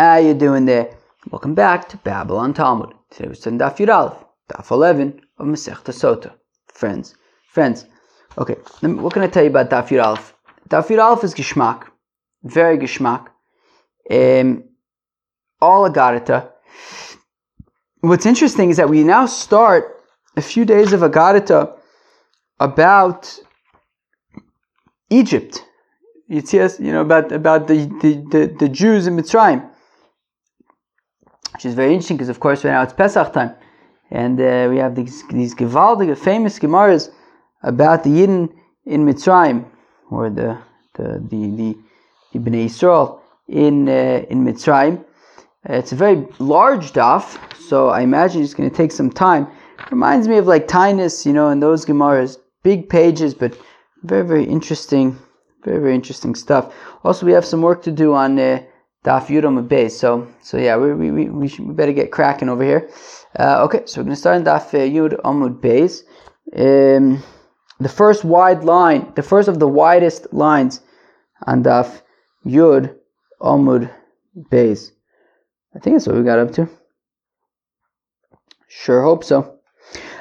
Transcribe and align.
How 0.00 0.18
you 0.18 0.32
doing 0.32 0.64
there? 0.64 0.94
Welcome 1.28 1.56
back 1.56 1.88
to 1.88 1.96
Babble 1.96 2.36
on 2.36 2.54
Talmud. 2.54 2.94
Today 3.10 3.26
we're 3.26 3.34
studying 3.34 3.58
Daf 3.58 3.78
Yud 3.78 4.16
Daf 4.48 4.70
11 4.70 5.20
of 5.38 5.46
Masechta 5.48 5.92
Sota. 5.92 6.34
Friends, 6.68 7.16
friends. 7.48 7.84
Okay, 8.38 8.54
what 8.80 9.12
can 9.12 9.24
I 9.24 9.26
tell 9.26 9.42
you 9.42 9.50
about 9.50 9.70
Daf 9.70 9.88
Yud? 9.88 10.22
Daf 10.68 10.86
Yud 10.86 11.24
is 11.24 11.34
Geschmack, 11.34 11.88
very 12.44 12.78
Geschmack. 12.78 13.26
Um, 14.08 14.62
all 15.60 15.90
Agarita. 15.90 16.48
What's 17.98 18.24
interesting 18.24 18.70
is 18.70 18.76
that 18.76 18.88
we 18.88 19.02
now 19.02 19.26
start 19.26 20.00
a 20.36 20.42
few 20.42 20.64
days 20.64 20.92
of 20.92 21.00
Agarita 21.00 21.76
about 22.60 23.36
Egypt. 25.10 25.64
Yitzias, 26.30 26.78
you 26.78 26.92
know, 26.92 27.00
about, 27.00 27.32
about 27.32 27.66
the, 27.66 27.86
the, 28.00 28.24
the, 28.30 28.56
the 28.60 28.68
Jews 28.68 29.08
in 29.08 29.16
Mitzrayim 29.16 29.68
which 31.58 31.66
is 31.66 31.74
very 31.74 31.92
interesting 31.92 32.16
because, 32.16 32.28
of 32.28 32.38
course, 32.38 32.64
right 32.64 32.70
now 32.70 32.82
it's 32.84 32.92
Pesach 32.92 33.32
time, 33.32 33.52
and 34.12 34.40
uh, 34.40 34.68
we 34.70 34.76
have 34.76 34.94
these 34.94 35.26
these 35.26 35.56
gewaldige, 35.56 36.16
famous 36.16 36.56
gemaras 36.56 37.10
about 37.64 38.04
the 38.04 38.10
Yidden 38.10 38.48
in 38.86 39.04
Mitzrayim, 39.04 39.64
or 40.08 40.30
the 40.30 40.56
the 40.94 41.18
the 41.30 41.50
the, 41.58 41.78
the 42.32 42.38
Bnei 42.38 42.66
Yisrael 42.66 43.18
in 43.48 43.88
uh, 43.88 44.24
in 44.30 44.44
Mitzrayim. 44.44 45.04
It's 45.64 45.90
a 45.90 45.96
very 45.96 46.28
large 46.38 46.92
daf, 46.92 47.24
so 47.58 47.88
I 47.88 48.02
imagine 48.02 48.40
it's 48.44 48.54
going 48.54 48.70
to 48.70 48.76
take 48.76 48.92
some 48.92 49.10
time. 49.10 49.48
It 49.80 49.90
reminds 49.90 50.28
me 50.28 50.36
of 50.36 50.46
like 50.46 50.68
Tainus, 50.68 51.26
you 51.26 51.32
know, 51.32 51.48
and 51.48 51.60
those 51.60 51.84
gemaras, 51.84 52.38
big 52.62 52.88
pages, 52.88 53.34
but 53.34 53.58
very 54.04 54.24
very 54.24 54.44
interesting, 54.44 55.18
very 55.64 55.80
very 55.80 55.96
interesting 55.96 56.36
stuff. 56.36 56.72
Also, 57.02 57.26
we 57.26 57.32
have 57.32 57.44
some 57.44 57.62
work 57.62 57.82
to 57.82 57.90
do 57.90 58.14
on. 58.14 58.38
Uh, 58.38 58.62
Daf 59.04 59.26
Yudam 59.26 59.66
Beis. 59.68 59.92
So, 59.92 60.28
so 60.42 60.58
yeah, 60.58 60.76
we, 60.76 60.92
we, 60.94 61.10
we, 61.10 61.28
we, 61.28 61.48
should, 61.48 61.66
we 61.66 61.74
better 61.74 61.92
get 61.92 62.10
cracking 62.10 62.48
over 62.48 62.64
here. 62.64 62.90
Uh, 63.38 63.64
okay, 63.64 63.82
so 63.86 64.00
we're 64.00 64.04
going 64.04 64.14
to 64.14 64.20
start 64.20 64.36
in 64.36 64.44
Daf 64.44 64.70
Yud 64.70 65.20
Amud 65.22 65.60
Beis. 65.60 66.02
Um, 66.56 67.22
the 67.80 67.88
first 67.88 68.24
wide 68.24 68.64
line, 68.64 69.12
the 69.14 69.22
first 69.22 69.48
of 69.48 69.58
the 69.58 69.68
widest 69.68 70.32
lines 70.32 70.80
on 71.46 71.62
Daf 71.62 72.02
Yud 72.44 72.96
Amud 73.40 73.90
Beis. 74.50 74.92
I 75.74 75.78
think 75.78 75.96
that's 75.96 76.06
what 76.06 76.16
we 76.16 76.22
got 76.22 76.38
up 76.38 76.52
to. 76.52 76.68
Sure 78.68 79.02
hope 79.02 79.24
so. 79.24 79.58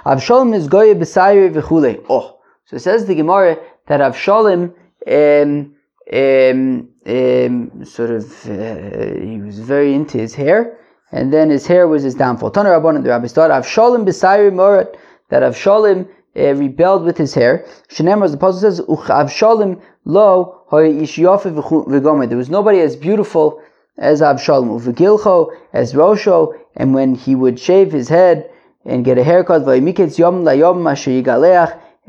Avshalom 0.06 0.56
is 0.56 0.68
goye 0.68 0.94
b'sayir 0.94 1.52
v'chule. 1.54 2.04
Oh, 2.10 2.40
so 2.66 2.76
it 2.76 2.80
says 2.80 3.06
the 3.06 3.16
Gemara 3.16 3.58
that 3.88 4.00
Avshalom 4.00 4.74
um, 5.08 5.76
um, 6.14 6.88
um, 7.06 7.86
sort 7.86 8.12
of 8.12 8.26
uh, 8.48 9.20
he 9.20 9.42
was 9.42 9.60
very 9.60 9.94
into 9.94 10.18
his 10.18 10.36
hair, 10.36 10.78
and 11.12 11.34
then 11.34 11.50
his 11.50 11.68
hair 11.68 11.88
was 11.88 12.04
his 12.04 12.16
downfall. 12.16 12.52
Tana 12.52 12.70
Rabbanan, 12.70 13.04
the 13.04 13.10
rabbis 13.10 13.34
thought 13.34 13.52
Avshalom 13.52 14.06
b'sayir 14.06 14.54
morat 14.54 14.96
that 15.30 15.44
Avshalom 15.44 16.08
uh, 16.38 16.54
rebelled 16.56 17.04
with 17.04 17.18
his 17.18 17.34
hair. 17.34 17.66
Shenemar, 17.90 18.30
the 18.30 18.38
apostle 18.38 18.62
says, 18.62 18.80
Avshalom 18.82 19.82
lo. 20.06 20.64
There 20.70 22.38
was 22.38 22.50
nobody 22.50 22.80
as 22.80 22.96
beautiful 22.96 23.62
as 23.98 24.22
Avshalom, 24.22 24.80
uvegilcho 24.80 25.50
as 25.74 25.94
Rosho, 25.94 26.54
and 26.76 26.94
when 26.94 27.16
he 27.16 27.36
would 27.36 27.60
shave 27.60 27.92
his 27.92 28.08
head 28.10 28.50
and 28.86 29.04
get 29.04 29.18
a 29.18 29.24
haircut, 29.24 29.68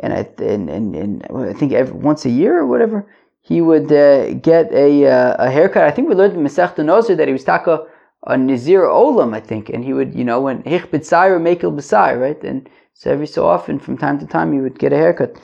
and 0.01 0.13
I, 0.13 0.29
and, 0.39 0.71
and, 0.71 0.95
and 0.95 1.27
I 1.29 1.53
think 1.53 1.73
every, 1.73 1.93
once 1.93 2.25
a 2.25 2.31
year 2.31 2.57
or 2.59 2.67
whatever 2.67 3.05
he 3.49 3.63
would 3.63 3.91
uh, 3.91 4.35
get 4.35 4.71
a, 4.73 5.07
uh, 5.07 5.47
a 5.47 5.51
haircut. 5.51 5.85
I 5.85 5.91
think 5.91 6.09
we 6.09 6.15
learned 6.15 6.35
in 6.35 6.45
Masechta 6.45 6.85
Nozer 6.85 7.17
that 7.17 7.29
he 7.29 7.33
was 7.33 7.45
taka 7.45 7.87
a 8.27 8.37
Nazir 8.37 8.83
Olam, 8.83 9.35
I 9.35 9.41
think, 9.41 9.71
and 9.71 9.83
he 9.83 9.95
would, 9.95 10.15
you 10.15 10.25
know, 10.25 10.41
when 10.41 10.63
Hich 10.65 10.91
B'tzai 10.91 11.31
or 11.31 11.41
Mekel 11.41 11.75
B'tzai, 11.75 12.21
right? 12.21 12.43
And 12.45 12.69
so 12.93 13.11
every 13.11 13.27
so 13.27 13.47
often, 13.47 13.79
from 13.79 13.97
time 13.97 14.19
to 14.19 14.27
time, 14.27 14.53
he 14.53 14.61
would 14.61 14.79
get 14.79 14.93
a 14.93 14.97
haircut. 14.97 15.41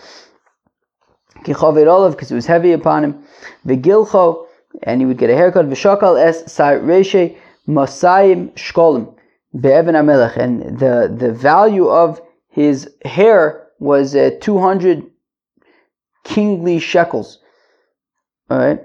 Kichovet 1.45 1.87
Olav, 1.87 2.13
because 2.13 2.31
it 2.31 2.35
was 2.35 2.47
heavy 2.47 2.73
upon 2.73 3.05
him. 3.05 3.25
Vigilcho, 3.67 4.47
and 4.83 5.01
he 5.01 5.07
would 5.07 5.19
get 5.19 5.31
a 5.31 5.35
haircut. 5.35 5.67
V'shakal 5.67 6.23
es 6.23 6.53
Sar 6.53 6.81
Reshe 6.81 7.39
Masayim 7.67 8.53
Shkolim. 8.53 9.15
Be'evan 9.59 9.95
Amelech. 9.95 10.37
And 10.37 10.79
the, 10.79 11.15
the 11.17 11.33
value 11.33 11.89
of 11.89 12.21
his 12.49 12.91
hair 13.05 13.69
was 13.79 14.15
uh, 14.15 14.33
200 14.41 15.05
kingly 16.25 16.81
shekels. 16.81 17.39
All 18.51 18.59
right. 18.59 18.81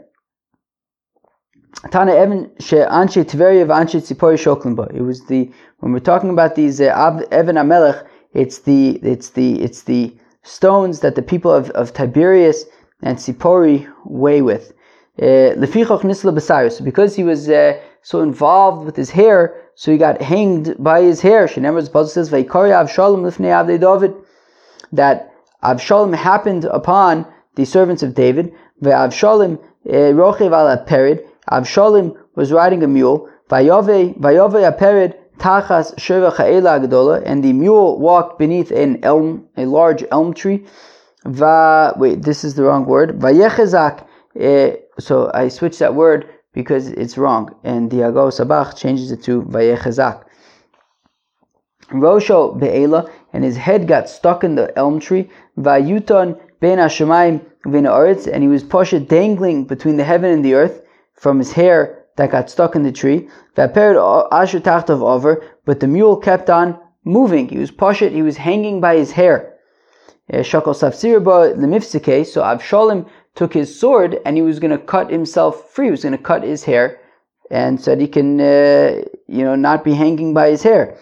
Tana 1.91 2.13
Evan 2.13 2.51
she 2.59 2.75
Anshe 2.77 3.23
Tveria 3.25 3.65
Anshe 3.67 3.99
Tzipori 4.01 4.37
Shoklimba. 4.37 4.93
It 4.93 5.01
was 5.01 5.25
the 5.27 5.51
when 5.79 5.91
we're 5.91 5.99
talking 5.99 6.29
about 6.29 6.55
these 6.55 6.79
uh, 6.81 7.21
Evan 7.31 7.55
Amelech, 7.55 8.05
it's 8.33 8.59
the 8.59 8.99
it's 9.03 9.31
the 9.31 9.61
it's 9.61 9.83
the 9.83 10.15
stones 10.43 11.01
that 11.01 11.15
the 11.15 11.21
people 11.21 11.53
of, 11.53 11.69
of 11.71 11.93
Tiberias 11.93 12.65
and 13.01 13.17
Tzipori 13.17 13.91
weigh 14.05 14.41
with. 14.41 14.73
Uh, 15.21 15.55
Lefichoch 15.55 16.01
Nisla 16.01 16.33
Basarius. 16.33 16.83
Because 16.83 17.15
he 17.15 17.23
was 17.23 17.49
uh, 17.49 17.77
so 18.01 18.21
involved 18.21 18.85
with 18.85 18.95
his 18.95 19.09
hair, 19.09 19.55
so 19.75 19.91
he 19.91 19.97
got 19.97 20.21
hanged 20.21 20.75
by 20.79 21.01
his 21.01 21.19
hair. 21.21 21.47
Shenemar 21.47 21.83
the 21.83 21.89
Apostle 21.89 22.07
says, 22.07 22.29
"Vaikari 22.29 22.71
Avshalom 22.71 23.23
Lifnei 23.23 23.51
Avdei 23.51 23.79
David," 23.79 24.15
that 24.93 25.33
Avshalom 25.63 26.15
happened 26.15 26.65
upon 26.65 27.25
the 27.55 27.65
servants 27.65 28.03
of 28.03 28.13
David. 28.13 28.53
Ve'avshalim 28.83 29.59
eh, 29.87 30.11
rochev 30.11 30.51
al 30.51 30.85
perid. 30.85 31.25
Avshalim 31.51 32.15
was 32.35 32.51
riding 32.51 32.83
a 32.83 32.87
mule. 32.87 33.29
Vayove 33.49 34.17
vayove 34.19 34.77
perid 34.77 35.15
tachas 35.39 35.95
sheva 35.95 36.31
cha'ela 36.31 36.79
agdola, 36.79 37.23
and 37.25 37.43
the 37.43 37.53
mule 37.53 37.99
walked 37.99 38.37
beneath 38.37 38.71
an 38.71 39.03
elm, 39.03 39.47
a 39.57 39.65
large 39.65 40.03
elm 40.11 40.33
tree. 40.33 40.65
Va 41.25 41.93
wait, 41.97 42.21
this 42.21 42.43
is 42.43 42.55
the 42.55 42.63
wrong 42.63 42.85
word. 42.85 43.19
Vayechezak. 43.19 44.05
Eh, 44.39 44.75
so 44.99 45.31
I 45.33 45.47
switched 45.47 45.79
that 45.79 45.95
word 45.95 46.29
because 46.53 46.89
it's 46.89 47.17
wrong, 47.17 47.55
and 47.63 47.89
the 47.89 47.97
Agos 47.97 48.39
Sabach 48.39 48.77
changes 48.77 49.11
it 49.11 49.23
to 49.23 49.41
Vayechezak. 49.43 50.23
Rosho 51.91 52.59
be'ela, 52.59 53.09
and 53.33 53.43
his 53.43 53.57
head 53.57 53.87
got 53.87 54.09
stuck 54.09 54.43
in 54.43 54.55
the 54.55 54.77
elm 54.77 54.99
tree. 54.99 55.29
Vayuton 55.57 56.39
ben 56.59 56.77
Hashemayim 56.77 57.41
annoyed 57.65 58.27
and 58.27 58.43
he 58.43 58.49
was 58.49 58.63
pasha 58.63 58.99
dangling 58.99 59.65
between 59.65 59.97
the 59.97 60.03
heaven 60.03 60.31
and 60.31 60.43
the 60.43 60.53
earth 60.53 60.81
from 61.13 61.39
his 61.39 61.51
hair 61.53 62.05
that 62.15 62.31
got 62.31 62.49
stuck 62.49 62.75
in 62.75 62.83
the 62.83 62.91
tree. 62.91 63.29
over, 63.57 65.43
But 65.65 65.79
the 65.79 65.87
mule 65.87 66.17
kept 66.17 66.49
on 66.49 66.79
moving. 67.05 67.47
He 67.47 67.57
was 67.57 67.71
pasha, 67.71 68.09
he 68.09 68.21
was 68.21 68.37
hanging 68.37 68.81
by 68.81 68.95
his 68.97 69.11
hair. 69.11 69.55
Shakal 70.31 70.75
Safsirba 70.75 71.55
Lemifsike, 71.55 72.25
so 72.25 72.41
Avshalom 72.41 73.09
took 73.35 73.53
his 73.53 73.79
sword 73.79 74.19
and 74.25 74.35
he 74.35 74.41
was 74.41 74.59
going 74.59 74.71
to 74.71 74.77
cut 74.77 75.09
himself 75.09 75.71
free. 75.71 75.85
He 75.85 75.91
was 75.91 76.03
going 76.03 76.17
to 76.17 76.23
cut 76.23 76.43
his 76.43 76.63
hair 76.63 76.99
and 77.49 77.81
said 77.81 77.99
he 77.99 78.07
can, 78.07 78.39
uh, 78.39 79.01
you 79.27 79.43
know, 79.43 79.55
not 79.55 79.83
be 79.83 79.93
hanging 79.93 80.33
by 80.33 80.49
his 80.49 80.61
hair. 80.61 80.97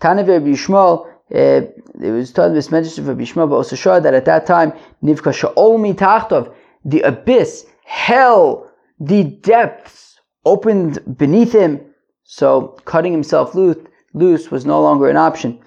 Tanav 0.00 0.26
Yishmael 0.26 1.07
it 1.30 2.10
was 2.12 2.32
told 2.32 2.54
this 2.54 2.70
message 2.70 2.98
of 2.98 3.16
Bishma, 3.16 3.48
but 3.48 3.56
also 3.56 3.76
showed 3.76 4.02
that 4.04 4.14
at 4.14 4.24
that 4.24 4.46
time, 4.46 4.72
Nivka 5.02 5.32
Sha'ol 5.32 5.94
Tachtov, 5.94 6.54
the 6.84 7.02
abyss, 7.02 7.66
hell, 7.84 8.70
the 9.00 9.24
depths 9.24 10.20
opened 10.44 11.16
beneath 11.16 11.52
him. 11.52 11.80
So 12.24 12.78
cutting 12.84 13.12
himself 13.12 13.54
loose, 13.54 13.76
loose 14.14 14.50
was 14.50 14.64
no 14.64 14.80
longer 14.82 15.08
an 15.08 15.16
option. 15.16 15.60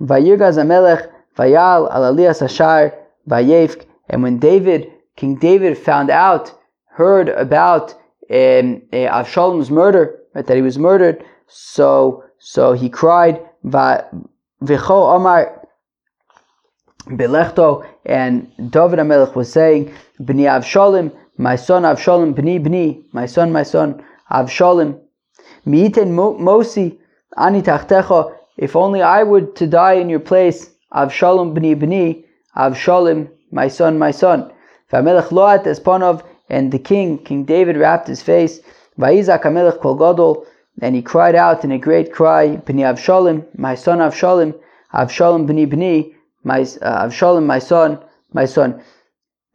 Vayal, 0.00 0.36
and 4.08 4.22
when 4.22 4.38
David, 4.38 4.92
King 5.16 5.36
David 5.36 5.76
found 5.78 6.10
out, 6.10 6.52
heard 6.88 7.28
about 7.30 7.92
um, 8.30 8.82
uh, 8.92 8.96
Avshalom's 8.96 9.70
murder, 9.70 10.18
right, 10.34 10.46
that 10.46 10.56
he 10.56 10.62
was 10.62 10.78
murdered, 10.78 11.24
so 11.46 12.24
so 12.38 12.72
he 12.72 12.88
cried, 12.88 13.40
V'cho 14.62 15.14
Omar 15.14 15.66
Belechto, 17.08 17.86
and 18.04 18.50
David 18.70 18.98
Amelech 18.98 19.34
was 19.34 19.52
saying, 19.52 19.92
B'ni 20.20 20.44
Avshalim, 20.44 21.12
my 21.36 21.56
son 21.56 21.82
Avshalim, 21.82 22.34
B'ni 22.34 22.64
B'ni, 22.64 23.04
my 23.12 23.26
son, 23.26 23.52
my 23.52 23.62
son 23.62 24.02
Avshalim, 24.30 24.98
Miiten 25.66 26.10
Mosi, 26.12 26.98
Ani 27.36 27.62
Tachtecha, 27.62 28.34
if 28.56 28.74
only 28.74 29.02
I 29.02 29.22
would 29.22 29.54
to 29.56 29.66
die 29.66 29.94
in 29.94 30.08
your 30.08 30.20
place, 30.20 30.70
Avshalim 30.92 31.54
B'ni 31.56 31.76
B'ni, 31.76 32.24
Avshalim, 32.56 33.28
my 33.52 33.68
son, 33.68 33.98
my 33.98 34.10
son. 34.10 34.50
V'amelech 34.90 35.30
Loat 35.30 35.64
Esponov, 35.64 36.24
and 36.48 36.72
the 36.72 36.78
king, 36.78 37.18
King 37.18 37.44
David, 37.44 37.76
wrapped 37.76 38.08
his 38.08 38.22
face. 38.22 38.60
Va'izak 38.98 39.42
Amelech 39.42 39.80
Kol 39.80 39.96
Gadol, 39.96 40.46
and 40.80 40.94
he 40.94 41.02
cried 41.02 41.34
out 41.34 41.64
in 41.64 41.72
a 41.72 41.78
great 41.78 42.12
cry, 42.12 42.56
B'ni 42.56 42.82
Avshalom, 42.82 43.46
my 43.56 43.74
son 43.74 43.98
Avshalom, 43.98 44.54
Avshalom 44.94 45.46
b'ni 45.46 45.66
b'ni, 45.66 46.14
my 46.44 46.60
uh, 46.60 47.06
Avshalim, 47.06 47.46
my 47.46 47.58
son, 47.58 47.98
my 48.32 48.44
son. 48.44 48.82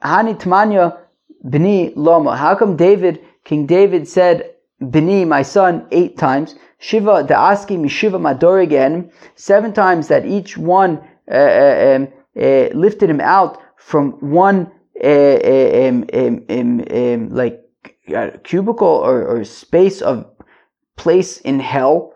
Hani 0.04 0.40
Tmanya 0.40 0.98
b'ni 1.46 1.94
Loma. 1.96 2.36
How 2.36 2.56
come 2.56 2.76
David, 2.76 3.20
King 3.44 3.66
David 3.66 4.08
said, 4.08 4.52
bini, 4.90 5.26
my 5.26 5.42
son, 5.42 5.86
eight 5.92 6.18
times. 6.18 6.56
Shiva 6.80 7.24
da'aski 7.24 7.78
mishiva 7.78 8.64
again, 8.64 9.12
seven 9.36 9.72
times 9.74 10.08
that 10.08 10.26
each 10.26 10.58
one 10.58 11.00
uh, 11.32 11.36
uh, 11.36 11.96
um, 11.96 12.08
uh, 12.36 12.70
lifted 12.74 13.10
him 13.10 13.22
out 13.22 13.62
from 13.78 14.14
one 14.32 14.72
uh, 15.04 15.08
uh, 15.08 15.88
um, 15.88 16.06
um, 16.14 16.46
um, 16.50 16.84
um, 16.92 17.30
like 17.30 17.64
cubicle 18.44 18.88
or, 18.88 19.26
or, 19.26 19.44
space 19.44 20.02
of 20.02 20.26
place 20.98 21.38
in 21.40 21.60
hell. 21.60 22.14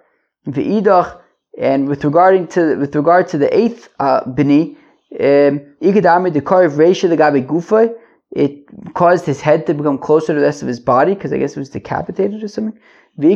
V'idach, 0.48 1.19
and 1.57 1.88
with 1.88 2.04
regarding 2.04 2.48
to 2.50 2.77
with 2.77 2.95
regard 2.95 3.27
to 3.30 3.38
the 3.38 3.57
eighth 3.57 3.89
uh, 4.00 4.30
bini, 4.30 4.77
ikadami 5.13 6.33
the 6.33 6.42
car 6.42 6.63
of 6.63 6.74
Reisha 6.74 7.10
the 7.10 7.18
Gabi 7.18 7.45
Gufa, 7.45 7.94
it 8.31 8.66
caused 8.94 9.25
his 9.25 9.42
head 9.42 9.66
to 9.68 9.74
become 9.74 9.98
closer 9.98 10.33
to 10.33 10.39
the 10.39 10.45
rest 10.45 10.62
of 10.62 10.68
his 10.68 10.80
body 10.80 11.16
because 11.16 11.31
I 11.31 11.38
guess 11.38 11.56
it 11.56 11.60
was 11.60 11.69
decapitated 11.69 12.44
or 12.44 12.48
something. 12.48 12.77
Some 13.18 13.31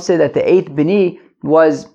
say 0.00 0.16
that 0.16 0.34
the 0.34 0.52
eighth 0.52 0.74
bini 0.74 1.20
was 1.42 1.86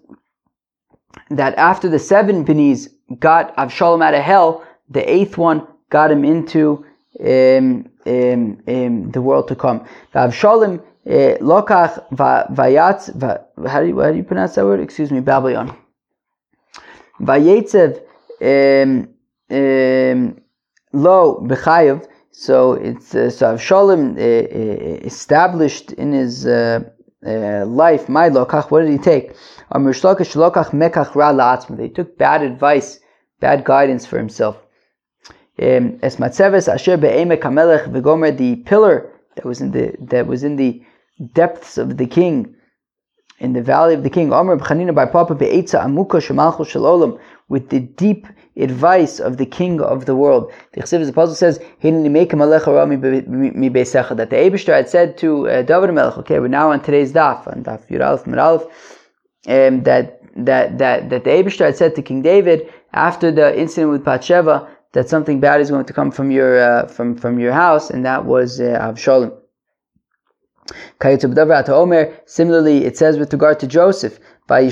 that 1.29 1.55
after 1.55 1.89
the 1.89 1.99
seven 1.99 2.45
binis 2.45 2.87
got 3.19 3.55
Avshalom 3.57 4.03
out 4.03 4.13
of 4.13 4.23
hell, 4.23 4.65
the 4.89 5.09
eighth 5.09 5.37
one 5.37 5.67
got 5.89 6.11
him 6.11 6.23
into 6.23 6.85
um, 7.19 7.89
um, 8.05 8.61
um, 8.67 9.11
the 9.11 9.21
world 9.21 9.47
to 9.47 9.55
come. 9.55 9.85
Avshalom 10.13 10.81
eh, 11.05 11.37
lokach 11.39 12.03
vayatz. 12.11 13.09
How 13.67 13.81
do 13.81 13.87
you 13.87 13.99
how 13.99 14.11
do 14.11 14.17
you 14.17 14.23
pronounce 14.23 14.55
that 14.55 14.65
word? 14.65 14.79
Excuse 14.79 15.11
me, 15.11 15.21
Babylon. 15.21 15.75
Vayetzev 17.21 18.01
um, 18.41 19.07
um, 19.49 20.41
lo 20.93 21.41
b'chayev. 21.47 22.07
So 22.31 22.73
it's 22.73 23.15
uh, 23.15 23.29
so 23.29 23.55
Avshalom 23.55 24.17
uh, 24.17 24.21
uh, 24.21 24.97
established 25.05 25.93
in 25.93 26.11
his 26.11 26.45
uh, 26.45 26.81
uh, 27.25 27.65
life. 27.65 28.09
My 28.09 28.29
lokach. 28.29 28.69
What 28.71 28.81
did 28.81 28.91
he 28.91 28.97
take? 28.97 29.33
They 29.71 29.93
took 31.89 32.17
bad 32.17 32.43
advice, 32.43 32.99
bad 33.39 33.63
guidance 33.63 34.05
for 34.05 34.17
himself. 34.19 34.64
Um, 35.57 35.99
es 36.01 36.17
matzeves 36.17 36.67
asher 36.71 36.97
be'emek 36.97 37.41
hamelech 37.41 37.87
v'gomer 37.91 38.37
the 38.37 38.57
pillar 38.57 39.09
that 39.35 39.45
was 39.45 39.61
in 39.61 39.71
the 39.71 39.95
that 40.01 40.27
was 40.27 40.43
in 40.43 40.57
the 40.57 40.83
depths 41.33 41.77
of 41.77 41.97
the 41.97 42.05
king, 42.05 42.53
in 43.39 43.53
the 43.53 43.61
valley 43.61 43.93
of 43.93 44.03
the 44.03 44.09
king. 44.09 44.33
Omer 44.33 44.57
b'chanina 44.57 44.93
by 44.93 45.05
Papa 45.05 45.33
be'etza 45.33 45.81
amuka 45.81 46.19
shemalchus 46.19 46.67
shalom 46.67 47.17
with 47.47 47.69
the 47.69 47.79
deep 47.79 48.27
advice 48.57 49.19
of 49.19 49.37
the 49.37 49.45
king 49.45 49.81
of 49.81 50.05
the 50.05 50.15
world. 50.15 50.51
The 50.73 50.81
Chesiv, 50.81 51.03
the 51.03 51.09
apostle 51.09 51.35
says, 51.35 51.59
that 51.59 51.65
the 51.81 51.95
Abishter 54.35 54.73
had 54.73 54.89
said 54.89 55.17
to 55.19 55.47
uh, 55.47 55.61
David 55.61 55.93
Melech, 55.93 56.17
okay, 56.19 56.39
we're 56.39 56.47
now 56.47 56.71
on 56.71 56.81
today's 56.81 57.11
daf, 57.11 57.47
on 57.47 57.63
daf 57.63 57.87
Yud 57.89 58.01
Aleph 58.01 58.63
um, 59.47 59.83
that, 59.83 60.21
that, 60.35 60.77
that, 60.77 61.09
that 61.09 61.23
the 61.23 61.29
Abishter 61.29 61.65
had 61.65 61.77
said 61.77 61.95
to 61.95 62.01
King 62.01 62.21
David, 62.21 62.71
after 62.93 63.31
the 63.31 63.57
incident 63.59 63.91
with 63.91 64.05
Bathsheba, 64.05 64.69
that 64.95 65.07
something 65.09 65.39
bad 65.41 65.59
is 65.59 65.69
going 65.69 65.83
to 65.85 65.93
come 65.93 66.09
from 66.09 66.31
your, 66.31 66.57
uh, 66.57 66.87
from, 66.87 67.17
from 67.17 67.37
your 67.37 67.51
house, 67.51 67.89
and 67.89 68.05
that 68.05 68.23
was 68.25 68.61
uh, 68.61 68.79
Avshalom. 68.81 69.33
Similarly, 72.25 72.85
it 72.85 72.97
says 72.97 73.19
with 73.19 73.33
regard 73.33 73.59
to 73.59 73.67
Joseph, 73.67 74.19
that 74.47 74.71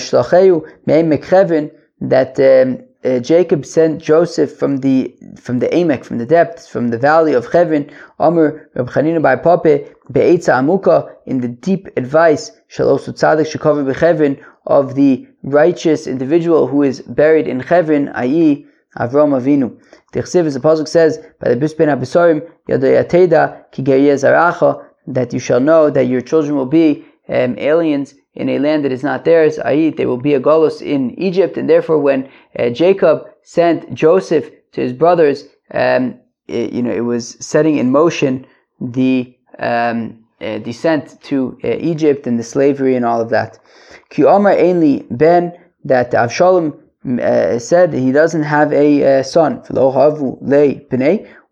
um, 2.40 2.80
uh, 3.04 3.20
Jacob 3.20 3.66
sent 3.66 4.02
Joseph 4.02 4.58
from 4.58 4.78
the 4.78 5.14
from 5.40 5.60
the 5.60 5.68
Amek, 5.68 6.06
from 6.06 6.20
the 6.20 6.26
depths, 6.26 6.70
from 6.70 6.88
the 6.88 6.98
valley 6.98 7.34
of 7.34 7.48
Chevin, 7.48 7.92
Amr 8.18 8.70
Reb 8.76 8.90
Chanina 8.90 9.22
by 9.22 9.36
Pape, 9.36 9.94
Amuka, 10.14 11.14
in 11.26 11.42
the 11.42 11.50
deep 11.50 11.90
advice, 11.98 12.52
Shalosu 12.74 13.10
Tzadik 13.10 13.52
Shekova 13.52 13.84
Bechevin, 13.92 14.42
of 14.66 14.96
the 14.96 15.28
righteous 15.44 16.08
individual 16.08 16.68
who 16.68 16.82
is 16.82 17.02
buried 17.02 17.48
in 17.48 17.60
Chevin, 17.60 18.10
i.e., 18.16 18.66
Avram 18.98 19.32
Avinu. 19.40 19.78
Chsiv, 20.14 20.46
as 20.46 20.54
the 20.54 20.60
Pasuk 20.60 20.88
says, 20.88 21.20
by 21.40 21.50
the 21.50 21.56
Bispen 21.56 21.90
HaBesorim, 21.90 22.48
Yadoyateda, 22.70 23.72
Ki 23.72 23.84
Zaracha, 23.84 24.86
that 25.08 25.34
you 25.34 25.40
shall 25.40 25.60
know 25.60 25.90
that 25.90 26.06
your 26.06 26.22
children 26.22 26.56
will 26.56 26.66
be 26.66 27.06
um, 27.30 27.58
aliens 27.58 28.16
in 28.36 28.50
a 28.50 28.60
land 28.60 28.84
that 28.86 28.92
is 28.92 29.04
not 29.04 29.26
theirs, 29.26 29.60
i.e., 29.60 29.90
they 29.92 30.06
will 30.06 30.18
be 30.18 30.34
a 30.34 30.40
Golos 30.40 30.82
in 30.82 31.12
Egypt, 31.20 31.58
and 31.58 31.70
therefore 31.70 32.00
when 32.00 32.30
uh, 32.58 32.70
Jacob 32.70 33.26
sent 33.44 33.94
Joseph 33.94 34.50
to 34.72 34.82
his 34.82 34.94
brothers, 34.94 35.46
um, 35.72 36.20
it, 36.48 36.74
you 36.74 36.82
know, 36.82 36.92
it 36.92 37.02
was 37.02 37.38
setting 37.40 37.78
in 37.78 37.92
motion 37.92 38.46
the 38.82 39.36
um, 39.60 40.24
uh, 40.42 40.58
descent 40.60 41.22
to 41.24 41.58
uh, 41.64 41.68
Egypt 41.80 42.28
and 42.28 42.40
the 42.40 42.44
slavery 42.44 42.96
and 42.96 43.06
all 43.06 43.22
of 43.22 43.30
that. 43.30 43.60
Ki 44.10 44.24
Omar 44.24 44.54
Ainli 44.56 45.06
Ben, 45.16 45.54
that 45.86 46.12
Avshalom 46.12 46.78
uh, 47.06 47.60
said 47.60 47.94
he 47.94 48.12
doesn't 48.12 48.44
have 48.44 48.72
a 48.74 49.20
uh, 49.20 49.24
son. 49.24 49.62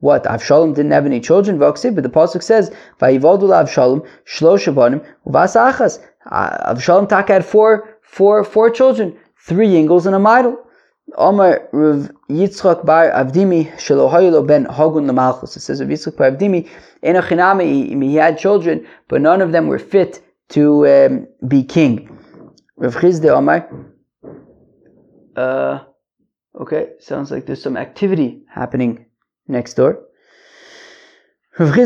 What? 0.02 0.24
Avshalom 0.24 0.74
didn't 0.76 0.92
have 0.92 1.06
any 1.06 1.20
children, 1.20 1.60
but 1.60 1.76
the 1.76 2.10
Pasuk 2.10 2.42
says, 2.42 2.72
Avshalom, 3.00 4.06
uh, 6.26 6.74
Avshalom 6.74 7.28
had 7.28 7.46
four, 7.46 7.98
four, 8.02 8.44
four 8.44 8.70
children, 8.70 9.18
three 9.38 9.68
yingles 9.68 10.06
and 10.06 10.16
a 10.16 10.20
midel. 10.20 10.58
Omar 11.18 11.68
Rav 11.74 12.12
Yitzchak 12.30 12.86
Bar 12.86 13.12
Avdimi 13.12 13.70
Shelohaylo 13.74 14.48
ben 14.48 14.66
Lamalchus. 14.66 15.58
It 15.58 15.60
says 15.60 15.82
Rav 15.82 15.90
Yitzchak 15.90 16.16
Bar 16.16 16.32
Avdimi. 16.32 16.70
He 18.04 18.16
had 18.16 18.38
children, 18.38 18.88
but 19.08 19.22
none 19.22 19.42
of 19.42 19.52
them 19.52 19.68
were 19.68 19.80
fit 19.80 20.24
to 20.50 20.88
um, 20.88 21.28
be 21.48 21.64
king. 21.64 22.18
Rav 22.78 22.96
Chisda 22.96 23.30
Omar. 23.30 23.68
Uh, 25.36 25.80
okay, 26.60 26.90
sounds 27.00 27.32
like 27.32 27.46
there's 27.46 27.62
some 27.62 27.78
activity 27.78 28.44
happening 28.50 29.06
next 29.48 29.74
door. 29.76 30.04
If 31.60 31.78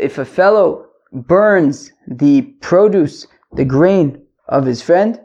if 0.00 0.18
a 0.18 0.24
fellow 0.24 0.86
burns 1.12 1.92
the 2.06 2.42
produce, 2.60 3.26
the 3.52 3.64
grain 3.64 4.22
of 4.48 4.64
his 4.64 4.82
friend, 4.82 5.20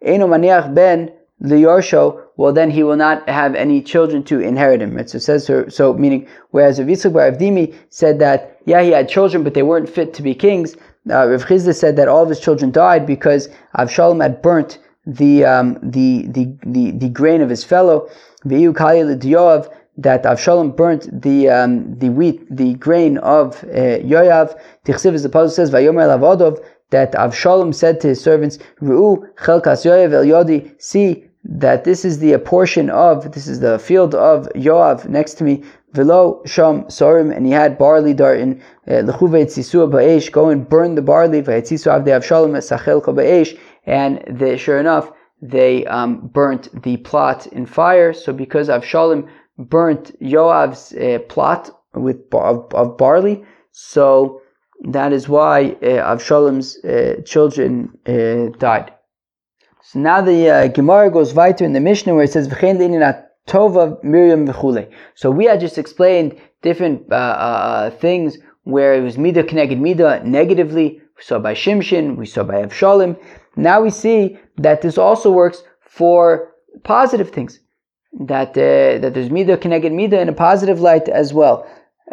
ben 0.00 1.12
well 2.36 2.52
then 2.52 2.70
he 2.70 2.82
will 2.82 2.96
not 2.96 3.28
have 3.28 3.54
any 3.54 3.82
children 3.82 4.22
to 4.24 4.40
inherit 4.40 4.80
him. 4.80 4.96
It 4.98 5.10
says 5.10 5.46
so, 5.46 5.68
so 5.68 5.92
meaning 5.94 6.26
whereas 6.50 6.78
Rav 6.80 7.12
Bar 7.12 7.30
Avdimi 7.32 7.74
said 7.90 8.18
that 8.20 8.58
yeah 8.64 8.82
he 8.82 8.90
had 8.90 9.08
children 9.08 9.42
but 9.44 9.54
they 9.54 9.62
weren't 9.62 9.88
fit 9.88 10.14
to 10.14 10.22
be 10.22 10.34
kings. 10.34 10.76
Uh, 11.10 11.28
Rav 11.28 11.44
Chisda 11.44 11.74
said 11.74 11.96
that 11.96 12.08
all 12.08 12.22
of 12.22 12.28
his 12.28 12.40
children 12.40 12.70
died 12.70 13.06
because 13.06 13.48
Avshalom 13.76 14.22
had 14.22 14.40
burnt 14.40 14.78
the 15.06 15.44
um, 15.44 15.78
the, 15.82 16.26
the 16.28 16.56
the 16.64 16.92
the 16.92 17.08
grain 17.08 17.42
of 17.42 17.50
his 17.50 17.64
fellow. 17.64 18.08
That 19.96 20.24
Avshalom 20.24 20.76
burnt 20.76 21.22
the 21.22 21.48
um, 21.50 21.98
the 21.98 22.08
wheat, 22.08 22.44
the 22.50 22.74
grain 22.74 23.18
of 23.18 23.62
uh, 23.64 24.00
Yoav. 24.02 24.58
Tichsiv, 24.84 25.14
as 25.14 25.22
the 25.22 25.28
Pasuk 25.28 25.52
says, 25.52 25.70
Vayomer 25.70 26.08
Lavadov, 26.18 26.64
that 26.90 27.12
Avshalom 27.12 27.72
said 27.74 28.00
to 28.00 28.08
his 28.08 28.20
servants, 28.20 28.58
Ru'u 28.80 29.32
chelkas 29.36 29.84
Yoav 29.84 30.12
el 30.12 30.24
Yodi, 30.24 30.74
see 30.82 31.24
that 31.44 31.84
this 31.84 32.04
is 32.04 32.18
the 32.18 32.36
portion 32.38 32.90
of, 32.90 33.32
this 33.32 33.46
is 33.46 33.60
the 33.60 33.78
field 33.78 34.14
of 34.14 34.48
Yoav 34.54 35.08
next 35.08 35.34
to 35.34 35.44
me, 35.44 35.62
Velo 35.94 36.42
Sham 36.44 36.82
Sorim, 36.84 37.34
and 37.34 37.46
he 37.46 37.52
had 37.52 37.78
barley 37.78 38.14
dartin, 38.14 38.60
uh, 38.88 39.02
Lechuve 39.08 39.44
Tzisua 39.44 39.88
Ba'esh, 39.88 40.30
go 40.32 40.48
and 40.48 40.68
burn 40.68 40.96
the 40.96 41.02
barley, 41.02 41.40
Vayetzisu 41.40 41.86
Avde 41.86 42.08
Avshalom 42.08 42.56
Sachel 42.60 43.00
Ba'esh, 43.00 43.56
and 43.86 44.22
the, 44.28 44.58
sure 44.58 44.78
enough, 44.78 45.12
they 45.40 45.86
um, 45.86 46.26
burnt 46.26 46.82
the 46.82 46.96
plot 46.98 47.46
in 47.48 47.64
fire. 47.64 48.12
So 48.12 48.32
because 48.32 48.68
Avshalom 48.68 49.28
burnt 49.56 50.18
Yoav's 50.20 50.92
uh, 50.94 51.20
plot 51.28 51.70
with 51.94 52.18
of, 52.32 52.74
of, 52.74 52.96
barley, 52.96 53.44
so 53.70 54.40
that 54.88 55.12
is 55.12 55.28
why 55.28 55.76
uh, 55.80 56.16
Avshalom's 56.16 56.84
uh, 56.84 57.22
children 57.24 57.96
uh, 58.06 58.56
died. 58.58 58.92
So 59.82 60.00
now 60.00 60.22
the 60.22 60.50
uh, 60.50 60.66
Gemara 60.68 61.10
goes 61.10 61.34
weiter 61.34 61.64
in 61.64 61.72
the 61.72 61.80
Mishnah 61.80 62.14
where 62.14 62.24
it 62.24 62.32
says 62.32 62.48
Tova 63.46 64.02
Miriam 64.02 64.46
v'chule. 64.46 64.90
So 65.14 65.30
we 65.30 65.44
had 65.44 65.60
just 65.60 65.78
explained 65.78 66.40
different 66.62 67.12
uh, 67.12 67.14
uh, 67.14 67.90
things 67.90 68.38
where 68.62 68.94
it 68.94 69.02
was 69.02 69.16
midah 69.16 69.46
connected 69.46 69.78
midah 69.78 70.24
negatively. 70.24 71.00
We 71.16 71.22
saw 71.22 71.38
by 71.38 71.54
Shimshin, 71.54 72.16
we 72.16 72.26
saw 72.26 72.42
by 72.42 72.62
Avshalom. 72.64 73.16
Now 73.56 73.82
we 73.82 73.90
see 73.90 74.38
that 74.56 74.82
this 74.82 74.98
also 74.98 75.30
works 75.30 75.62
for 75.80 76.52
positive 76.82 77.30
things. 77.30 77.60
That 78.20 78.50
uh, 78.50 78.98
that 79.00 79.12
there's 79.14 79.28
midah 79.28 79.60
connected 79.60 79.92
midah 79.92 80.20
in 80.20 80.28
a 80.28 80.32
positive 80.32 80.80
light 80.80 81.08
as 81.08 81.34
well. 81.34 81.66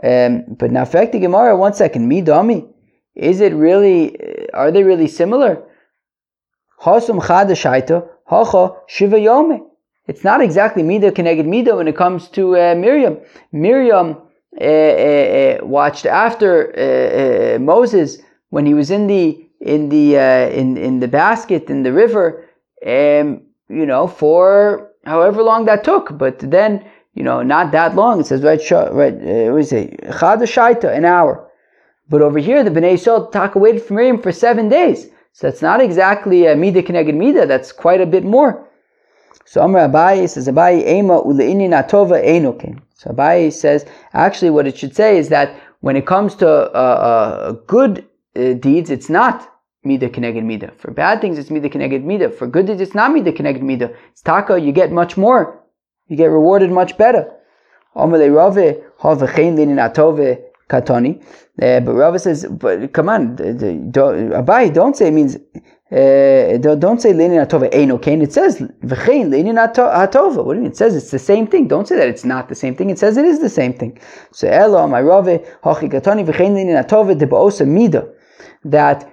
Um, 0.04 0.46
but 0.48 0.72
now, 0.72 0.86
fact 0.86 1.12
the 1.12 1.20
Gemara, 1.20 1.56
one 1.56 1.74
second, 1.74 2.10
midami, 2.10 2.68
is 3.16 3.42
it 3.42 3.54
really? 3.54 4.18
Are 4.54 4.72
they 4.72 4.84
really 4.84 5.08
similar? 5.08 5.64
Hasum 6.82 7.20
chadashaita 7.22 8.08
hacha 8.26 8.76
shiva 8.88 9.18
yome. 9.18 9.60
It's 10.08 10.24
not 10.24 10.42
exactly 10.42 10.84
midah 10.84 11.14
connected 11.14 11.46
midah 11.46 11.78
when 11.78 11.88
it 11.88 11.96
comes 11.96 12.28
to 12.30 12.58
uh, 12.58 12.76
Miriam. 12.76 13.18
Miriam 13.52 14.18
uh, 14.60 14.64
uh, 14.64 15.58
watched 15.62 16.06
after 16.06 17.58
Moses 17.60 18.18
when 18.50 18.66
he 18.66 18.74
was 18.74 18.92
in 18.92 19.08
the 19.08 19.48
in 19.62 19.90
the 19.90 20.16
in 20.60 20.78
in 20.78 21.00
the 21.00 21.08
basket 21.08 21.70
in 21.70 21.84
the 21.84 21.94
river, 21.94 22.46
um, 22.86 23.42
you 23.70 23.86
know, 23.86 24.08
for 24.08 24.92
however 25.06 25.44
long 25.44 25.66
that 25.66 25.84
took. 25.84 26.18
But 26.18 26.40
then, 26.40 26.84
you 27.14 27.24
know, 27.24 27.44
not 27.44 27.72
that 27.72 27.96
long. 27.96 28.20
It 28.22 28.26
says 28.26 28.42
right, 28.42 28.60
right. 28.72 29.14
Uh, 29.14 29.52
what 29.52 29.54
do 29.54 29.58
you 29.58 29.64
say? 29.64 29.96
Chada 30.06 30.98
an 30.98 31.06
hour. 31.06 31.48
But 32.10 32.22
over 32.22 32.40
here, 32.40 32.64
the 32.64 32.72
Bnei 32.72 32.94
Yisrael 32.94 33.32
taka 33.32 33.60
waited 33.60 33.84
for 33.84 33.94
Miriam 33.94 34.22
for 34.22 34.32
seven 34.32 34.68
days. 34.68 35.08
So 35.34 35.48
that's 35.48 35.62
not 35.62 35.80
exactly 35.80 36.48
a 36.48 36.56
mida 36.56 36.84
keneged 36.84 37.16
mida. 37.16 37.46
That's 37.46 37.72
quite 37.72 38.02
a 38.02 38.06
bit 38.06 38.26
more. 38.26 38.68
So 39.46 39.62
Amr 39.62 39.80
Abaye 39.80 40.30
says 40.30 40.48
Abaye 40.48 40.86
ema 40.88 41.22
uleini 41.22 41.68
natova 41.68 42.24
enokin. 42.24 42.80
So 42.96 43.12
Abaye 43.12 43.52
says 43.52 43.86
actually 44.14 44.50
what 44.50 44.68
it 44.68 44.78
should 44.78 44.96
say 44.96 45.18
is 45.18 45.30
that 45.30 45.56
when 45.82 45.96
it 45.96 46.06
comes 46.06 46.36
to 46.36 46.48
uh, 46.48 46.78
uh, 46.78 47.52
good 47.68 48.06
uh, 48.36 48.54
deeds, 48.54 48.90
it's 48.90 49.10
not 49.10 49.48
mida 49.84 50.10
keneged 50.10 50.44
mida. 50.44 50.72
For 50.78 50.92
bad 50.92 51.22
things, 51.22 51.38
it's 51.38 51.50
mida 51.50 51.70
keneged 51.70 52.04
mida. 52.04 52.30
For 52.30 52.48
good 52.48 52.68
deeds, 52.68 52.82
it's 52.82 52.94
not 52.96 53.12
mida 53.12 53.32
keneged 53.32 53.62
mida. 53.62 53.94
It's 54.12 54.22
taka. 54.22 54.60
You 54.60 54.72
get 54.72 54.92
much 54.92 55.18
more. 55.18 55.64
You 56.08 56.18
get 56.18 56.28
rewarded 56.28 56.72
much 56.72 56.98
better. 56.98 57.32
Amr 57.96 58.20
Rave 58.20 58.84
havachein 59.02 59.56
leini 59.58 59.74
natova 59.76 60.40
katoni. 60.70 61.22
Uh, 61.62 61.80
but 61.82 61.94
Rava 61.94 62.18
says, 62.18 62.46
but 62.50 62.94
come 62.94 63.10
on, 63.10 63.36
don't, 63.36 64.32
Abaye, 64.32 64.74
don't 64.74 64.96
say 64.96 65.10
it 65.10 65.12
means, 65.12 65.38
uh, 65.92 66.58
don't 66.58 67.02
say 67.02 67.12
leinin 67.12 67.46
atova 67.46 67.68
ain't 67.74 67.92
okay. 67.92 68.20
It 68.20 68.32
says 68.32 68.60
v'chein 68.60 69.30
leinin 69.30 69.58
atova. 69.58 70.46
What 70.46 70.54
do 70.54 70.60
you 70.60 70.64
mean? 70.64 70.72
It 70.72 70.78
says 70.78 70.96
it's 70.96 71.12
the 71.12 71.20
same 71.20 71.48
thing. 71.48 71.68
Don't 71.68 71.88
say 71.88 71.98
that 71.98 72.08
it's 72.08 72.24
not 72.24 72.48
the 72.48 72.56
same 72.56 72.76
thing. 72.76 72.90
It 72.90 72.98
says 72.98 73.18
it 73.18 73.26
is 73.26 73.40
the 73.40 73.50
same 73.50 73.74
thing. 73.74 74.00
So 74.32 74.48
elo 74.48 74.88
my 74.88 75.00
Rave 75.00 75.46
hachi 75.64 75.92
katoni 75.92 76.26
v'chein 76.26 76.54
leinin 76.54 76.82
atova 76.82 77.14
deba'osa 77.20 77.68
mida. 77.68 78.08
That 78.64 79.12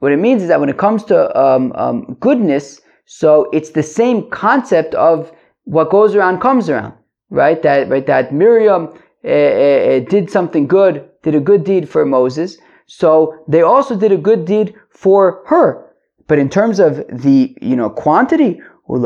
what 0.00 0.12
it 0.12 0.18
means 0.18 0.42
is 0.42 0.48
that 0.48 0.60
when 0.60 0.68
it 0.68 0.76
comes 0.76 1.04
to 1.04 1.38
um, 1.38 1.72
um, 1.74 2.16
goodness, 2.20 2.80
so 3.06 3.48
it's 3.52 3.70
the 3.70 3.82
same 3.82 4.28
concept 4.30 4.94
of 4.94 5.32
what 5.64 5.90
goes 5.90 6.14
around 6.14 6.40
comes 6.40 6.68
around, 6.68 6.92
right? 7.30 7.62
That 7.62 7.88
right 7.88 8.06
that 8.06 8.32
Miriam 8.32 8.88
uh, 9.24 9.28
uh, 9.28 10.00
did 10.00 10.30
something 10.30 10.66
good, 10.66 11.08
did 11.22 11.34
a 11.34 11.40
good 11.40 11.64
deed 11.64 11.88
for 11.88 12.04
Moses, 12.04 12.58
so 12.86 13.42
they 13.48 13.62
also 13.62 13.96
did 13.96 14.12
a 14.12 14.16
good 14.16 14.44
deed 14.44 14.74
for 14.90 15.42
her. 15.46 15.86
But 16.30 16.38
in 16.38 16.48
terms 16.48 16.78
of 16.78 17.04
the 17.08 17.56
you 17.60 17.74
know 17.74 17.90
quantity, 17.90 18.60
but 18.86 19.00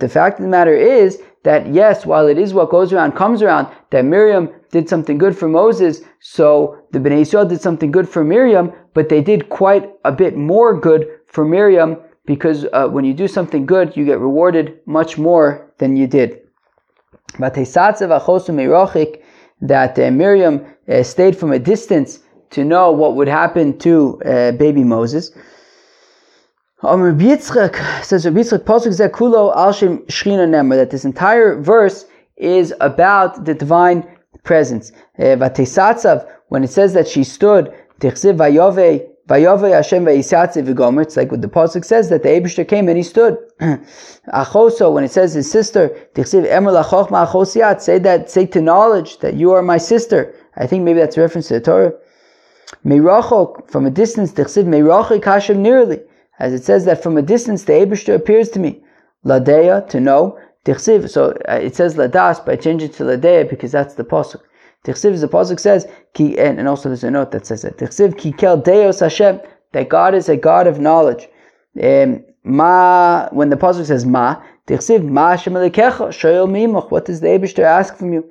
the 0.00 0.10
fact 0.16 0.38
of 0.38 0.42
the 0.42 0.50
matter 0.50 0.76
is 0.76 1.22
that 1.44 1.72
yes, 1.72 2.04
while 2.04 2.26
it 2.28 2.36
is 2.36 2.52
what 2.52 2.68
goes 2.68 2.92
around 2.92 3.12
comes 3.12 3.40
around, 3.40 3.68
that 3.90 4.04
Miriam 4.04 4.50
did 4.70 4.86
something 4.86 5.16
good 5.16 5.34
for 5.34 5.48
Moses, 5.48 6.02
so 6.20 6.76
the 6.92 6.98
Bnei 6.98 7.22
Israel 7.22 7.46
did 7.46 7.62
something 7.62 7.90
good 7.90 8.06
for 8.06 8.22
Miriam, 8.22 8.70
but 8.92 9.08
they 9.08 9.22
did 9.22 9.48
quite 9.48 9.90
a 10.04 10.12
bit 10.12 10.36
more 10.36 10.78
good 10.78 11.08
for 11.26 11.46
Miriam 11.46 11.96
because 12.26 12.66
uh, 12.74 12.86
when 12.86 13.06
you 13.06 13.14
do 13.14 13.28
something 13.28 13.64
good, 13.64 13.96
you 13.96 14.04
get 14.04 14.20
rewarded 14.20 14.78
much 14.84 15.16
more 15.16 15.72
than 15.78 15.96
you 15.96 16.06
did. 16.06 16.38
That 19.62 19.98
uh, 19.98 20.10
Miriam 20.10 20.66
uh, 20.86 21.02
stayed 21.02 21.34
from 21.38 21.52
a 21.52 21.58
distance 21.58 22.20
to 22.50 22.64
know 22.64 22.90
what 22.90 23.16
would 23.16 23.28
happen 23.28 23.78
to 23.78 24.20
uh, 24.24 24.52
baby 24.52 24.84
Moses. 24.84 25.30
Amr 26.82 27.12
Yitzchak 27.12 28.02
says 28.02 28.24
Rabbi 28.24 28.40
Yitzchak 28.40 28.64
Nemer 28.64 30.76
that 30.76 30.90
this 30.90 31.04
entire 31.04 31.60
verse 31.60 32.06
is 32.36 32.72
about 32.80 33.44
the 33.44 33.52
divine 33.54 34.06
presence. 34.44 34.92
Uh, 35.18 35.36
Vatesatzav 35.36 36.26
when 36.48 36.64
it 36.64 36.70
says 36.70 36.94
that 36.94 37.06
she 37.06 37.22
stood. 37.24 37.70
It's 38.02 38.24
like 38.24 38.38
what 41.30 41.42
the 41.42 41.48
pasuk 41.48 41.84
says 41.84 42.08
that 42.08 42.22
the 42.22 42.30
Eibushter 42.30 42.66
came 42.66 42.88
and 42.88 42.96
he 42.96 43.02
stood. 43.02 43.36
Achoso, 44.34 44.90
when 44.92 45.04
it 45.04 45.12
says 45.12 45.34
his 45.34 45.50
sister, 45.50 45.90
say 46.16 46.24
that, 47.98 48.30
say 48.30 48.46
to 48.46 48.60
knowledge 48.60 49.18
that 49.18 49.34
you 49.34 49.52
are 49.52 49.62
my 49.62 49.76
sister. 49.76 50.34
I 50.56 50.66
think 50.66 50.82
maybe 50.82 50.98
that's 50.98 51.16
a 51.16 51.20
reference 51.20 51.46
to 51.48 51.54
the 51.54 51.60
Torah. 51.60 51.92
Meirachok, 52.84 53.68
from 53.68 53.86
a 53.86 53.90
distance, 53.90 54.32
Tichsiv 54.32 54.64
Meirachik 54.64 55.24
Hashem 55.24 55.60
nearly. 55.62 56.00
As 56.38 56.54
it 56.54 56.64
says 56.64 56.84
that 56.86 57.02
from 57.02 57.16
a 57.18 57.22
distance 57.22 57.64
the 57.64 57.72
Eibushter 57.74 58.14
appears 58.14 58.48
to 58.50 58.58
me. 58.58 58.82
Ladeya, 59.24 59.88
to 59.90 60.00
know. 60.00 60.38
Tichsiv, 60.64 61.08
so 61.10 61.36
uh, 61.48 61.54
it 61.54 61.74
says 61.74 61.96
Ladas, 61.96 62.44
but 62.44 62.52
I 62.52 62.56
change 62.56 62.82
it 62.82 62.92
to 62.94 63.04
Ladeya 63.04 63.48
because 63.48 63.72
that's 63.72 63.94
the 63.94 64.04
pasuk. 64.04 64.40
Tichsiv, 64.84 65.12
is 65.12 65.20
the 65.20 65.28
pasuk 65.28 65.58
says, 65.60 65.86
ki, 66.14 66.38
and, 66.38 66.58
and 66.58 66.68
also 66.68 66.88
there's 66.88 67.04
a 67.04 67.10
note 67.10 67.32
that 67.32 67.46
says 67.46 67.62
that. 67.62 67.78
Tichsiv 67.78 68.16
ki 68.16 68.32
kel 68.32 68.56
deos 68.56 69.00
Hashem, 69.00 69.40
that 69.72 69.88
God 69.88 70.14
is 70.14 70.28
a 70.28 70.36
God 70.36 70.66
of 70.66 70.78
knowledge. 70.78 71.28
Um, 71.82 72.24
ma, 72.44 73.28
when 73.30 73.50
the 73.50 73.56
pasuk 73.56 73.86
says 73.86 74.06
ma, 74.06 74.42
tichsiv 74.66 75.04
ma 75.04 75.30
Hashem 75.30 75.54
what 75.54 77.04
does 77.04 77.20
the 77.20 77.28
Abishter 77.28 77.64
ask 77.64 77.96
from 77.96 78.12
you? 78.12 78.30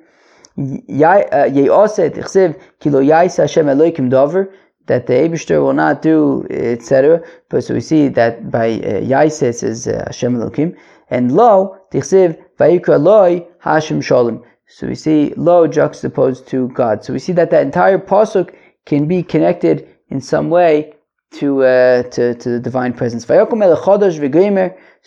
Ye'ose, 0.60 2.10
tichsiv 2.10 2.60
ki 2.80 2.90
lo 2.90 3.00
yaisa 3.00 3.42
Hashem 3.42 4.08
dover, 4.10 4.52
that 4.86 5.06
the 5.06 5.14
Abishter 5.14 5.62
will 5.62 5.72
not 5.72 6.02
do, 6.02 6.46
etc. 6.50 7.22
But 7.48 7.64
so 7.64 7.74
we 7.74 7.80
see 7.80 8.08
that 8.08 8.50
by 8.50 8.72
uh, 8.72 9.00
Yaisa 9.00 9.42
it 9.44 9.52
says 9.54 9.86
uh, 9.86 10.04
Hashem 10.08 10.36
Elokim, 10.36 10.76
and 11.08 11.32
lo, 11.32 11.78
tichsiv 11.92 12.36
vayikra 12.58 13.00
loy 13.00 13.46
Hashem 13.60 14.00
Shalom. 14.00 14.42
So 14.66 14.88
we 14.88 14.94
see 14.94 15.32
lo 15.36 15.66
juxtaposed 15.66 16.46
to 16.48 16.68
God. 16.68 17.04
So 17.04 17.12
we 17.12 17.18
see 17.20 17.32
that 17.32 17.50
that 17.50 17.62
entire 17.62 17.98
pasuk 17.98 18.54
can 18.84 19.06
be 19.06 19.22
connected 19.22 19.88
in 20.08 20.20
some 20.20 20.50
way 20.50 20.92
to 21.34 21.62
uh, 21.62 22.02
to, 22.14 22.34
to 22.34 22.48
the 22.50 22.60
divine 22.60 22.92
presence. 22.92 23.24
This 23.24 23.38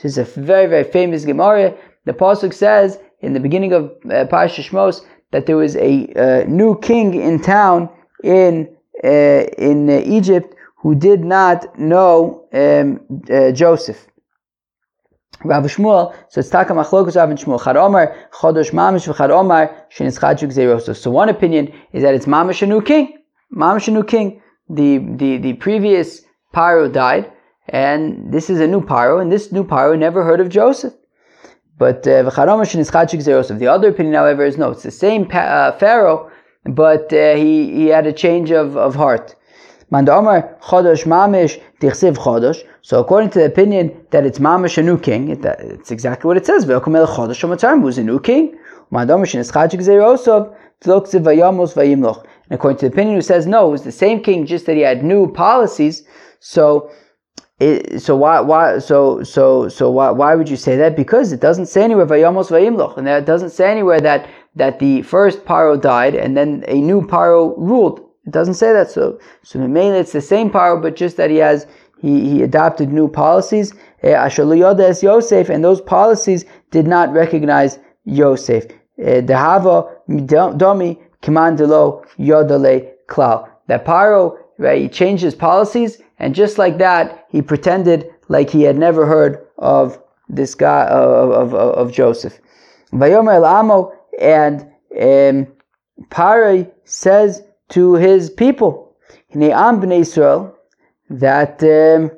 is 0.03 0.17
a 0.17 0.23
very 0.23 0.67
very 0.67 0.83
famous 0.83 1.25
Gemara. 1.25 1.75
The 2.05 2.13
pasuk 2.13 2.53
says 2.53 2.99
in 3.19 3.33
the 3.33 3.39
beginning 3.39 3.73
of 3.73 3.83
uh, 4.05 4.25
Parashat 4.31 4.69
Shmos 4.69 5.05
that 5.33 5.45
there 5.47 5.57
was 5.57 5.75
a 5.75 5.91
uh, 6.15 6.45
new 6.47 6.79
king 6.79 7.15
in 7.15 7.41
town 7.41 7.89
in 8.23 8.73
uh, 9.03 9.43
in 9.57 9.89
uh, 9.89 10.01
Egypt 10.05 10.55
who 10.77 10.95
did 10.95 11.21
not 11.25 11.77
know 11.77 12.47
um, 12.53 13.01
Joseph. 13.53 14.07
Rav 15.45 15.63
Shmuel, 15.65 16.15
so 16.29 16.39
it's 16.39 16.49
Taka 16.49 16.71
Machlokus 16.73 17.17
Rav 17.17 17.29
and 17.29 17.37
Shmuel. 17.37 17.61
Chad 17.61 17.75
Omar, 17.75 18.15
Chodosh 18.31 18.71
Mamish, 18.71 19.11
V'chad 19.11 19.29
Omar, 19.29 19.75
Shenitzchadchuk 19.93 20.53
Zerosos. 20.53 20.97
So 20.97 21.11
one 21.11 21.27
opinion 21.27 21.73
is 21.91 22.03
that 22.03 22.13
it's 22.13 22.27
Mamish 22.27 22.61
a 22.61 22.65
new 22.65 22.81
king. 22.81 23.17
Mamish 23.53 23.89
a 23.89 23.91
new 23.91 24.03
king. 24.03 24.41
The, 24.69 24.99
the, 24.99 25.37
the 25.37 25.53
previous 25.53 26.21
Paro 26.53 26.89
died, 26.89 27.29
and 27.67 28.31
this 28.31 28.49
is 28.49 28.61
a 28.61 28.67
new 28.67 28.79
Paro, 28.79 29.21
and 29.21 29.29
this 29.29 29.51
new 29.51 29.65
Paro 29.65 29.99
never 29.99 30.23
heard 30.23 30.39
of 30.39 30.47
Joseph. 30.47 30.93
But 31.77 32.07
uh, 32.07 32.23
The 32.23 33.67
other 33.67 33.89
opinion, 33.89 34.13
however, 34.15 34.45
is 34.45 34.57
no, 34.57 34.71
it's 34.71 34.83
the 34.83 34.91
same 34.91 35.27
uh, 35.31 35.71
Pharaoh, 35.73 36.29
but 36.65 37.11
uh, 37.11 37.35
he, 37.35 37.71
he 37.73 37.87
had 37.87 38.05
a 38.05 38.13
change 38.13 38.51
of, 38.51 38.77
of 38.77 38.95
heart. 38.95 39.35
So 42.81 42.99
according 42.99 43.29
to 43.29 43.39
the 43.39 43.45
opinion 43.45 43.91
that 44.09 44.25
it's 44.25 44.39
Mamish 44.39 44.77
a 44.77 44.81
new 44.81 44.97
king, 44.97 45.29
it, 45.29 45.45
it's 45.45 45.91
exactly 45.91 46.27
what 46.27 46.37
it 46.37 46.45
says. 46.45 46.65
Chodosh 46.65 47.81
who's 47.81 47.97
a 47.99 48.03
new 48.03 48.19
king. 48.19 48.57
And 48.91 49.09
according 52.49 52.77
to 52.79 52.85
the 52.87 52.93
opinion 52.93 53.15
who 53.15 53.21
says 53.21 53.45
no, 53.45 53.67
it 53.67 53.71
was 53.71 53.83
the 53.83 53.91
same 53.91 54.21
king, 54.21 54.45
just 54.45 54.65
that 54.65 54.75
he 54.75 54.81
had 54.81 55.03
new 55.03 55.31
policies. 55.31 56.03
So 56.39 56.89
it, 57.59 58.01
so 58.01 58.15
why 58.15 58.39
why 58.39 58.79
so 58.79 59.23
so 59.23 59.69
so 59.69 59.89
why 59.91 60.09
why 60.09 60.35
would 60.35 60.49
you 60.49 60.57
say 60.57 60.75
that? 60.77 60.95
Because 60.95 61.31
it 61.31 61.39
doesn't 61.39 61.67
say 61.67 61.83
anywhere 61.83 62.05
vayamos 62.05 62.49
vayimloch, 62.49 62.97
and 62.97 63.07
it 63.07 63.25
doesn't 63.25 63.51
say 63.51 63.69
anywhere 63.71 64.01
that 64.01 64.27
that 64.55 64.79
the 64.79 65.01
first 65.03 65.45
paro 65.45 65.79
died 65.79 66.15
and 66.15 66.37
then 66.37 66.63
a 66.67 66.75
new 66.75 67.01
paro 67.01 67.55
ruled. 67.57 67.99
It 68.25 68.31
doesn't 68.31 68.53
say 68.53 68.71
that. 68.71 68.89
So, 68.89 69.19
so 69.43 69.59
mainly 69.59 69.99
it's 69.99 70.13
the 70.13 70.21
same 70.21 70.49
power, 70.49 70.77
but 70.77 70.95
just 70.95 71.17
that 71.17 71.29
he 71.29 71.37
has, 71.37 71.67
he, 71.99 72.29
he 72.29 72.43
adopted 72.43 72.91
new 72.91 73.07
policies. 73.07 73.73
Eh, 74.01 74.29
Yosef, 75.01 75.49
and 75.49 75.63
those 75.63 75.81
policies 75.81 76.45
did 76.71 76.87
not 76.87 77.11
recognize 77.13 77.79
Yosef. 78.05 78.65
Eh, 78.99 79.21
Dehava 79.21 79.89
domi 80.57 80.99
kimandelo 81.21 82.05
yodale 82.17 82.91
klau. 83.07 83.49
That 83.67 83.85
Paro, 83.85 84.37
right, 84.57 84.81
he 84.81 84.89
changed 84.89 85.23
his 85.23 85.35
policies, 85.35 86.01
and 86.19 86.35
just 86.35 86.57
like 86.57 86.77
that, 86.77 87.25
he 87.29 87.41
pretended 87.41 88.13
like 88.29 88.49
he 88.49 88.63
had 88.63 88.77
never 88.77 89.05
heard 89.05 89.45
of 89.57 90.01
this 90.29 90.55
guy, 90.55 90.85
of, 90.85 91.31
of, 91.31 91.53
of, 91.53 91.91
Joseph. 91.91 92.39
El 92.93 93.45
Amo, 93.45 93.91
and 94.19 94.61
um, 94.99 95.47
Pare 96.09 96.71
says 96.85 97.43
to 97.69 97.95
his 97.95 98.29
people. 98.29 98.95
In 99.29 99.39
the 99.39 99.51
Am 99.51 99.81
Bnei 99.81 100.01
Israel, 100.01 100.55
that 101.09 101.61
um, 101.63 102.11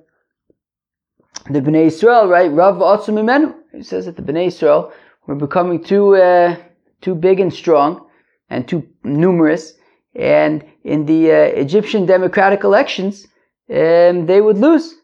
the 1.49 1.61
Bnei 1.61 1.85
Israel, 1.85 2.27
right, 2.27 2.51
Rav 2.51 2.75
Atzum 2.75 3.55
he 3.73 3.83
says 3.83 4.05
that 4.05 4.17
the 4.17 4.21
Bnei 4.21 4.47
Israel 4.47 4.91
were 5.27 5.35
becoming 5.35 5.83
too, 5.83 6.15
uh, 6.15 6.55
too 7.01 7.15
big 7.15 7.39
and 7.39 7.53
strong 7.53 8.05
and 8.49 8.67
too 8.67 8.87
numerous. 9.03 9.73
And 10.15 10.63
in 10.83 11.05
the 11.05 11.31
uh, 11.31 11.35
Egyptian 11.35 12.05
democratic 12.05 12.63
elections, 12.63 13.27
um, 13.69 14.25
they 14.25 14.41
would 14.41 14.57
lose. 14.57 14.95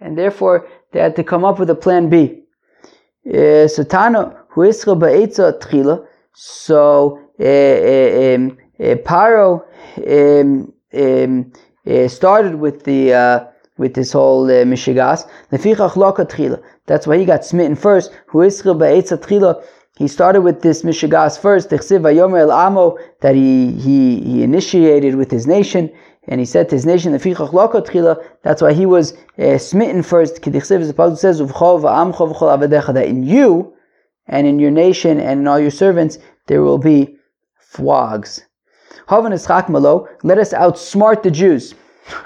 And 0.00 0.16
therefore, 0.16 0.68
they 0.92 1.00
had 1.00 1.16
to 1.16 1.24
come 1.24 1.44
up 1.44 1.58
with 1.58 1.70
a 1.70 1.74
plan 1.74 2.08
B. 2.08 2.42
Uh, 3.26 3.68
so 3.68 3.84
Tano, 3.84 4.36
who 4.48 4.62
is 4.62 4.84
Tchila, 4.84 6.06
so 6.32 7.20
uh, 7.38 7.44
uh, 7.44 8.34
um, 8.34 8.58
uh, 8.80 8.96
Paro 9.04 9.62
um, 10.08 10.72
um, 10.94 11.52
uh, 11.86 12.08
started 12.08 12.54
with 12.54 12.84
the 12.84 13.12
uh, 13.12 13.44
with 13.76 13.94
this 13.94 14.12
whole 14.12 14.44
uh, 14.44 14.64
mishigas. 14.64 15.28
That's 16.86 17.06
why 17.06 17.18
he 17.18 17.24
got 17.24 17.44
smitten 17.44 17.76
first. 17.76 18.12
Who 18.26 18.42
is 18.42 18.62
he 19.96 20.08
started 20.08 20.40
with 20.40 20.62
this 20.62 20.82
mishigas 20.82 21.38
first. 21.38 21.68
That 21.68 23.34
he, 23.34 23.72
he 23.72 24.20
he 24.20 24.42
initiated 24.42 25.14
with 25.16 25.30
his 25.30 25.46
nation, 25.46 25.90
and 26.28 26.38
he 26.38 26.46
said 26.46 26.68
to 26.68 26.76
his 26.76 26.86
nation, 26.86 27.12
That's 27.12 28.62
why 28.62 28.72
he 28.72 28.86
was 28.86 29.14
uh, 29.38 29.58
smitten 29.58 30.02
first. 30.02 30.42
The 30.42 30.60
says, 31.16 31.40
that 32.92 33.06
in 33.06 33.22
you 33.22 33.74
and 34.26 34.46
in 34.46 34.58
your 34.58 34.70
nation 34.70 35.18
and 35.18 35.40
in 35.40 35.48
all 35.48 35.58
your 35.58 35.70
servants 35.70 36.18
there 36.46 36.62
will 36.62 36.78
be 36.78 37.16
flogs. 37.58 38.44
Let 39.08 39.32
us 39.32 40.52
outsmart 40.52 41.22
the 41.22 41.30
Jews. 41.30 41.74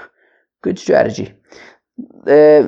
Good 0.61 0.77
strategy. 0.77 1.33
Uh, 2.27 2.63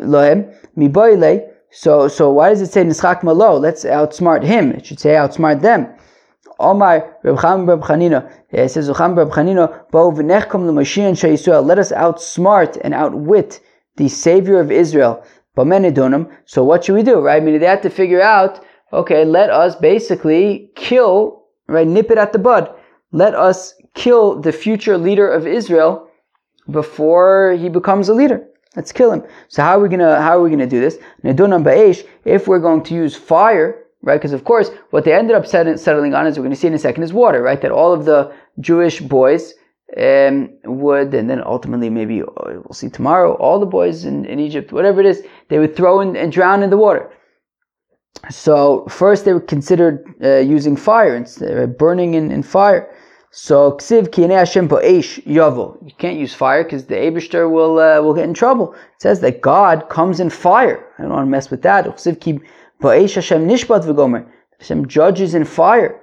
so, 1.69 2.07
so 2.07 2.31
why 2.31 2.49
does 2.49 2.61
it 2.61 2.71
say 2.71 2.83
nischak 2.83 3.23
malo? 3.23 3.57
Let's 3.57 3.83
outsmart 3.83 4.43
him. 4.43 4.71
It 4.71 4.85
should 4.85 4.99
say 4.99 5.11
outsmart 5.11 5.61
them. 5.61 5.87
Omar 6.59 7.17
Reb 7.23 7.39
Cham 7.39 7.65
Reb 7.65 7.81
Chanina. 7.81 8.31
It 8.51 8.69
says 8.69 8.87
Reb 8.87 8.97
Cham 8.97 9.15
Reb 9.15 9.29
Chanina. 9.29 9.89
Bo 9.91 10.11
v'nechkom 10.11 10.65
l'mashiach. 10.67 11.65
Let 11.65 11.79
us 11.79 11.91
outsmart 11.91 12.77
and 12.81 12.93
outwit 12.93 13.59
the 13.97 14.09
Savior 14.09 14.59
of 14.59 14.71
Israel. 14.71 15.23
So 16.45 16.63
what 16.63 16.85
should 16.85 16.95
we 16.95 17.03
do? 17.03 17.19
Right? 17.19 17.41
I 17.41 17.45
mean, 17.45 17.59
they 17.59 17.65
had 17.65 17.81
to 17.83 17.89
figure 17.89 18.21
out. 18.21 18.63
Okay, 18.93 19.25
let 19.25 19.49
us 19.49 19.75
basically 19.75 20.71
kill. 20.75 21.43
Right, 21.67 21.87
nip 21.87 22.11
it 22.11 22.17
at 22.17 22.31
the 22.31 22.39
bud. 22.39 22.73
Let 23.11 23.35
us 23.35 23.73
kill 23.93 24.39
the 24.39 24.51
future 24.51 24.97
leader 24.97 25.27
of 25.29 25.47
Israel 25.47 26.07
before 26.69 27.57
he 27.59 27.69
becomes 27.69 28.07
a 28.07 28.13
leader. 28.13 28.47
Let's 28.75 28.91
kill 28.91 29.11
him. 29.11 29.23
So 29.47 29.63
how 29.63 29.77
are 29.77 29.81
we 29.81 29.89
gonna 29.89 30.21
how 30.21 30.37
are 30.37 30.41
we 30.41 30.49
gonna 30.51 30.67
do 30.67 30.79
this? 30.79 30.97
If 31.23 32.47
we're 32.47 32.59
going 32.59 32.83
to 32.83 32.93
use 32.93 33.15
fire, 33.15 33.86
right? 34.01 34.17
Because 34.17 34.33
of 34.33 34.43
course, 34.43 34.69
what 34.91 35.03
they 35.03 35.13
ended 35.13 35.35
up 35.35 35.45
settling 35.45 36.13
on, 36.13 36.25
as 36.27 36.37
we're 36.37 36.43
going 36.43 36.55
to 36.55 36.59
see 36.59 36.67
in 36.67 36.73
a 36.73 36.79
second, 36.79 37.03
is 37.03 37.13
water, 37.13 37.41
right? 37.41 37.61
That 37.61 37.71
all 37.71 37.93
of 37.93 38.05
the 38.05 38.33
Jewish 38.59 38.99
boys 38.99 39.53
um, 39.95 40.49
would, 40.65 41.13
and 41.13 41.29
then 41.29 41.41
ultimately 41.43 41.89
maybe 41.89 42.21
uh, 42.21 42.25
we'll 42.35 42.73
see 42.73 42.89
tomorrow, 42.89 43.33
all 43.35 43.59
the 43.59 43.65
boys 43.65 44.05
in, 44.05 44.25
in 44.25 44.39
Egypt, 44.39 44.71
whatever 44.71 44.99
it 44.99 45.05
is, 45.05 45.23
they 45.49 45.59
would 45.59 45.75
throw 45.75 46.01
in 46.01 46.15
and 46.15 46.31
drown 46.31 46.63
in 46.63 46.69
the 46.69 46.77
water. 46.77 47.11
So 48.29 48.85
first 48.89 49.25
they 49.25 49.33
were 49.33 49.39
considered 49.39 50.05
uh, 50.23 50.37
using 50.37 50.75
fire 50.75 51.15
instead, 51.15 51.57
of 51.57 51.77
burning 51.77 52.15
in, 52.15 52.31
in 52.31 52.43
fire. 52.43 52.89
So 53.31 53.73
ksiv 53.73 54.11
ki 54.11 54.23
Hashem 54.23 54.67
eish 54.69 55.23
yavo. 55.23 55.77
You 55.85 55.93
can't 55.97 56.17
use 56.17 56.33
fire 56.33 56.63
because 56.63 56.85
the 56.85 56.95
Abishter 56.95 57.49
will 57.51 57.77
uh, 57.79 58.01
will 58.01 58.13
get 58.13 58.23
in 58.23 58.33
trouble. 58.33 58.73
It 58.73 59.01
says 59.01 59.19
that 59.19 59.41
God 59.41 59.89
comes 59.89 60.19
in 60.19 60.29
fire. 60.29 60.83
I 60.97 61.03
don't 61.03 61.11
want 61.11 61.27
to 61.27 61.29
mess 61.29 61.51
with 61.51 61.61
that. 61.61 61.85
Ksiv 61.85 62.41
eish 62.81 63.15
Hashem 63.15 63.47
v'gomer. 63.47 64.27
Hashem 64.59 64.87
judges 64.87 65.33
in 65.33 65.45
fire. 65.45 66.01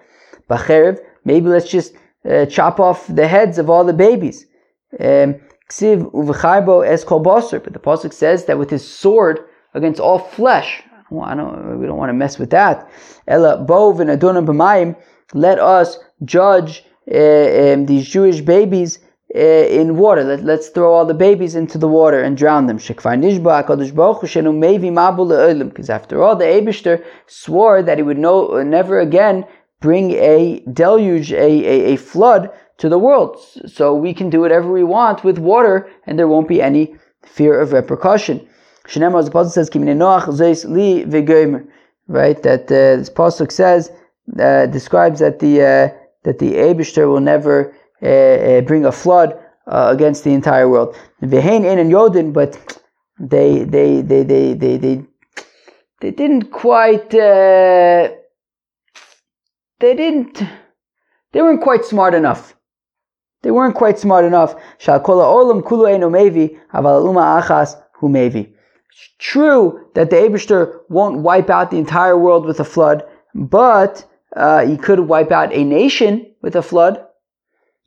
Bacherev. 0.49 0.99
Maybe 1.25 1.49
let's 1.49 1.71
just 1.71 1.95
uh, 2.29 2.47
chop 2.47 2.81
off 2.81 3.07
the 3.09 3.27
heads 3.27 3.59
of 3.59 3.71
all 3.71 3.85
the 3.85 3.93
babies. 3.93 4.47
Um, 4.99 5.41
ksiv 5.71 6.13
uvecharbo 6.13 6.87
es 6.87 7.05
kol 7.05 7.21
But 7.21 7.73
the 7.73 7.79
pasuk 7.79 8.13
says 8.13 8.45
that 8.47 8.59
with 8.59 8.71
his 8.71 8.87
sword 8.87 9.41
against 9.75 10.01
all 10.01 10.19
flesh. 10.19 10.83
I 11.11 11.35
don't, 11.35 11.81
we 11.81 11.87
don't 11.87 11.97
want 11.97 12.11
to 12.11 12.15
mess 12.15 12.39
with 12.39 12.51
that. 12.51 12.91
Adonam 13.29 14.47
b'mayim. 14.47 14.97
Let 15.33 15.59
us 15.59 15.99
judge 16.25 16.85
uh, 17.11 17.73
um, 17.73 17.87
these 17.87 18.09
Jewish 18.09 18.41
babies 18.41 18.99
in 19.35 19.97
water. 19.97 20.23
Let, 20.23 20.45
let's 20.45 20.69
throw 20.69 20.93
all 20.93 21.05
the 21.05 21.15
babies 21.15 21.55
into 21.57 21.77
the 21.77 21.89
water 21.89 22.23
and 22.23 22.37
drown 22.37 22.67
them. 22.67 22.77
Because 22.77 23.05
after 25.91 26.23
all, 26.23 26.37
the 26.37 26.45
Abishter 26.45 27.05
swore 27.27 27.83
that 27.83 27.99
he 27.99 28.03
would 28.03 28.19
no, 28.19 28.63
never 28.63 29.01
again 29.01 29.45
bring 29.81 30.13
a 30.13 30.63
deluge, 30.73 31.33
a, 31.33 31.37
a, 31.37 31.95
a 31.95 31.97
flood 31.97 32.51
to 32.79 32.89
the 32.89 32.99
world. 32.99 33.39
So 33.67 33.95
we 33.95 34.15
can 34.15 34.31
do 34.31 34.41
whatever 34.41 34.73
we 34.73 34.85
want 34.85 35.25
with 35.25 35.39
water 35.39 35.89
and 36.07 36.19
there 36.19 36.29
won't 36.29 36.49
be 36.49 36.63
any 36.63 36.95
fear 37.25 37.61
of 37.61 37.73
repercussion. 37.73 38.49
Says, 38.87 39.11
right, 42.07 42.43
that 42.43 42.65
uh, 42.65 42.97
this 42.97 43.11
Pasuk 43.11 43.51
says, 43.51 43.91
uh, 44.39 44.67
describes 44.67 45.21
that 45.21 45.39
the 45.39 45.63
uh, 45.63 45.89
that 46.25 46.39
the 46.39 46.55
Abishter 46.55 47.07
will 47.09 47.21
never 47.21 47.71
uh, 47.71 47.73
uh, 47.73 47.84
bring 48.67 48.85
a 48.85 48.93
flood 48.93 49.39
uh, 49.67 49.89
against 49.93 50.25
the 50.25 50.33
entire 50.33 50.69
world. 50.69 50.97
Vehain 51.23 51.65
in 51.65 51.79
and 51.79 51.91
Yodin, 51.91 52.33
but 52.33 52.81
they 53.19 53.65
they 53.65 54.03
they 54.03 54.23
they 54.23 54.55
they 54.55 54.77
they, 54.77 55.05
they 56.01 56.11
didn't 56.11 56.51
quite 56.51 57.15
uh, 57.15 58.11
they 59.81 59.95
didn't 59.95 60.43
they 61.33 61.43
weren't 61.43 61.63
quite 61.63 61.85
smart 61.85 62.15
enough. 62.15 62.55
They 63.43 63.51
weren't 63.51 63.75
quite 63.75 63.99
smart 63.99 64.25
enough. 64.25 64.55
Shakola 64.79 65.25
olam 65.25 65.63
kulu 65.63 65.87
eno 65.87 66.11
mevi 66.11 66.59
aval 66.73 67.09
uma 67.09 67.43
achas 67.43 67.77
hu 67.95 68.09
mevi. 68.09 68.53
True 69.19 69.89
that 69.95 70.11
the 70.11 70.17
Abishter 70.17 70.81
won't 70.89 71.19
wipe 71.19 71.51
out 71.51 71.71
the 71.71 71.79
entire 71.79 72.17
world 72.17 72.47
with 72.47 72.61
a 72.61 72.65
flood, 72.65 73.05
but 73.35 74.05
uh, 74.37 74.65
he 74.65 74.77
could 74.77 75.01
wipe 75.01 75.33
out 75.33 75.53
a 75.53 75.65
nation 75.65 76.33
with 76.43 76.55
a 76.55 76.63
flood. 76.63 77.05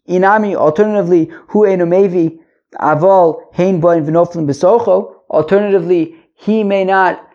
Inami, 0.07 0.55
alternatively, 0.55 1.29
hu 1.49 1.59
enomevi 1.61 2.39
aval 2.79 3.41
hein 3.53 3.79
boin 3.81 4.05
v'noflim 4.05 4.47
besocho. 4.47 5.13
Alternatively, 5.29 6.15
he 6.35 6.63
may 6.63 6.85
not, 6.85 7.27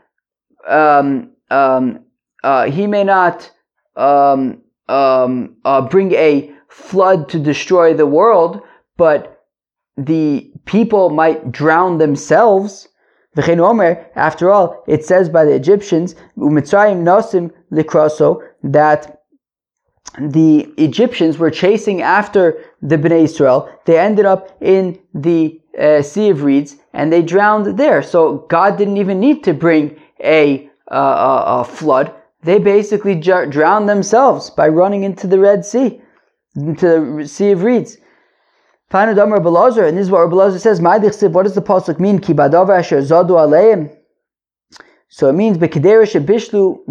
um, 0.68 1.30
um, 1.50 2.00
uh, 2.42 2.64
he 2.70 2.86
may 2.86 3.04
not 3.04 3.50
um, 3.96 4.62
um, 4.88 5.56
uh, 5.64 5.82
bring 5.82 6.12
a 6.12 6.50
flood 6.68 7.28
to 7.28 7.38
destroy 7.38 7.92
the 7.94 8.06
world, 8.06 8.62
but 8.96 9.44
the 9.96 10.50
people 10.64 11.10
might 11.10 11.52
drown 11.52 11.98
themselves. 11.98 12.88
After 13.36 14.50
all, 14.50 14.84
it 14.86 15.04
says 15.04 15.28
by 15.28 15.44
the 15.44 15.54
Egyptians, 15.54 16.14
nosim 16.36 17.50
likroso, 17.70 18.42
that 18.62 19.21
the 20.18 20.72
Egyptians 20.76 21.38
were 21.38 21.50
chasing 21.50 22.02
after 22.02 22.62
the 22.82 22.96
Bnei 22.96 23.24
Israel. 23.24 23.68
They 23.86 23.98
ended 23.98 24.26
up 24.26 24.56
in 24.60 24.98
the 25.14 25.60
uh, 25.78 26.02
Sea 26.02 26.30
of 26.30 26.42
Reeds 26.42 26.76
and 26.92 27.12
they 27.12 27.22
drowned 27.22 27.78
there. 27.78 28.02
So 28.02 28.46
God 28.48 28.76
didn't 28.76 28.98
even 28.98 29.20
need 29.20 29.42
to 29.44 29.54
bring 29.54 29.98
a, 30.22 30.68
uh, 30.90 31.60
a 31.60 31.64
flood. 31.64 32.14
They 32.42 32.58
basically 32.58 33.14
j- 33.14 33.46
drowned 33.46 33.88
themselves 33.88 34.50
by 34.50 34.68
running 34.68 35.04
into 35.04 35.26
the 35.26 35.38
Red 35.38 35.64
Sea, 35.64 36.02
into 36.56 37.16
the 37.18 37.26
Sea 37.26 37.52
of 37.52 37.62
Reeds. 37.62 37.96
And 38.94 39.16
this 39.16 40.04
is 40.04 40.10
what 40.10 40.28
Rabbi 40.28 40.58
says. 40.58 40.82
What 40.82 41.00
does 41.00 41.54
the 41.54 41.62
pasuk 41.62 41.98
mean? 41.98 42.20
So 45.08 45.28
it 45.28 45.32
means 45.32 45.56
bishlu 45.56 46.82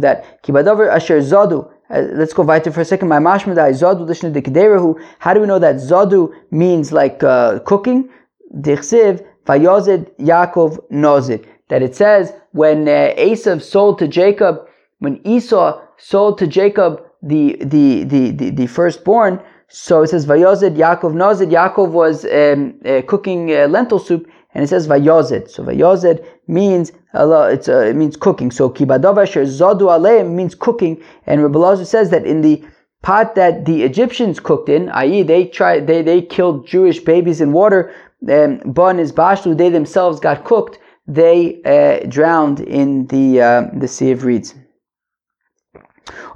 that 0.00 0.42
ki 0.42 0.52
asher 0.52 1.20
zadu. 1.20 1.70
Uh, 1.90 2.02
let's 2.12 2.32
go 2.32 2.42
weiter 2.42 2.70
for 2.70 2.80
a 2.80 2.84
second. 2.84 3.08
My 3.08 3.18
mashmadai 3.18 3.72
zadu 3.72 4.06
lishna 4.06 4.32
dekiderahu. 4.32 5.00
How 5.18 5.34
do 5.34 5.40
we 5.40 5.46
know 5.46 5.58
that 5.58 5.76
zadu 5.76 6.32
means 6.50 6.92
like 6.92 7.22
uh, 7.22 7.58
cooking? 7.60 8.08
Dichsiv 8.54 9.26
vayozid 9.46 10.10
Yaakov 10.18 10.78
nozid. 10.90 11.46
That 11.68 11.82
it 11.82 11.94
says 11.94 12.32
when 12.52 12.88
uh, 12.88 13.14
Esav 13.16 13.62
sold 13.62 13.98
to 14.00 14.08
Jacob, 14.08 14.66
when 14.98 15.20
Esau 15.26 15.80
sold 15.98 16.38
to 16.38 16.46
Jacob 16.46 17.02
the 17.22 17.56
the 17.60 18.04
the 18.04 18.30
the, 18.30 18.50
the 18.50 18.66
firstborn 18.66 19.40
so 19.72 20.02
it 20.02 20.08
says 20.08 20.26
Vayozid 20.26 20.76
Yaakov 20.76 21.14
Nozid. 21.14 21.50
Yaakov 21.52 21.90
was 21.90 22.24
um, 22.24 22.74
uh, 22.84 23.02
cooking 23.06 23.54
uh, 23.54 23.68
lentil 23.68 24.00
soup, 24.00 24.28
and 24.52 24.64
it 24.64 24.66
says 24.66 24.88
Vayozid. 24.88 25.48
So 25.48 25.62
Vayozid 25.62 26.26
means 26.50 26.92
it's, 27.14 27.68
uh, 27.68 27.78
it 27.80 27.96
means 27.96 28.16
cooking. 28.16 28.50
So 28.50 28.68
Kibadavasher 28.68 29.46
Zodu 29.46 29.88
Aleim 29.88 30.32
means 30.32 30.54
cooking, 30.54 31.02
and 31.26 31.42
Rabbi 31.42 31.58
Lazar 31.58 31.84
says 31.84 32.10
that 32.10 32.26
in 32.26 32.42
the 32.42 32.64
pot 33.02 33.34
that 33.34 33.64
the 33.64 33.82
Egyptians 33.82 34.40
cooked 34.40 34.68
in, 34.68 34.90
i.e., 34.90 35.22
they 35.22 35.46
tried 35.46 35.86
they 35.86 36.02
they 36.02 36.20
killed 36.22 36.66
Jewish 36.66 37.00
babies 37.00 37.40
in 37.40 37.52
water. 37.52 37.94
Um, 38.28 38.60
Bon 38.66 38.98
is 38.98 39.12
Bashlu. 39.12 39.56
They 39.56 39.70
themselves 39.70 40.20
got 40.20 40.44
cooked. 40.44 40.78
They 41.06 41.62
uh, 41.64 42.06
drowned 42.08 42.60
in 42.60 43.06
the 43.06 43.40
uh, 43.40 43.62
the 43.72 43.88
Sea 43.88 44.10
of 44.12 44.24
Reeds. 44.24 44.54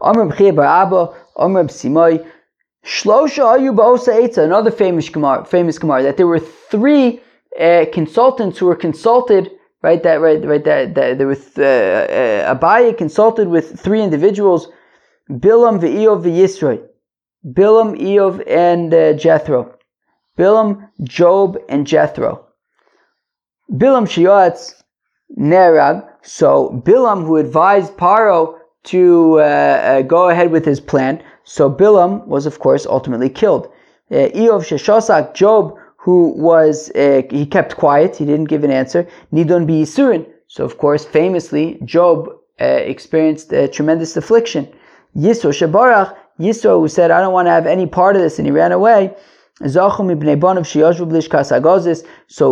Amr 0.00 0.32
Abba, 0.32 1.14
Amr 1.36 1.64
B'simai, 1.64 2.24
Shlosha 2.84 3.58
Ayu 3.58 4.38
another 4.38 4.70
famous 4.70 5.08
Gemara, 5.08 5.44
famous 5.44 5.78
Gemara, 5.78 6.02
that 6.02 6.16
there 6.16 6.26
were 6.26 6.38
three 6.38 7.20
uh, 7.58 7.86
consultants 7.92 8.58
who 8.58 8.66
were 8.66 8.76
consulted, 8.76 9.50
right, 9.84 10.02
that, 10.02 10.20
right, 10.20 10.42
right, 10.44 10.64
that, 10.64 10.94
that 10.94 11.18
there 11.18 11.26
was, 11.26 11.42
uh, 11.58 11.62
uh, 11.62 12.54
Abaye 12.54 12.96
consulted 12.96 13.48
with 13.48 13.78
three 13.78 14.02
individuals, 14.02 14.68
Bilam, 15.30 15.78
Ve'iyov, 15.78 16.24
Ve'yisroi, 16.24 16.78
Bilam, 17.46 17.90
Eov, 18.00 18.42
and 18.48 18.92
uh, 18.92 19.12
Jethro. 19.12 19.60
Bilam, 20.38 20.88
Job, 21.02 21.58
and 21.68 21.86
Jethro. 21.86 22.46
Bilam 23.70 24.06
Shiatz 24.06 24.82
Nerag. 25.38 26.08
So 26.22 26.82
Bilam, 26.86 27.24
who 27.26 27.36
advised 27.36 27.96
Paro 27.96 28.58
to 28.84 29.40
uh, 29.40 29.42
uh, 29.42 30.02
go 30.02 30.28
ahead 30.28 30.50
with 30.50 30.64
his 30.64 30.80
plan, 30.80 31.22
so 31.44 31.70
Bilam 31.70 32.26
was, 32.26 32.46
of 32.46 32.58
course, 32.58 32.86
ultimately 32.86 33.28
killed. 33.28 33.66
Uh, 34.10 34.28
Sheshosak, 34.70 35.34
Job, 35.34 35.74
who 36.04 36.34
was, 36.36 36.90
uh, 36.90 37.22
he 37.30 37.46
kept 37.46 37.78
quiet, 37.78 38.14
he 38.14 38.26
didn't 38.26 38.50
give 38.52 38.62
an 38.62 38.70
answer. 38.70 39.08
Nidon 39.32 39.64
bi. 39.66 39.84
So, 40.48 40.62
of 40.62 40.76
course, 40.76 41.06
famously, 41.06 41.78
Job 41.82 42.28
uh, 42.60 42.64
experienced 42.64 43.50
a 43.54 43.68
tremendous 43.68 44.14
affliction. 44.14 44.68
Yisro 45.16 45.50
Shabarach, 45.58 46.14
Yisro, 46.38 46.78
who 46.78 46.88
said, 46.88 47.10
I 47.10 47.22
don't 47.22 47.32
want 47.32 47.46
to 47.46 47.52
have 47.52 47.66
any 47.66 47.86
part 47.86 48.16
of 48.16 48.22
this, 48.22 48.38
and 48.38 48.46
he 48.46 48.52
ran 48.52 48.72
away. 48.72 49.16
So 49.66 49.72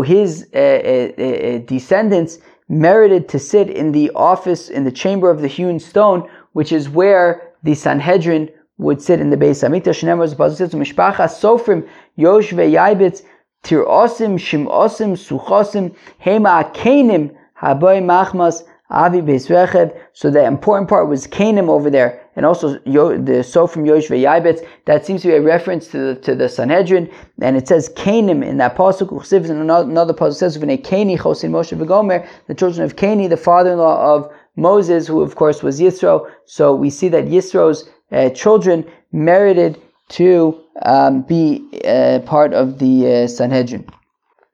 his 0.02 0.48
uh, 0.54 0.58
uh, 0.58 1.12
uh, 1.22 1.58
descendants 1.74 2.38
merited 2.70 3.28
to 3.28 3.38
sit 3.38 3.68
in 3.68 3.92
the 3.92 4.10
office, 4.14 4.70
in 4.70 4.84
the 4.84 4.92
chamber 4.92 5.30
of 5.30 5.42
the 5.42 5.48
hewn 5.48 5.78
stone, 5.78 6.26
which 6.52 6.72
is 6.72 6.88
where 6.88 7.52
the 7.64 7.74
Sanhedrin 7.74 8.48
would 8.78 9.02
sit 9.02 9.20
in 9.20 9.28
the. 9.28 9.36
Shneimar 9.36 10.30
the 10.30 10.36
pasuk 10.36 10.56
says, 10.56 10.72
"Mishpacha 10.72 11.28
Sofrim 11.28 11.86
Yoshve 12.18 12.72
Yaibitz 12.72 13.22
Tirosim 13.62 14.38
Shimosim 14.38 15.12
Suchosim 15.16 15.94
Hema 16.24 16.74
Kenim 16.74 17.34
Haboy 17.60 18.02
Machmas 18.02 18.64
Avi 18.90 19.20
beisrechav. 19.20 19.98
So 20.12 20.30
the 20.30 20.44
important 20.44 20.88
part 20.88 21.08
was 21.08 21.26
Kenim 21.26 21.68
over 21.68 21.88
there 21.88 22.22
and 22.34 22.46
also 22.46 22.78
the 22.78 23.44
so 23.46 23.66
from 23.66 23.84
Yosh 23.84 24.08
Yaibetz, 24.08 24.66
that 24.86 25.04
seems 25.04 25.22
to 25.22 25.28
be 25.28 25.34
a 25.34 25.42
reference 25.42 25.88
to 25.88 25.98
the, 25.98 26.14
to 26.22 26.34
the 26.34 26.48
Sanhedrin, 26.48 27.10
and 27.40 27.56
it 27.56 27.68
says 27.68 27.90
Kenim 27.90 28.44
in 28.44 28.56
that 28.58 28.74
pasuk. 28.74 29.10
And 29.50 29.70
another, 29.70 30.14
pasuk 30.14 30.34
says 30.34 30.56
Cani 30.56 31.18
Chosin 31.18 31.50
Moshe 31.50 31.76
v'Gomer, 31.76 32.26
the 32.46 32.54
children 32.54 32.84
of 32.84 32.96
Cani, 32.96 33.28
the 33.28 33.36
father-in-law 33.36 34.14
of 34.14 34.32
Moses, 34.56 35.06
who 35.06 35.20
of 35.20 35.36
course 35.36 35.62
was 35.62 35.80
Yisro. 35.80 36.30
So 36.46 36.74
we 36.74 36.88
see 36.88 37.08
that 37.08 37.26
Yisro's 37.26 37.88
uh, 38.10 38.30
children 38.30 38.90
merited 39.12 39.80
to 40.10 40.61
um, 40.82 41.22
be 41.22 41.68
uh, 41.84 42.20
part 42.20 42.54
of 42.54 42.78
the 42.78 43.24
uh, 43.24 43.26
Sanhedrin. 43.26 43.86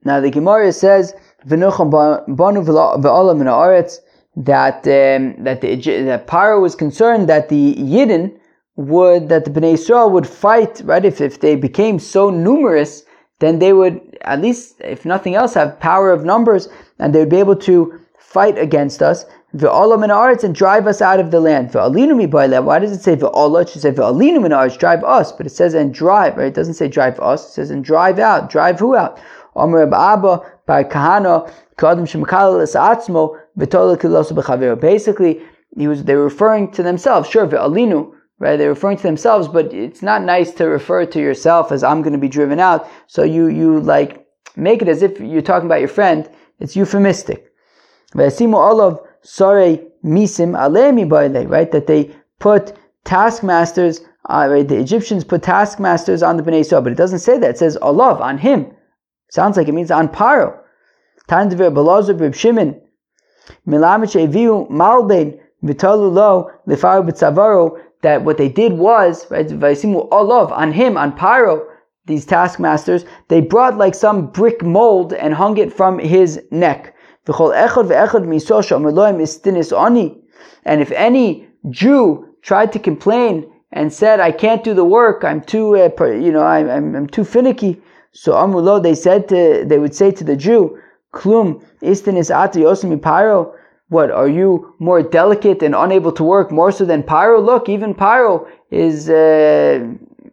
Now 0.04 0.20
the 0.20 0.31
Gemara 0.31 0.72
says 0.72 1.14
that 4.38 4.76
um, 4.87 5.44
that 5.44 5.61
the 5.61 5.76
that 6.04 6.26
Paro 6.26 6.61
was 6.61 6.74
concerned 6.74 7.28
that 7.28 7.48
the 7.48 7.74
Yidden 7.74 8.38
would 8.76 9.28
that 9.28 9.44
the 9.44 9.50
Bnei 9.50 9.74
Israel 9.74 10.11
would 10.11 10.26
fight 10.26 10.81
right 10.85 11.04
if, 11.04 11.20
if 11.20 11.40
they 11.40 11.57
became 11.57 11.98
so 11.98 12.31
numerous 12.31 13.02
then 13.40 13.59
they 13.59 13.72
would 13.72 14.00
at 14.22 14.40
least 14.40 14.76
if 14.81 15.04
nothing 15.04 15.35
else 15.35 15.54
have 15.54 15.81
power 15.81 16.12
of 16.12 16.24
numbers 16.24 16.68
and 16.98 17.14
they 17.14 17.20
would 17.20 17.28
be 17.28 17.38
able 17.38 17.57
to 17.57 17.98
fight 18.18 18.59
against 18.59 19.02
us 19.02 19.24
And 19.52 20.54
drive 20.54 20.87
us 20.87 21.00
out 21.00 21.20
of 21.20 21.30
the 21.30 21.40
land. 21.40 21.70
Ve'alinu 21.70 22.64
Why 22.64 22.78
does 22.78 22.92
it 22.92 23.02
say 23.02 23.16
ve'olah? 23.16 23.62
It 23.62 23.70
should 23.70 23.80
say 23.82 23.92
ve'alinu 23.92 24.78
drive 24.78 25.02
us. 25.04 25.32
But 25.32 25.46
it 25.46 25.50
says 25.50 25.72
and 25.72 25.94
drive, 25.94 26.37
right? 26.37 26.48
It 26.48 26.54
doesn't 26.54 26.74
say 26.74 26.88
drive 26.88 27.18
us. 27.18 27.48
It 27.48 27.52
says 27.52 27.70
and 27.70 27.82
drive 27.82 28.18
out. 28.18 28.50
Drive 28.50 28.78
who 28.78 28.94
out? 28.94 29.18
Basically, 34.80 35.40
he 35.76 35.88
was 35.88 36.04
they 36.04 36.14
were 36.14 36.24
referring 36.24 36.70
to 36.72 36.82
themselves. 36.82 37.28
Sure, 37.30 37.46
alinu, 37.46 38.12
right? 38.38 38.56
They're 38.56 38.68
referring 38.68 38.98
to 38.98 39.02
themselves, 39.02 39.48
but 39.48 39.72
it's 39.72 40.02
not 40.02 40.22
nice 40.22 40.52
to 40.52 40.66
refer 40.66 41.06
to 41.06 41.18
yourself 41.20 41.72
as 41.72 41.82
I'm 41.82 42.02
going 42.02 42.12
to 42.12 42.18
be 42.18 42.28
driven 42.28 42.61
out. 42.61 42.87
So 43.06 43.22
you 43.22 43.48
you 43.48 43.80
like 43.80 44.26
make 44.56 44.82
it 44.82 44.88
as 44.88 45.02
if 45.02 45.18
you're 45.20 45.40
talking 45.40 45.66
about 45.66 45.80
your 45.80 45.88
friend. 45.88 46.28
It's 46.61 46.76
euphemistic. 46.76 47.50
olav 48.14 49.00
sore 49.22 49.78
misim 50.04 50.57
alemi 50.57 51.09
baile, 51.09 51.48
right? 51.48 51.70
That 51.72 51.87
they 51.87 52.14
put 52.38 52.72
taskmasters. 53.04 54.00
Uh, 54.28 54.46
right? 54.50 54.68
The 54.68 54.78
Egyptians 54.78 55.24
put 55.24 55.42
taskmasters 55.42 56.22
on 56.22 56.37
the 56.37 56.42
Bnei 56.42 56.61
Yisrael, 56.61 56.83
but 56.83 56.92
it 56.92 56.98
doesn't 56.98 57.20
say 57.20 57.38
that. 57.38 57.50
It 57.50 57.59
says 57.59 57.78
olav 57.81 58.20
on 58.20 58.37
him. 58.37 58.74
Sounds 59.31 59.57
like 59.57 59.68
it 59.68 59.72
means 59.72 59.90
on 59.90 60.09
Paro. 60.09 60.59
Tandver 61.28 61.70
Belazar 61.72 62.18
Reb 62.18 62.35
Shimon, 62.35 62.81
Milamich 63.66 64.16
Eviu 64.16 64.68
Malbein, 64.70 65.38
Vitalu 65.62 66.12
Lo, 66.12 66.50
Lefaru 66.66 67.09
B'Tzavaro, 67.09 67.78
that 68.02 68.24
what 68.24 68.38
they 68.38 68.48
did 68.48 68.72
was, 68.72 69.31
right, 69.31 69.46
Vaisimu 69.46 70.09
Olav, 70.11 70.52
on 70.52 70.72
him, 70.72 70.96
on 70.96 71.16
Paro, 71.16 71.66
these 72.07 72.24
taskmasters, 72.24 73.04
they 73.28 73.40
brought 73.40 73.76
like 73.76 73.94
some 73.94 74.28
brick 74.28 74.62
mold 74.62 75.12
and 75.12 75.35
hung 75.35 75.59
it 75.59 75.72
from 75.72 75.98
his 75.98 76.40
neck. 76.50 76.94
And 80.64 80.80
if 80.80 80.90
any 80.92 81.48
Jew 81.70 82.34
tried 82.42 82.72
to 82.72 82.78
complain 82.78 83.50
and 83.72 83.92
said, 83.92 84.20
I 84.20 84.32
can't 84.32 84.64
do 84.64 84.72
the 84.74 84.84
work, 84.84 85.24
I'm 85.24 85.42
too, 85.42 85.76
uh, 85.76 86.04
you 86.06 86.32
know, 86.32 86.42
I'm, 86.42 86.70
I'm, 86.70 86.94
I'm, 86.96 87.06
too 87.06 87.24
finicky. 87.24 87.82
So 88.12 88.32
Amulo, 88.32 88.82
they 88.82 88.94
said 88.94 89.28
to, 89.28 89.64
they 89.66 89.78
would 89.78 89.94
say 89.94 90.10
to 90.10 90.24
the 90.24 90.36
Jew, 90.36 90.78
Klum 91.12 91.62
pyro. 93.02 93.54
What 93.90 94.10
are 94.10 94.28
you 94.28 94.74
more 94.78 95.02
delicate 95.02 95.62
and 95.62 95.74
unable 95.74 96.12
to 96.12 96.22
work 96.22 96.52
more 96.52 96.70
so 96.70 96.84
than 96.84 97.02
Paro? 97.02 97.42
Look, 97.42 97.70
even 97.70 97.94
Paro 97.94 98.46
is 98.70 99.08
uh, 99.08 99.80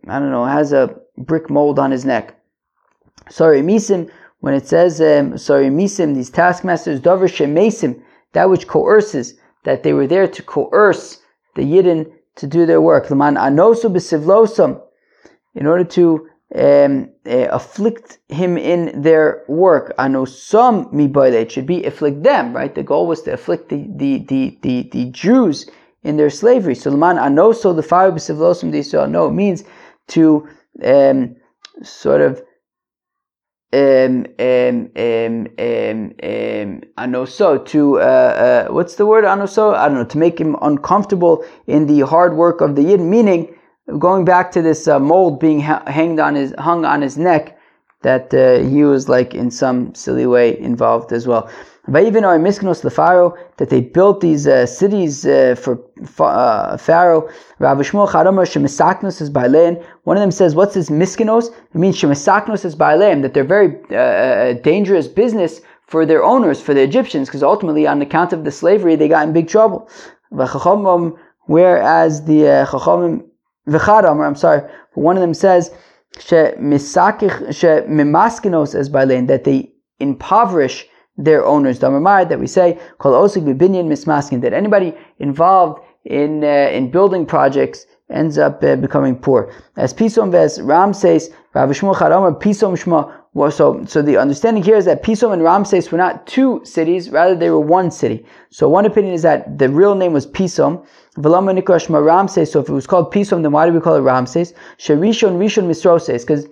I 0.08 0.20
don't 0.20 0.32
know 0.32 0.46
has 0.46 0.74
a 0.74 0.94
brick 1.18 1.50
mold 1.50 1.80
on 1.80 1.92
his 1.92 2.04
neck. 2.04 2.36
Sorry, 3.30 3.62
misim 3.62 4.10
when 4.46 4.54
it 4.54 4.68
says 4.68 5.02
um, 5.02 5.36
sorry 5.40 5.70
misim 5.70 6.14
these 6.14 6.30
taskmasters 6.30 7.00
dover 7.00 7.28
shemesim 7.28 8.00
that 8.34 8.48
which 8.48 8.68
coerces 8.68 9.34
that 9.64 9.82
they 9.82 9.92
were 9.92 10.06
there 10.06 10.28
to 10.28 10.44
coerce 10.44 11.20
the 11.56 11.64
yidden 11.64 12.12
to 12.36 12.46
do 12.46 12.68
their 12.68 12.80
work. 12.80 13.10
Laman 13.10 13.38
anosu 13.38 13.90
b'sivlosam 13.92 14.80
in 15.56 15.66
order 15.66 15.84
to 15.84 16.30
um, 16.54 17.10
uh, 17.26 17.48
afflict 17.60 18.20
him 18.30 18.56
in 18.56 19.02
their 19.02 19.44
work. 19.48 19.96
Some 19.98 20.86
miboile, 20.92 21.34
it 21.34 21.52
should 21.52 21.66
be 21.66 21.84
afflict 21.84 22.22
them, 22.22 22.56
right? 22.56 22.76
The 22.76 22.84
goal 22.84 23.08
was 23.08 23.24
to 23.24 23.34
afflict 23.34 23.70
the, 23.70 23.88
the, 23.96 24.20
the, 24.28 24.60
the, 24.62 24.90
the 24.92 25.06
Jews 25.06 25.68
in 26.04 26.18
their 26.18 26.30
slavery. 26.30 26.76
So 26.76 26.92
man 26.92 27.16
anoso 27.16 27.76
the 27.76 27.82
fire 27.82 28.12
d'Yisrael. 28.12 29.10
No, 29.10 29.28
it 29.28 29.32
means 29.32 29.64
to 30.10 30.48
um, 30.84 31.36
sort 31.82 32.22
of 32.22 32.44
um, 33.76 34.26
um, 34.40 34.90
um, 34.96 35.48
um, 35.60 36.14
um, 36.24 36.82
anoso 36.98 37.66
to 37.66 38.00
uh, 38.00 38.68
uh, 38.68 38.74
what's 38.74 38.96
the 38.96 39.06
word 39.06 39.26
anoso? 39.26 39.76
I 39.76 39.88
don't 39.88 39.98
know 39.98 40.06
to 40.06 40.18
make 40.18 40.40
him 40.40 40.56
uncomfortable 40.62 41.46
in 41.68 41.86
the 41.86 42.02
hard 42.02 42.36
work 42.36 42.62
of 42.62 42.76
the 42.76 42.84
yid. 42.84 43.02
Meaning, 43.02 43.54
going 44.00 44.24
back 44.24 44.52
to 44.54 44.62
this 44.62 44.88
uh, 44.88 45.00
mold 45.00 45.40
being 45.40 45.60
ha- 45.60 45.84
hanged 45.88 46.20
on 46.20 46.36
his 46.36 46.54
hung 46.58 46.86
on 46.86 47.02
his 47.02 47.18
neck, 47.18 47.58
that 48.02 48.34
uh, 48.34 48.60
he 48.60 48.84
was 48.84 49.10
like 49.10 49.34
in 49.36 49.52
some 49.52 49.94
silly 49.94 50.26
way 50.26 50.58
involved 50.60 51.12
as 51.12 51.28
well. 51.28 51.50
Our 51.88 52.40
Misknos 52.40 52.82
the 52.82 52.90
Pharaoh 52.90 53.38
that 53.58 53.70
they 53.70 53.82
built 53.82 54.22
these 54.22 54.48
uh, 54.48 54.66
cities 54.66 55.24
uh, 55.26 55.56
for 55.56 55.80
uh, 56.20 56.78
Pharaoh. 56.78 57.30
Rav 57.60 57.78
Shmuel 57.78 58.10
Shemisaknos 58.10 59.22
is 59.22 59.30
Bailein. 59.30 59.84
One 60.04 60.18
of 60.18 60.22
them 60.22 60.32
says, 60.32 60.56
"What's 60.56 60.74
this 60.74 60.90
Miskinos?" 60.90 61.50
It 61.50 61.76
means 61.76 61.98
Shemisaknos 61.98 62.66
is 62.66 62.76
Bailein. 62.76 63.22
That 63.22 63.36
they're 63.36 63.44
very 63.44 63.78
uh, 63.92 63.96
uh, 63.96 64.54
dangerous 64.54 65.08
business 65.08 65.62
for 65.86 66.08
their 66.08 66.24
owners, 66.24 66.60
for 66.60 66.74
the 66.74 66.82
Egyptians, 66.82 67.28
because 67.28 67.44
ultimately, 67.44 67.86
on 67.86 68.02
account 68.02 68.34
of 68.34 68.44
the 68.44 68.52
slavery, 68.52 68.96
they 68.96 69.08
got 69.08 69.28
in 69.28 69.34
big 69.34 69.48
trouble. 69.48 69.88
Whereas 71.48 72.26
the 72.26 72.48
uh, 72.48 72.66
Chachamim 72.66 73.24
V'chadamar, 73.68 74.26
I'm 74.26 74.36
sorry, 74.36 74.68
one 74.94 75.18
of 75.18 75.22
them 75.22 75.36
says, 75.36 75.70
mimaskinos 76.18 78.74
as 78.76 78.90
bailein, 78.90 79.28
that 79.28 79.44
they 79.44 79.72
impoverish 80.00 80.88
their 81.18 81.46
owners. 81.46 81.80
Damamar, 81.80 82.28
that 82.30 82.40
we 82.40 82.48
say, 82.48 82.80
kol 82.98 83.14
osik 83.14 83.44
bibinyan 83.44 83.88
mismaskin, 83.88 84.42
that 84.42 84.54
anybody 84.54 84.94
involved 85.20 85.82
in, 86.06 86.44
uh, 86.44 86.48
in 86.48 86.92
building 86.92 87.26
projects 87.26 87.86
ends 88.10 88.38
up 88.38 88.64
uh, 88.64 88.76
becoming 88.76 89.16
poor. 89.16 89.52
As 89.78 89.94
Pisom 89.94 90.32
Ves 90.32 90.62
Ram 90.62 90.94
says, 90.94 91.32
Rav 91.54 91.70
Shmuel 91.70 92.40
Pisom 92.40 92.76
Shma, 92.76 93.52
so, 93.52 93.84
so 93.86 94.02
the 94.02 94.16
understanding 94.18 94.64
here 94.64 94.78
is 94.78 94.86
that 94.86 95.04
Pisom 95.04 95.34
and 95.34 95.44
Ramses 95.44 95.92
were 95.92 95.98
not 95.98 96.26
two 96.26 96.62
cities, 96.64 97.10
rather 97.10 97.36
they 97.36 97.50
were 97.50 97.60
one 97.60 97.92
city. 97.92 98.26
So 98.50 98.70
one 98.70 98.86
opinion 98.86 99.14
is 99.14 99.24
that 99.24 99.58
the 99.58 99.68
real 99.68 99.96
name 99.96 100.14
was 100.14 100.26
Pisom. 100.26 100.86
Velama 101.18 101.58
Nikrashma 101.58 102.06
Ramses. 102.06 102.52
So 102.52 102.60
if 102.62 102.70
it 102.70 102.74
was 102.74 102.88
called 102.88 103.12
Pisom, 103.12 103.42
then 103.42 103.52
why 103.52 103.66
do 103.66 103.74
we 103.74 103.82
call 103.82 103.96
it 103.96 104.02
Ramses? 104.02 104.54
Sharishon 104.78 105.38
Rishon 105.38 105.68
Misroses, 105.68 106.22
because 106.22 106.48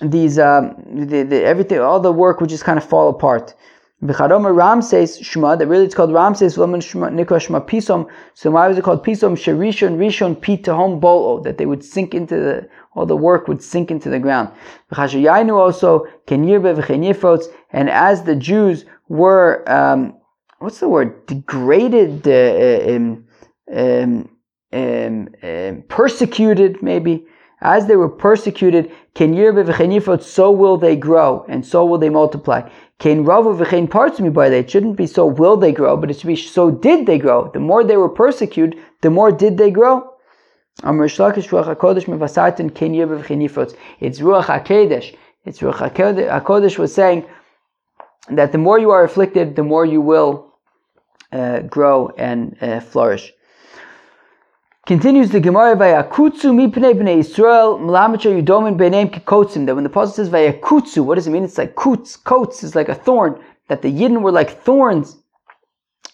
these 0.00 0.38
um, 0.38 0.74
the, 0.92 1.22
the, 1.22 1.44
everything, 1.44 1.78
all 1.80 2.00
the 2.00 2.12
work 2.12 2.40
would 2.40 2.50
just 2.50 2.64
kind 2.64 2.78
of 2.78 2.84
fall 2.84 3.08
apart. 3.08 3.54
V'chadoma 4.02 4.54
Ramses 4.54 5.18
Shema, 5.18 5.56
that 5.56 5.66
really 5.66 5.84
it's 5.84 5.94
called 5.94 6.12
Ramses, 6.12 6.56
V'loman 6.56 6.80
Nikra 7.12 7.40
Shema 7.40 7.58
Pisom. 7.58 8.06
So 8.34 8.52
why 8.52 8.68
was 8.68 8.78
it 8.78 8.84
called 8.84 9.04
Pisom? 9.04 9.34
Sharishon 9.34 9.96
Rishon 9.96 10.36
Pitahom 10.36 11.00
Bolo, 11.00 11.42
that 11.42 11.58
they 11.58 11.66
would 11.66 11.82
sink 11.82 12.14
into 12.14 12.36
the, 12.36 12.68
all 12.94 13.06
the 13.06 13.16
work 13.16 13.48
would 13.48 13.60
sink 13.60 13.90
into 13.90 14.08
the 14.08 14.20
ground. 14.20 14.50
V'chashayainu 14.92 15.52
also, 15.52 16.06
Kenirbe 16.28 16.80
V'chenyifrots, 16.80 17.46
and 17.70 17.90
as 17.90 18.22
the 18.22 18.36
Jews 18.36 18.84
were, 19.08 19.68
um, 19.68 20.14
what's 20.60 20.78
the 20.78 20.88
word, 20.88 21.26
degraded, 21.26 22.26
uh, 22.28 22.94
um, 22.94 23.24
um, 23.74 24.28
um, 24.72 25.28
um, 25.42 25.82
persecuted 25.88 26.80
maybe, 26.82 27.26
as 27.60 27.86
they 27.86 27.96
were 27.96 28.08
persecuted, 28.08 28.92
so 29.16 30.50
will 30.52 30.76
they 30.76 30.94
grow, 30.94 31.44
and 31.48 31.66
so 31.66 31.84
will 31.84 31.98
they 31.98 32.08
multiply. 32.08 32.68
It 33.00 34.70
shouldn't 34.70 34.96
be 34.96 35.06
so 35.06 35.26
will 35.26 35.56
they 35.56 35.72
grow, 35.72 35.96
but 35.96 36.10
it 36.10 36.18
should 36.18 36.26
be 36.26 36.36
so 36.36 36.70
did 36.70 37.06
they 37.06 37.18
grow. 37.18 37.50
The 37.52 37.60
more 37.60 37.84
they 37.84 37.96
were 37.96 38.08
persecuted, 38.08 38.78
the 39.02 39.10
more 39.10 39.30
did 39.30 39.56
they 39.56 39.70
grow. 39.70 40.14
It's 40.80 40.86
Ruach 40.86 41.76
HaKodesh. 44.44 45.16
It's 45.44 45.58
Ruach 45.60 45.92
HaKodesh 45.92 46.78
was 46.78 46.94
saying 46.94 47.24
that 48.30 48.52
the 48.52 48.58
more 48.58 48.78
you 48.78 48.90
are 48.90 49.04
afflicted, 49.04 49.56
the 49.56 49.62
more 49.62 49.84
you 49.86 50.00
will 50.00 50.54
uh, 51.32 51.60
grow 51.60 52.10
and 52.16 52.56
uh, 52.60 52.80
flourish. 52.80 53.32
Continues 54.88 55.28
the 55.28 55.38
Gemara 55.38 55.76
Vayakutsu 55.76 56.50
mipnei 56.50 56.94
bnei 56.94 57.18
Yisrael 57.18 57.78
mlamacha 57.78 58.32
yudomin 58.32 58.78
b'neim 58.78 59.10
kikotzim. 59.10 59.66
That 59.66 59.74
when 59.74 59.84
the 59.84 59.90
pasuk 59.90 60.14
says 60.14 60.30
Vayakutsu, 60.30 61.04
what 61.04 61.16
does 61.16 61.26
it 61.26 61.30
mean? 61.30 61.44
It's 61.44 61.58
like 61.58 61.74
kutz. 61.74 62.16
Coats 62.24 62.64
is 62.64 62.74
like 62.74 62.88
a 62.88 62.94
thorn. 62.94 63.38
That 63.68 63.82
the 63.82 63.92
Yidden 63.92 64.22
were 64.22 64.32
like 64.32 64.62
thorns 64.62 65.18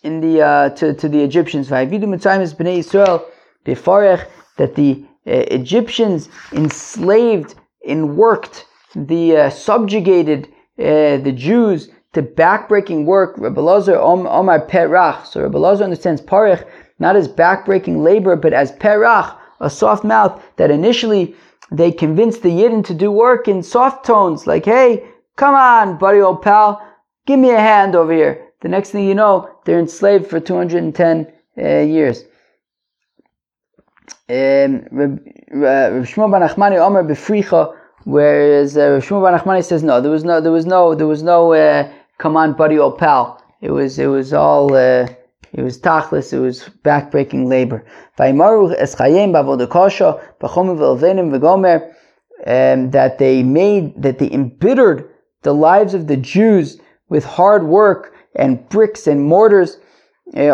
in 0.03 0.21
the 0.21 0.43
uh, 0.43 0.71
to, 0.71 0.93
to 0.93 1.09
the 1.09 1.23
Egyptians. 1.23 1.69
Vayavidu 1.69 2.03
mitzayim 2.03 2.43
bnei 2.57 2.79
Yisrael 2.81 3.25
befarech. 3.65 4.27
That 4.57 4.75
the 4.75 5.05
uh, 5.25 5.31
Egyptians 5.53 6.29
enslaved 6.51 7.55
and 7.87 8.17
worked 8.17 8.67
the 8.97 9.37
uh, 9.37 9.51
subjugated 9.51 10.49
uh, 10.81 11.19
the 11.19 11.33
Jews 11.33 11.91
to 12.15 12.25
backbreaking 12.25 13.05
work. 13.05 13.39
Rabbi 13.39 13.61
Lazar 13.61 14.01
Omar 14.01 14.67
Perach. 14.67 15.27
So 15.27 15.43
Rabbi 15.43 15.59
Lazar 15.59 15.85
understands 15.85 16.21
parech 16.21 16.67
not 16.99 17.17
as 17.17 17.29
backbreaking 17.29 18.03
labor, 18.03 18.37
but 18.37 18.53
as 18.53 18.73
perach, 18.73 19.37
a 19.61 19.71
soft 19.71 20.05
mouth, 20.05 20.43
that 20.57 20.71
initially 20.71 21.35
they 21.71 21.91
convinced 21.91 22.43
the 22.43 22.51
Yidden 22.51 22.85
to 22.85 22.95
do 22.95 23.11
work 23.11 23.49
in 23.49 23.63
soft 23.63 24.05
tones, 24.05 24.47
like, 24.47 24.65
hey, 24.65 25.05
come 25.37 25.55
on, 25.55 25.99
buddy 25.99 26.21
old 26.21 26.43
pal, 26.43 26.81
give 27.27 27.39
me 27.39 27.51
a 27.51 27.59
hand 27.59 27.97
over 27.97 28.13
here. 28.13 28.49
The 28.61 28.69
next 28.69 28.91
thing 28.91 29.07
you 29.07 29.15
know, 29.15 29.51
they're 29.65 29.79
enslaved 29.79 30.27
for 30.27 30.41
210 30.41 31.33
uh, 31.59 31.63
years. 31.81 32.25
Um, 34.29 34.87
Shmuel 35.51 36.31
Bar 36.31 36.41
Nachmani 36.41 36.79
Omer 36.79 37.05
befricha, 37.05 37.77
whereas 38.05 38.77
uh, 38.77 39.01
Shmuel 39.01 39.23
Bar 39.23 39.39
Nachmani 39.39 39.65
says 39.65 39.83
no, 39.83 40.01
there 40.01 40.11
was 40.11 40.25
no, 40.25 40.41
there 40.41 40.53
was 40.53 40.67
no, 40.67 40.95
there 40.95 41.07
was 41.07 41.23
no, 41.23 41.53
uh, 41.53 41.91
come 42.19 42.37
on, 42.37 42.55
buddy 42.55 42.79
old 42.79 42.99
pal. 42.99 43.43
It 43.61 43.71
was, 43.71 43.99
it 43.99 44.07
was 44.07 44.33
all. 44.33 44.75
Uh, 44.75 45.09
it 45.55 45.63
was 45.63 45.79
tachlis, 45.79 46.33
it 46.33 46.41
was 46.41 46.69
backbreaking 46.85 47.47
labor. 47.47 47.87
Um, 52.47 52.91
that 52.91 53.19
they 53.19 53.43
made, 53.45 54.03
that 54.03 54.19
they 54.19 54.31
embittered 54.33 55.09
the 55.43 55.55
lives 55.55 55.95
of 55.95 56.09
the 56.09 56.17
Jews 56.17 56.81
with 57.09 57.25
hard 57.25 57.65
work 57.65 58.15
and 58.35 58.69
bricks 58.69 59.07
and 59.07 59.23
mortars. 59.23 59.79
Uh, 60.37 60.51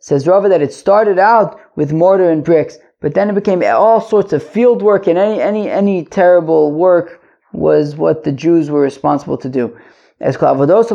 Says 0.00 0.26
Rava 0.26 0.48
that 0.48 0.62
it 0.62 0.72
started 0.72 1.18
out 1.20 1.60
with 1.76 1.92
mortar 1.92 2.30
and 2.30 2.42
bricks, 2.44 2.78
but 3.00 3.14
then 3.14 3.30
it 3.30 3.34
became 3.34 3.62
all 3.62 4.00
sorts 4.00 4.32
of 4.32 4.42
field 4.42 4.82
work 4.82 5.06
and 5.06 5.16
any, 5.16 5.40
any, 5.40 5.70
any 5.70 6.04
terrible 6.04 6.72
work 6.72 7.20
was 7.52 7.94
what 7.94 8.24
the 8.24 8.32
Jews 8.32 8.68
were 8.68 8.80
responsible 8.80 9.38
to 9.38 9.48
do 9.48 9.78
as 10.22 10.36
kol 10.36 10.54
avodos 10.54 10.88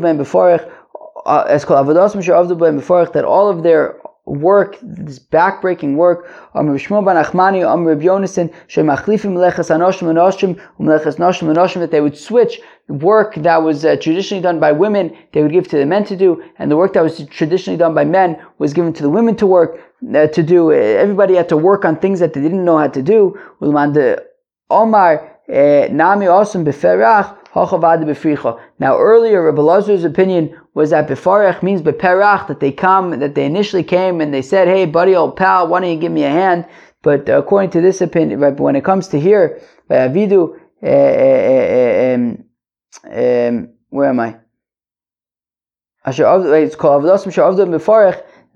ben 0.00 0.18
beforech, 0.18 0.70
as 1.26 1.64
kol 1.64 1.76
avodos 1.76 2.58
ben 2.58 2.80
beforech, 2.80 3.12
that 3.12 3.24
all 3.24 3.48
of 3.48 3.62
their 3.62 4.00
work, 4.24 4.76
this 4.82 5.18
backbreaking 5.18 5.96
work, 5.96 6.30
Amr 6.54 6.78
Shmuel 6.78 7.04
ben 7.04 7.16
Achmani, 7.16 7.66
Amr 7.66 7.94
Reb 7.94 8.02
Yonason, 8.02 8.52
Shemachlifim 8.68 9.32
melechas 9.32 9.70
anoshim 9.70 10.08
anoshim, 10.12 10.60
melechas 10.78 11.16
noshim 11.16 11.52
anoshim, 11.52 11.80
that 11.80 11.90
they 11.90 12.00
would 12.00 12.16
switch 12.16 12.60
work 12.88 13.34
that 13.36 13.62
was 13.62 13.84
uh, 13.84 13.96
traditionally 13.96 14.42
done 14.42 14.60
by 14.60 14.72
women, 14.72 15.16
they 15.32 15.42
would 15.42 15.52
give 15.52 15.68
to 15.68 15.76
the 15.76 15.86
men 15.86 16.04
to 16.04 16.16
do, 16.16 16.42
and 16.58 16.70
the 16.70 16.76
work 16.76 16.92
that 16.92 17.02
was 17.02 17.26
traditionally 17.30 17.76
done 17.76 17.94
by 17.94 18.04
men 18.04 18.40
was 18.58 18.72
given 18.72 18.92
to 18.92 19.02
the 19.02 19.10
women 19.10 19.34
to 19.36 19.46
work, 19.46 19.80
uh, 20.14 20.26
to 20.28 20.42
do. 20.42 20.72
Everybody 20.72 21.34
had 21.34 21.48
to 21.48 21.56
work 21.56 21.84
on 21.84 21.96
things 21.96 22.20
that 22.20 22.32
they 22.32 22.40
didn't 22.40 22.64
know 22.64 22.78
how 22.78 22.88
to 22.88 23.02
do. 23.02 23.38
Omar, 24.70 25.38
uh, 25.48 25.88
Nami 25.90 26.26
Osam 26.26 26.64
Beferach, 26.64 27.37
now 27.54 28.98
earlier, 28.98 29.42
Rabbi 29.44 29.62
Lazar's 29.62 30.04
opinion 30.04 30.60
was 30.74 30.90
that 30.90 31.08
Befarech 31.08 31.62
means 31.62 31.82
Beperach, 31.82 32.46
that 32.46 32.60
they 32.60 32.70
come, 32.70 33.18
that 33.18 33.34
they 33.34 33.46
initially 33.46 33.82
came 33.82 34.20
and 34.20 34.32
they 34.32 34.42
said, 34.42 34.68
hey 34.68 34.84
buddy, 34.86 35.16
old 35.16 35.36
pal, 35.36 35.66
why 35.66 35.80
don't 35.80 35.90
you 35.90 35.98
give 35.98 36.12
me 36.12 36.24
a 36.24 36.30
hand? 36.30 36.66
But 37.02 37.28
according 37.28 37.70
to 37.70 37.80
this 37.80 38.00
opinion, 38.00 38.40
right, 38.40 38.58
when 38.58 38.76
it 38.76 38.84
comes 38.84 39.08
to 39.08 39.20
here, 39.20 39.60
Avidu, 39.90 40.58
uh, 40.82 42.14
um, 42.14 42.44
um, 43.10 43.70
where 43.88 44.08
am 44.10 44.20
I? 44.20 44.36
It's 46.06 46.76
called 46.76 47.04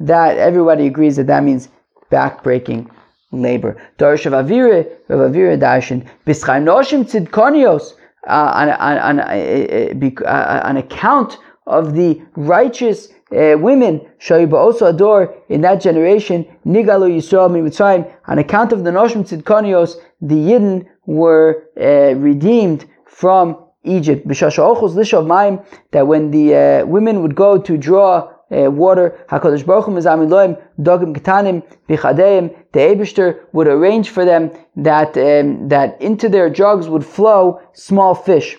that 0.01 0.37
everybody 0.39 0.87
agrees 0.87 1.17
that 1.17 1.27
that 1.29 1.45
means 1.45 1.69
backbreaking 2.11 2.91
labor. 3.31 3.81
Darish 3.99 4.27
of 4.27 4.33
Avire, 4.33 4.89
Rav 5.09 5.33
Avire 5.33 5.59
Darshan, 5.59 6.07
Bischai 6.27 6.63
Noshim 6.63 7.05
Tzidkonios, 7.05 7.95
uh, 8.29 8.53
on, 8.55 8.69
on, 8.71 9.21
on, 9.21 10.67
on, 10.67 10.77
account 10.77 11.39
of 11.67 11.95
the 11.95 12.21
righteous 12.37 13.09
uh, 13.33 13.57
women, 13.59 14.01
Shaiba 14.21 14.53
also 14.55 14.87
adore 14.87 15.35
in 15.49 15.61
that 15.63 15.81
generation, 15.81 16.45
Nigalu 16.67 17.17
Yisrael 17.17 17.51
Mitzrayim, 17.51 18.13
on 18.27 18.39
account 18.39 18.73
of 18.73 18.85
the 18.85 18.91
Noshim 18.91 19.25
Tzidkonios, 19.27 19.97
the 20.21 20.35
Yidden 20.35 20.87
were 21.07 21.65
uh, 21.81 22.15
redeemed 22.15 22.87
from 23.07 23.57
Egypt. 23.85 24.29
That 24.29 26.07
when 26.07 26.31
the 26.31 26.55
uh, 26.55 26.87
women 26.87 27.23
would 27.23 27.35
go 27.35 27.59
to 27.59 27.77
draw 27.77 28.31
uh, 28.53 28.71
water. 28.71 29.25
Hakadosh 29.29 29.65
Baruch 29.65 29.87
Hu 29.87 29.93
Loim 29.93 30.63
Dogim 30.81 31.17
Ketanim 31.17 31.63
Bichadeim. 31.89 32.55
The 32.73 32.81
Eibushter 32.81 33.41
would 33.53 33.67
arrange 33.67 34.11
for 34.11 34.25
them 34.25 34.51
that 34.77 35.17
um, 35.17 35.69
that 35.69 36.01
into 36.01 36.29
their 36.29 36.51
jugs 36.51 36.89
would 36.89 37.05
flow 37.05 37.61
small 37.73 38.15
fish. 38.15 38.57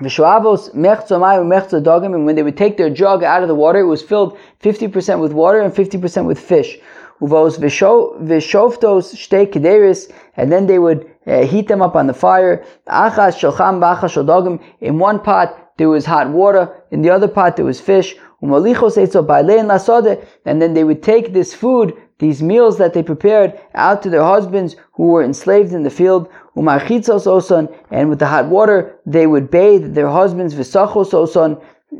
And 0.00 2.26
when 2.26 2.36
they 2.36 2.42
would 2.42 2.56
take 2.56 2.76
their 2.76 2.90
jug 2.90 3.24
out 3.24 3.42
of 3.42 3.48
the 3.48 3.54
water, 3.54 3.80
it 3.80 3.86
was 3.86 4.02
filled 4.02 4.38
50% 4.62 5.20
with 5.20 5.32
water 5.32 5.60
and 5.60 5.74
50% 5.74 6.24
with 6.24 6.38
fish. 6.38 6.78
And 7.20 7.32
then 10.52 10.66
they 10.66 10.78
would 10.78 11.10
uh, 11.26 11.46
heat 11.46 11.66
them 11.66 11.82
up 11.82 11.96
on 11.96 12.06
the 12.06 12.14
fire. 12.14 12.64
In 14.80 14.98
one 14.98 15.20
pot, 15.20 15.68
there 15.78 15.88
was 15.88 16.06
hot 16.06 16.30
water. 16.30 16.77
In 16.90 17.02
the 17.02 17.10
other 17.10 17.28
pot, 17.28 17.56
there 17.56 17.64
was 17.64 17.80
fish. 17.80 18.16
And 18.40 18.52
then 20.62 20.74
they 20.74 20.84
would 20.84 21.02
take 21.02 21.32
this 21.32 21.54
food, 21.54 21.94
these 22.18 22.42
meals 22.42 22.78
that 22.78 22.92
they 22.94 23.02
prepared, 23.02 23.60
out 23.74 24.02
to 24.02 24.10
their 24.10 24.22
husbands 24.22 24.76
who 24.92 25.08
were 25.08 25.22
enslaved 25.24 25.72
in 25.72 25.82
the 25.82 25.90
field. 25.90 26.28
And 26.54 28.08
with 28.10 28.18
the 28.18 28.26
hot 28.26 28.46
water, 28.46 28.98
they 29.06 29.26
would 29.26 29.50
bathe 29.50 29.94
their 29.94 30.08
husbands, 30.08 30.54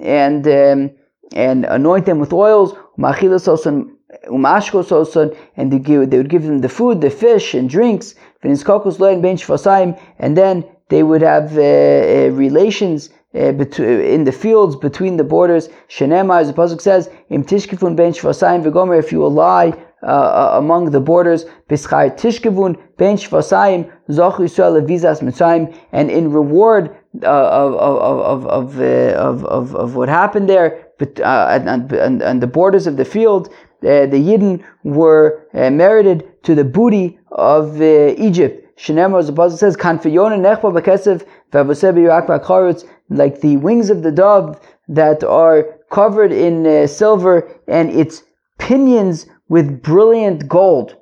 and 0.01 0.47
um, 0.47 0.91
and 1.35 1.65
anoint 1.65 2.07
them 2.07 2.19
with 2.19 2.33
oils. 2.33 2.75
And 5.57 5.73
they, 5.73 5.79
they 5.79 6.19
would 6.19 6.31
give 6.31 6.45
them 6.45 6.59
the 6.61 6.69
food, 6.69 7.01
the 7.01 7.11
fish, 7.11 7.55
and 7.55 7.69
drinks. 7.69 8.15
And 8.43 10.37
then 10.37 10.65
they 10.89 11.03
would 11.03 11.23
have 11.23 11.59
uh, 11.59 11.61
uh, 11.61 12.31
relations 12.33 13.11
uh, 13.35 13.39
in 13.39 14.25
the 14.25 14.33
fields 14.33 14.77
between 14.77 15.17
the 15.17 15.25
borders. 15.25 15.69
Shenema, 15.89 16.41
as 16.41 16.49
the 16.49 16.55
pasuk 16.55 16.81
says, 16.81 17.11
"Im 17.31 17.45
tishkifun 17.45 17.97
ben 17.97 18.13
shvasayim 18.13 18.63
v'gomer." 18.65 18.99
If 18.99 19.13
you 19.13 19.19
will 19.19 19.33
lie 19.33 19.75
uh, 20.03 20.07
uh, 20.07 20.51
among 20.55 20.93
the 20.93 21.01
borders. 21.01 21.45
Bischar 21.69 22.17
tishkevun 22.17 22.81
ben 22.97 23.17
shvasayim 23.17 23.91
zoch 24.09 24.37
Yisrael 24.37 24.81
vizas 24.87 25.21
mitzrayim, 25.21 25.75
and 25.91 26.09
in 26.09 26.31
reward 26.31 26.97
uh, 27.23 27.27
of 27.27 27.75
of 27.75 28.47
of, 28.47 28.81
uh, 28.81 28.85
of, 29.17 29.45
of, 29.45 29.75
of 29.75 29.97
what 29.97 30.09
happened 30.09 30.49
there, 30.49 30.87
but 30.99 31.19
uh, 31.19 31.49
and, 31.51 31.93
and, 31.93 32.23
and 32.23 32.41
the 32.41 32.47
borders 32.47 32.87
of 32.87 32.97
the 32.97 33.05
field, 33.05 33.49
uh, 33.49 34.07
the 34.07 34.21
Yidden 34.29 34.63
were 34.85 35.47
uh, 35.53 35.69
merited 35.71 36.29
to 36.45 36.55
the 36.55 36.65
booty 36.65 37.19
of 37.33 37.81
uh, 37.81 38.15
Egypt. 38.17 38.68
Shenemar, 38.79 39.19
as 39.19 39.27
the 39.27 39.33
pasuk 39.33 39.59
says, 39.59 39.77
Kanfiyona 39.77 40.39
nechba 40.39 40.73
b'kesev 40.73 41.27
like 43.11 43.41
the 43.41 43.57
wings 43.57 43.91
of 43.91 44.03
the 44.03 44.13
dove 44.13 44.61
that 44.89 45.25
are 45.25 45.65
covered 45.91 46.31
in 46.31 46.67
uh, 46.67 46.87
silver 46.87 47.51
and 47.67 47.91
its 47.91 48.23
pinions 48.59 49.27
with 49.49 49.83
brilliant 49.83 50.47
gold. 50.47 50.97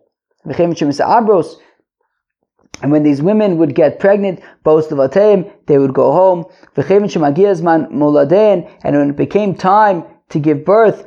And 2.82 2.92
when 2.92 3.02
these 3.02 3.20
women 3.22 3.58
would 3.58 3.74
get 3.74 3.98
pregnant, 3.98 4.40
they 4.64 5.78
would 5.78 5.94
go 5.94 6.12
home. 6.12 6.44
And 6.76 6.88
when 8.96 9.10
it 9.10 9.16
became 9.16 9.54
time 9.54 10.04
to 10.28 10.38
give 10.38 10.64
birth, 10.64 11.06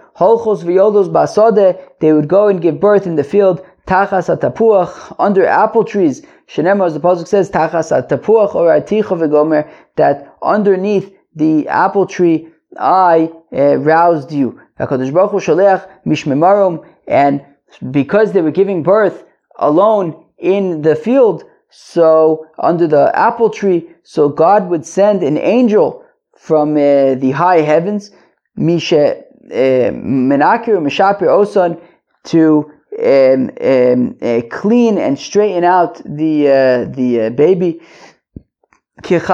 they 1.99 2.13
would 2.13 2.27
go 2.27 2.47
and 2.47 2.61
give 2.61 2.79
birth 2.79 3.07
in 3.07 3.15
the 3.15 3.23
field, 3.23 3.61
under 3.91 5.45
apple 5.45 5.83
trees. 5.83 6.21
Shenema, 6.47 6.87
as 6.87 6.93
the 6.93 6.99
Pasuk 6.99 7.27
says, 7.27 7.49
Tachas 7.49 7.91
tapuach 8.07 8.55
or 8.55 8.69
aticha 8.69 9.03
v'gomer, 9.03 9.69
that 9.95 10.35
underneath 10.41 11.13
the 11.35 11.67
apple 11.67 12.05
tree 12.05 12.49
I 12.77 13.31
uh, 13.51 13.77
roused 13.77 14.31
you. 14.31 14.59
HaKadosh 14.79 15.13
Baruch 15.13 15.31
Hu 15.31 15.37
shaleach 15.39 15.89
mishmemarom, 16.05 16.85
and 17.07 17.45
because 17.91 18.31
they 18.31 18.41
were 18.41 18.51
giving 18.51 18.83
birth 18.83 19.23
alone 19.57 20.25
in 20.37 20.81
the 20.81 20.95
field, 20.95 21.43
so 21.69 22.47
under 22.57 22.87
the 22.87 23.11
apple 23.15 23.49
tree, 23.49 23.89
so 24.03 24.29
God 24.29 24.69
would 24.69 24.85
send 24.85 25.23
an 25.23 25.37
angel 25.37 26.03
from 26.37 26.73
uh, 26.73 27.15
the 27.15 27.31
high 27.31 27.61
heavens, 27.61 28.11
Misha 28.55 29.17
uh, 29.17 29.91
Menakir 29.91 30.77
Mishapir 30.77 31.27
Osan, 31.27 31.79
to 32.25 32.71
um, 32.99 33.51
um, 33.61 34.17
uh, 34.21 34.41
clean 34.49 34.97
and 34.97 35.17
straighten 35.17 35.63
out 35.63 36.01
the 36.05 36.47
uh, 36.47 36.85
the 36.85 37.21
uh, 37.21 37.29
baby. 37.29 37.81
Just 39.01 39.29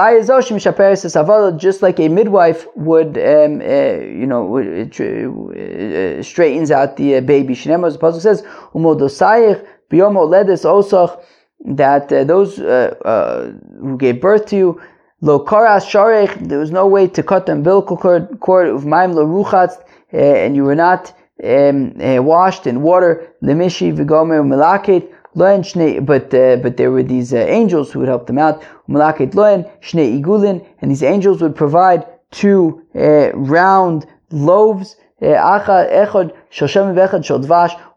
like 1.82 1.98
a 1.98 2.08
midwife 2.08 2.66
would, 2.76 3.18
um, 3.18 3.60
uh, 3.60 3.98
you 4.20 4.26
know, 4.26 4.58
uh, 4.58 6.22
straightens 6.22 6.70
out 6.70 6.96
the 6.96 7.16
uh, 7.16 7.20
baby. 7.20 7.54
Shnemos, 7.54 7.94
the 7.94 7.98
pasuk 7.98 8.20
says, 8.20 8.42
"Umodosayich 8.74 9.66
biyomo 9.90 10.28
ledes 10.28 10.64
osach," 10.64 11.20
that 11.64 12.08
those 12.08 12.56
who 12.58 13.96
gave 13.98 14.20
birth 14.20 14.46
to 14.46 14.56
you, 14.56 14.80
lo 15.20 15.44
karas 15.44 15.84
sharech, 15.84 16.48
there 16.48 16.60
was 16.60 16.70
no 16.70 16.86
way 16.86 17.08
to 17.08 17.24
cut 17.24 17.46
the 17.46 17.52
umbilical 17.52 17.96
cord, 17.96 18.38
cord 18.38 18.68
of 18.68 18.86
maim 18.86 19.14
lo 19.14 19.26
ruchatz, 19.26 19.82
and 20.12 20.54
you 20.54 20.62
were 20.62 20.76
not 20.76 21.12
um, 21.44 22.00
uh, 22.00 22.22
washed 22.22 22.66
in 22.66 22.82
water, 22.82 23.32
lemishi 23.42 23.94
v'gomer 23.94 24.42
malaket 24.44 25.12
but 25.36 26.32
uh, 26.32 26.56
but 26.56 26.78
there 26.78 26.90
were 26.90 27.02
these 27.02 27.34
uh, 27.34 27.36
angels 27.36 27.92
who 27.92 27.98
would 28.00 28.08
help 28.08 28.26
them 28.26 28.38
out. 28.38 28.62
Malaket 28.88 29.34
loen 29.34 29.70
shnei 29.82 30.18
igulin, 30.18 30.66
and 30.80 30.90
these 30.90 31.02
angels 31.02 31.42
would 31.42 31.54
provide 31.54 32.06
two 32.30 32.82
round 32.94 34.06
loaves. 34.30 34.96
Uh, 35.20 35.62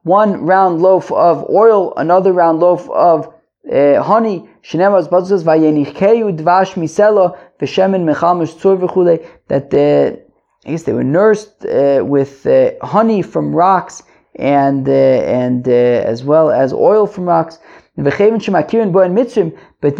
one 0.03 0.45
round 0.45 0.81
loaf 0.81 1.11
of 1.11 1.49
oil, 1.49 1.93
another 1.97 2.31
round 2.33 2.59
loaf 2.59 2.89
of 2.89 3.33
honey. 3.65 4.49
Shenema 4.63 5.27
says, 5.27 5.43
"Vayenicheyu 5.43 6.37
dvash 6.37 6.75
miselo 6.75 7.37
v'shemen 7.59 8.03
mechamish 8.03 8.55
tzur 8.57 8.79
That 9.47 9.73
uh, 9.73 10.15
I 10.69 10.71
guess 10.73 10.83
they 10.83 10.93
were 10.93 11.03
nursed 11.03 11.65
uh, 11.65 12.03
with 12.05 12.45
uh, 12.45 12.73
honey 12.83 13.23
from 13.23 13.55
rocks 13.55 14.03
and 14.35 14.87
uh, 14.87 14.91
and 14.91 15.67
uh, 15.67 15.71
as 15.71 16.23
well 16.23 16.51
as 16.51 16.71
oil 16.73 17.07
from 17.07 17.25
rocks. 17.27 17.57
But 17.95 18.13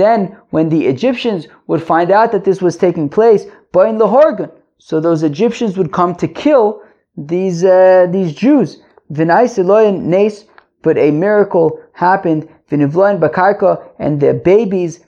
then, 0.03 0.38
when 0.51 0.69
the 0.69 0.86
Egyptians 0.86 1.47
would 1.65 1.82
find 1.82 2.12
out 2.12 2.32
that 2.34 2.43
this 2.43 2.62
was 2.62 2.77
taking 2.77 3.10
place, 3.10 3.47
burn 3.71 3.97
the 3.97 4.10
horgan. 4.10 4.51
so 4.77 4.99
those 4.99 5.23
Egyptians 5.23 5.75
would 5.75 5.91
come 5.91 6.13
to 6.17 6.27
kill 6.27 6.84
these 7.17 7.63
uh, 7.63 8.05
these 8.12 8.36
Jews. 8.36 8.69
But 9.10 10.97
a 10.97 11.12
miracle 11.25 11.79
happened. 11.93 12.47
And 12.71 14.19
the 14.21 14.34
babies 14.53 14.99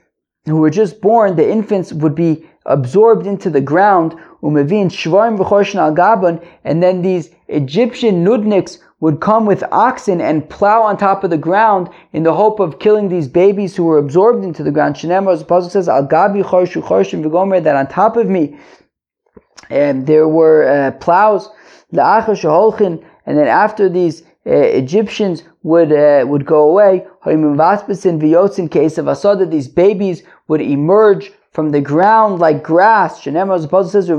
who 0.45 0.58
were 0.58 0.69
just 0.69 1.01
born, 1.01 1.36
the 1.36 1.49
infants, 1.49 1.93
would 1.93 2.15
be 2.15 2.45
absorbed 2.65 3.27
into 3.27 3.49
the 3.49 3.62
ground 3.62 4.15
and 4.43 4.58
then 6.84 7.01
these 7.01 7.30
Egyptian 7.47 8.23
nudniks 8.25 8.80
would 8.99 9.19
come 9.19 9.45
with 9.45 9.63
oxen 9.71 10.21
and 10.21 10.49
plow 10.49 10.82
on 10.82 10.97
top 10.97 11.23
of 11.23 11.30
the 11.30 11.38
ground 11.38 11.89
in 12.13 12.23
the 12.23 12.34
hope 12.34 12.60
of 12.60 12.80
killing 12.80 13.10
these 13.10 13.27
babies 13.27 13.75
who 13.75 13.84
were 13.84 13.97
absorbed 13.97 14.43
into 14.43 14.63
the 14.63 14.71
ground. 14.71 14.95
Shenemar, 14.95 15.34
as 15.34 15.39
the 15.39 15.45
pasuk 15.45 15.71
says, 15.71 15.89
al 15.89 16.08
gabi 16.08 16.43
chorshu 16.43 16.82
chorshim 16.84 17.23
v'gomer, 17.23 17.63
that 17.63 17.75
on 17.75 17.88
top 17.88 18.15
of 18.15 18.30
me, 18.30 18.58
and 19.69 20.08
there 20.08 20.27
were 20.27 20.67
uh, 20.67 20.91
plows, 20.91 21.49
and 21.93 23.38
then 23.38 23.47
after 23.47 23.89
these 23.89 24.23
uh, 24.47 24.51
Egyptians 24.51 25.43
would 25.63 25.91
uh, 25.91 26.25
would 26.27 26.45
go 26.45 26.69
away, 26.69 27.06
in 27.27 28.69
case 28.69 28.97
of 28.97 29.06
asada, 29.06 29.49
these 29.49 29.67
babies 29.67 30.23
would 30.47 30.62
emerge 30.62 31.32
from 31.51 31.69
the 31.69 31.82
ground 31.82 32.39
like 32.39 32.63
grass. 32.63 33.23
Says, 33.23 34.10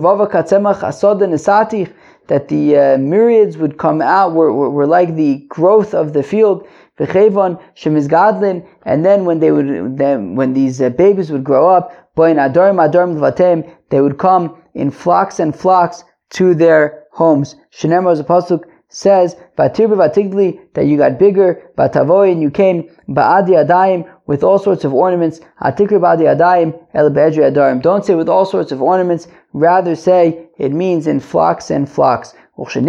that 2.29 2.49
the 2.49 2.77
uh, 2.77 2.99
myriads 2.99 3.59
would 3.59 3.79
come 3.79 4.01
out, 4.01 4.33
were, 4.33 4.53
were, 4.53 4.71
were, 4.71 4.87
like 4.87 5.17
the 5.17 5.45
growth 5.49 5.93
of 5.93 6.13
the 6.13 6.23
field. 6.23 6.67
And 6.99 9.05
then 9.05 9.25
when 9.25 9.41
they 9.41 9.51
would, 9.51 9.99
then 9.99 10.37
when 10.37 10.53
these 10.53 10.81
uh, 10.81 10.91
babies 10.91 11.33
would 11.33 11.43
grow 11.43 11.69
up, 11.69 11.93
they 12.15 14.01
would 14.01 14.19
come 14.19 14.63
in 14.75 14.91
flocks 14.91 15.41
and 15.41 15.57
flocks 15.57 16.05
to 16.31 16.55
their 16.55 17.05
homes. 17.13 17.57
Shenemar, 17.73 18.17
the 18.17 18.25
pasuk 18.25 18.65
says, 18.93 19.37
Batirba 19.57 19.97
Vatigli, 19.97 20.61
that 20.75 20.87
you 20.87 20.99
got 20.99 21.19
bigger, 21.19 21.63
Batavoy, 21.77 22.31
and 22.31 22.43
you 22.43 22.51
came, 22.51 22.91
Ba'adi 23.09 23.67
Adayim, 23.67 24.07
with 24.27 24.45
all 24.45 24.59
sorts 24.59 24.85
of 24.85 24.93
ornaments, 24.93 25.41
Atikri 25.63 25.99
Ba'adi 25.99 26.37
Adayim, 26.37 26.79
El 26.95 27.11
Adarim. 27.11 27.81
Don't 27.81 28.05
say 28.05 28.15
with 28.15 28.29
all 28.29 28.45
sorts 28.45 28.71
of 28.71 28.83
ornaments, 28.83 29.29
rather 29.55 29.97
say 29.97 30.47
it 30.59 30.73
means 30.73 31.07
in 31.07 31.21
flocks 31.21 31.71
and 31.71 31.89
flocks. 31.89 32.35
And 32.57 32.67
when 32.67 32.87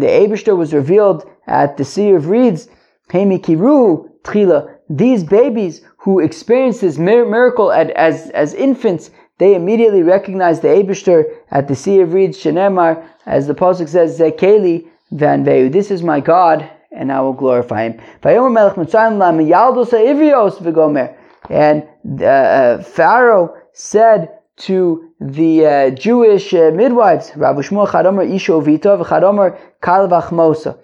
the 0.00 0.06
Abishter 0.06 0.56
was 0.56 0.74
revealed 0.74 1.24
at 1.46 1.76
the 1.76 1.84
Sea 1.84 2.10
of 2.10 2.28
Reeds, 2.28 2.68
these 4.90 5.24
babies 5.24 5.80
who 5.96 6.18
experienced 6.18 6.80
this 6.80 6.98
miracle 6.98 7.70
as, 7.72 8.30
as 8.30 8.54
infants, 8.54 9.10
they 9.42 9.54
immediately 9.54 10.02
recognized 10.02 10.62
the 10.62 10.68
Abishter 10.68 11.24
at 11.50 11.66
the 11.66 11.74
Sea 11.74 12.00
of 12.00 12.10
Reeds, 12.10 12.38
Shenemar, 12.38 13.04
as 13.26 13.46
the 13.48 13.54
Pasuk 13.54 13.88
says, 13.88 14.18
Zekeli 14.18 14.86
Van 15.10 15.44
Veu. 15.44 15.68
This 15.68 15.90
is 15.90 16.02
my 16.02 16.20
God, 16.20 16.70
and 16.92 17.10
I 17.10 17.20
will 17.20 17.32
glorify 17.32 17.88
him. 17.88 18.00
And 21.50 21.88
uh, 22.22 22.24
uh, 22.24 22.82
Pharaoh 22.82 23.56
said 23.72 24.38
to 24.58 25.10
the 25.20 25.66
uh, 25.66 25.90
Jewish 25.90 26.54
uh, 26.54 26.70
midwives, 26.72 27.32
Rabbi 27.34 27.60
Shmuel 27.62 27.88
Chadomer 27.88 28.24
Isho 28.30 28.64
Vita, 28.64 28.96
Chadomer 29.04 29.58
Kalvach 29.82 30.28
Mosa. 30.28 30.78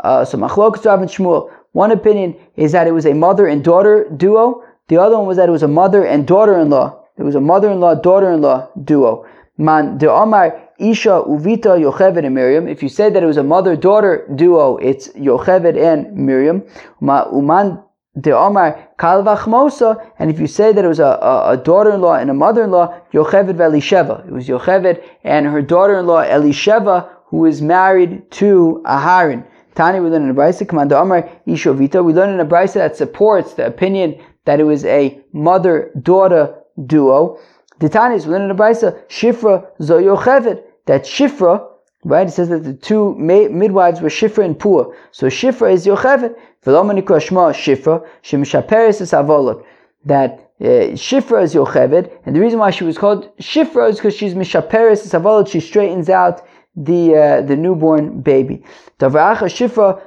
Uh, 0.00 0.24
so 0.24 0.38
Machlokas 0.38 0.84
Rav 0.84 1.00
Shmuel. 1.00 1.50
One 1.72 1.90
opinion 1.90 2.36
is 2.56 2.72
that 2.72 2.86
it 2.86 2.92
was 2.92 3.06
a 3.06 3.14
mother 3.14 3.48
and 3.48 3.64
daughter 3.64 4.08
duo. 4.16 4.62
The 4.86 4.98
other 4.98 5.16
one 5.18 5.26
was 5.26 5.36
that 5.38 5.48
it 5.48 5.52
was 5.52 5.64
a 5.64 5.68
mother 5.68 6.04
and 6.04 6.26
daughter-in-law. 6.26 7.03
It 7.16 7.22
was 7.22 7.34
a 7.34 7.40
mother-in-law, 7.40 7.96
daughter-in-law 7.96 8.70
duo. 8.84 9.26
Man 9.56 9.98
de 9.98 10.10
Omar 10.10 10.70
Isha 10.78 11.22
Uvita 11.28 11.78
Yocheved 11.78 12.24
and 12.24 12.34
Miriam. 12.34 12.66
If 12.66 12.82
you 12.82 12.88
say 12.88 13.08
that 13.08 13.22
it 13.22 13.26
was 13.26 13.36
a 13.36 13.44
mother-daughter 13.44 14.32
duo, 14.34 14.76
it's 14.78 15.08
Yocheved 15.10 15.80
and 15.80 16.16
Miriam. 16.16 16.64
Uman 17.00 17.80
de 18.20 18.32
Omar 18.32 18.88
Kalvach 18.98 19.44
Mosa. 19.44 20.10
And 20.18 20.28
if 20.28 20.40
you 20.40 20.48
say 20.48 20.72
that 20.72 20.84
it 20.84 20.88
was 20.88 20.98
a, 20.98 21.04
a, 21.04 21.52
a 21.52 21.56
daughter-in-law 21.56 22.14
and 22.14 22.30
a 22.30 22.34
mother-in-law, 22.34 23.00
Yocheved 23.12 23.54
Elisheva. 23.54 24.26
It 24.26 24.32
was 24.32 24.48
Yocheved 24.48 25.00
and 25.22 25.46
her 25.46 25.62
daughter-in-law 25.62 26.24
Elisheva, 26.24 27.08
who 27.26 27.46
is 27.46 27.62
married 27.62 28.28
to 28.32 28.82
Aharon. 28.86 29.46
Tani, 29.76 30.00
we 30.00 30.08
learn 30.08 30.24
in 30.24 30.30
a 30.30 30.34
brisa, 30.34 30.68
Commander 30.68 30.96
Omar 30.96 31.30
Ishovita. 31.46 32.04
We 32.04 32.12
learn 32.12 32.30
in 32.30 32.40
a 32.40 32.46
brisa 32.46 32.74
that 32.74 32.96
supports 32.96 33.54
the 33.54 33.66
opinion 33.66 34.20
that 34.44 34.58
it 34.58 34.64
was 34.64 34.84
a 34.84 35.20
mother-daughter 35.32 36.54
duo. 36.86 37.38
The 37.80 37.88
Tanya 37.88 38.16
is 38.16 38.26
within 38.26 38.48
the 38.48 38.54
Brisa, 38.54 39.06
Shifra 39.08 39.66
Zoyochevet, 39.80 40.62
that 40.86 41.04
Shifra 41.04 41.74
Right? 42.04 42.28
It 42.28 42.32
says 42.32 42.50
that 42.50 42.64
the 42.64 42.74
two 42.74 43.14
midwives 43.14 44.02
were 44.02 44.10
Shifra 44.10 44.44
and 44.44 44.58
Pua. 44.58 44.94
So 45.10 45.28
Shifra 45.28 45.72
is 45.72 45.86
Yocheved. 45.86 46.36
V'lomanikra 46.64 47.18
Shma 47.18 47.52
Shifra, 47.52 48.06
Shemishaperes 48.22 49.00
is 49.00 49.12
Avolot. 49.12 49.64
That 50.04 50.50
uh, 50.60 50.92
Shifra 50.94 51.42
is 51.42 51.54
Yocheved, 51.54 52.10
and 52.26 52.36
the 52.36 52.40
reason 52.40 52.58
why 52.58 52.70
she 52.70 52.84
was 52.84 52.98
called 52.98 53.34
Shifra 53.38 53.88
is 53.88 53.96
because 53.96 54.14
she's 54.14 54.34
Mishaperes 54.34 55.02
is 55.04 55.12
Avolot. 55.12 55.48
She 55.48 55.60
straightens 55.60 56.10
out 56.10 56.42
the 56.76 57.16
uh, 57.16 57.40
the 57.40 57.56
newborn 57.56 58.20
baby. 58.20 58.62
Shifra 59.00 60.00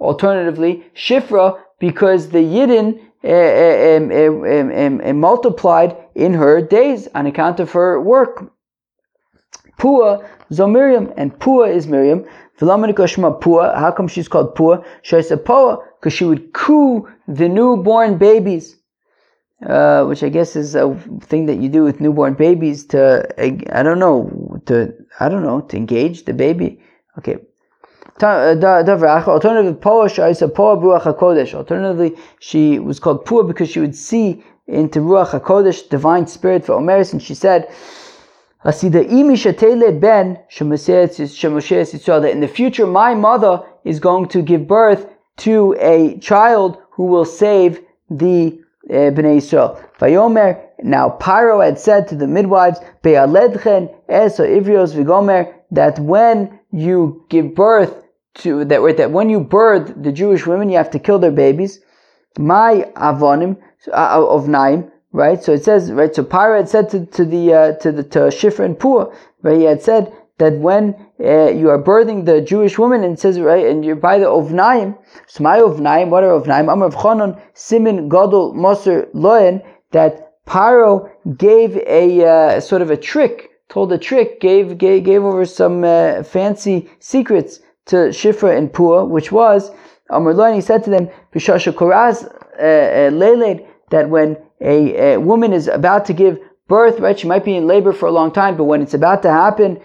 Alternatively, 0.00 0.84
Shifra 0.94 1.58
because 1.78 2.28
the 2.28 2.38
Yidden 2.38 3.00
multiplied 5.20 5.96
in 6.14 6.34
her 6.34 6.60
days 6.62 7.08
on 7.14 7.26
account 7.26 7.60
of 7.60 7.72
her 7.72 8.00
work. 8.00 8.52
Pua 9.78 10.26
zo 10.52 10.66
Miriam, 10.66 11.12
and 11.16 11.38
Pua 11.38 11.74
is 11.74 11.86
Miriam. 11.86 12.24
Pua. 12.58 13.74
How 13.78 13.90
come 13.92 14.08
she's 14.08 14.28
called 14.28 14.54
Pua? 14.54 14.84
She 15.02 15.22
said 15.22 15.44
Pua 15.44 15.82
because 15.98 16.12
she 16.12 16.24
would 16.24 16.52
coo 16.52 17.08
the 17.26 17.48
newborn 17.48 18.18
babies. 18.18 18.76
Uh, 19.66 20.04
which 20.06 20.22
I 20.22 20.30
guess 20.30 20.56
is 20.56 20.74
a 20.74 20.94
thing 21.20 21.44
that 21.44 21.58
you 21.58 21.68
do 21.68 21.82
with 21.82 22.00
newborn 22.00 22.32
babies 22.32 22.86
to, 22.86 23.28
I 23.38 23.82
don't 23.82 23.98
know, 23.98 24.58
to, 24.64 24.94
I 25.18 25.28
don't 25.28 25.42
know, 25.42 25.60
to 25.60 25.76
engage 25.76 26.24
the 26.24 26.32
baby. 26.32 26.80
Okay. 27.18 27.40
Uh, 28.22 28.56
alternatively, 29.26 29.80
Alternatively, 31.54 32.16
she 32.38 32.78
was 32.78 33.00
called 33.00 33.24
Pua 33.24 33.46
because 33.46 33.68
she 33.70 33.80
would 33.80 33.96
see 33.96 34.44
into 34.66 35.00
Ruach 35.00 35.30
HaKodesh, 35.30 35.88
divine 35.88 36.26
spirit 36.26 36.64
for 36.64 36.74
Omeris, 36.74 37.12
and 37.12 37.22
she 37.22 37.34
said, 37.34 37.68
"I 38.64 38.70
see 38.70 38.88
that 38.90 39.06
in 42.32 42.40
the 42.40 42.48
future 42.48 42.86
my 42.86 43.14
mother 43.14 43.62
is 43.84 44.00
going 44.00 44.28
to 44.28 44.42
give 44.42 44.68
birth 44.68 45.06
to 45.38 45.74
a 45.80 46.18
child 46.18 46.76
who 46.90 47.04
will 47.04 47.24
save 47.24 47.80
the 48.10 48.60
uh, 48.90 48.92
Bnei 48.92 49.36
Israel. 49.38 49.80
Vayomer, 49.98 50.60
now 50.82 51.16
Paro 51.20 51.64
had 51.64 51.78
said 51.78 52.08
to 52.08 52.14
the 52.16 52.26
midwives, 52.26 52.80
Be'aledchen 53.02 53.94
eso 54.08 54.44
ivrios 54.44 54.94
vigomer, 54.94 55.54
that 55.70 55.98
when 55.98 56.58
you 56.72 57.24
give 57.28 57.54
birth 57.54 58.04
to, 58.34 58.64
that, 58.64 58.80
right 58.80 58.96
that 58.96 59.10
when 59.10 59.28
you 59.28 59.40
birth 59.40 59.92
the 59.96 60.12
Jewish 60.12 60.46
women, 60.46 60.68
you 60.68 60.76
have 60.76 60.90
to 60.90 60.98
kill 60.98 61.18
their 61.18 61.32
babies. 61.32 61.80
My 62.38 62.90
avonim, 62.96 63.56
uh, 63.92 64.26
of 64.26 64.48
Naim, 64.48 64.90
right? 65.12 65.42
So 65.42 65.52
it 65.52 65.64
says, 65.64 65.90
right? 65.92 66.14
So 66.14 66.22
Paro 66.22 66.56
had 66.56 66.68
said 66.68 66.90
to, 66.90 67.06
to 67.06 67.24
the 67.24 67.54
uh, 67.54 67.72
to 67.78 67.92
the 67.92 68.02
to 68.04 68.18
Shifra 68.30 68.64
and 68.64 68.78
Pua, 68.78 69.14
right? 69.42 69.58
He 69.58 69.64
had 69.64 69.82
said 69.82 70.12
that 70.38 70.54
when 70.58 70.94
uh, 71.20 71.50
you 71.50 71.68
are 71.70 71.82
birthing 71.82 72.24
the 72.24 72.40
Jewish 72.40 72.78
woman, 72.78 73.04
and 73.04 73.18
says 73.18 73.40
right, 73.40 73.66
and 73.66 73.84
you're 73.84 73.96
by 73.96 74.18
the 74.18 74.26
Ovnaim, 74.26 74.96
so 75.26 75.42
my 75.42 75.58
Ovnaim, 75.58 76.08
what 76.08 76.24
are 76.24 76.40
Ovnaim? 76.40 76.72
Amar 76.72 76.90
Chanon 76.90 77.40
Simin 77.54 78.08
Gadol 78.08 78.54
Moser 78.54 79.08
Loen 79.12 79.62
that 79.90 80.44
Paro 80.46 81.10
gave 81.36 81.76
a 81.76 82.24
uh, 82.24 82.60
sort 82.60 82.82
of 82.82 82.90
a 82.90 82.96
trick, 82.96 83.50
told 83.68 83.92
a 83.92 83.98
trick, 83.98 84.40
gave 84.40 84.78
gave, 84.78 85.04
gave 85.04 85.24
over 85.24 85.44
some 85.44 85.84
uh, 85.84 86.22
fancy 86.22 86.88
secrets 87.00 87.60
to 87.86 87.96
Shifra 88.10 88.56
and 88.56 88.70
Pua, 88.72 89.08
which 89.08 89.32
was 89.32 89.70
Amar 90.10 90.34
Loen. 90.34 90.54
He 90.54 90.60
said 90.60 90.84
to 90.84 90.90
them, 90.90 91.08
Bishasha 91.34 91.72
Koraz 91.72 92.24
uh, 92.58 92.62
uh 92.62 93.64
that 93.90 94.08
when 94.08 94.36
a, 94.60 95.14
a 95.14 95.20
woman 95.20 95.52
is 95.52 95.68
about 95.68 96.04
to 96.06 96.12
give 96.12 96.38
birth, 96.68 97.00
right? 97.00 97.18
She 97.18 97.26
might 97.26 97.44
be 97.44 97.56
in 97.56 97.66
labor 97.66 97.92
for 97.92 98.06
a 98.06 98.12
long 98.12 98.30
time, 98.30 98.56
but 98.56 98.64
when 98.64 98.80
it's 98.80 98.94
about 98.94 99.22
to 99.22 99.30
happen, 99.30 99.80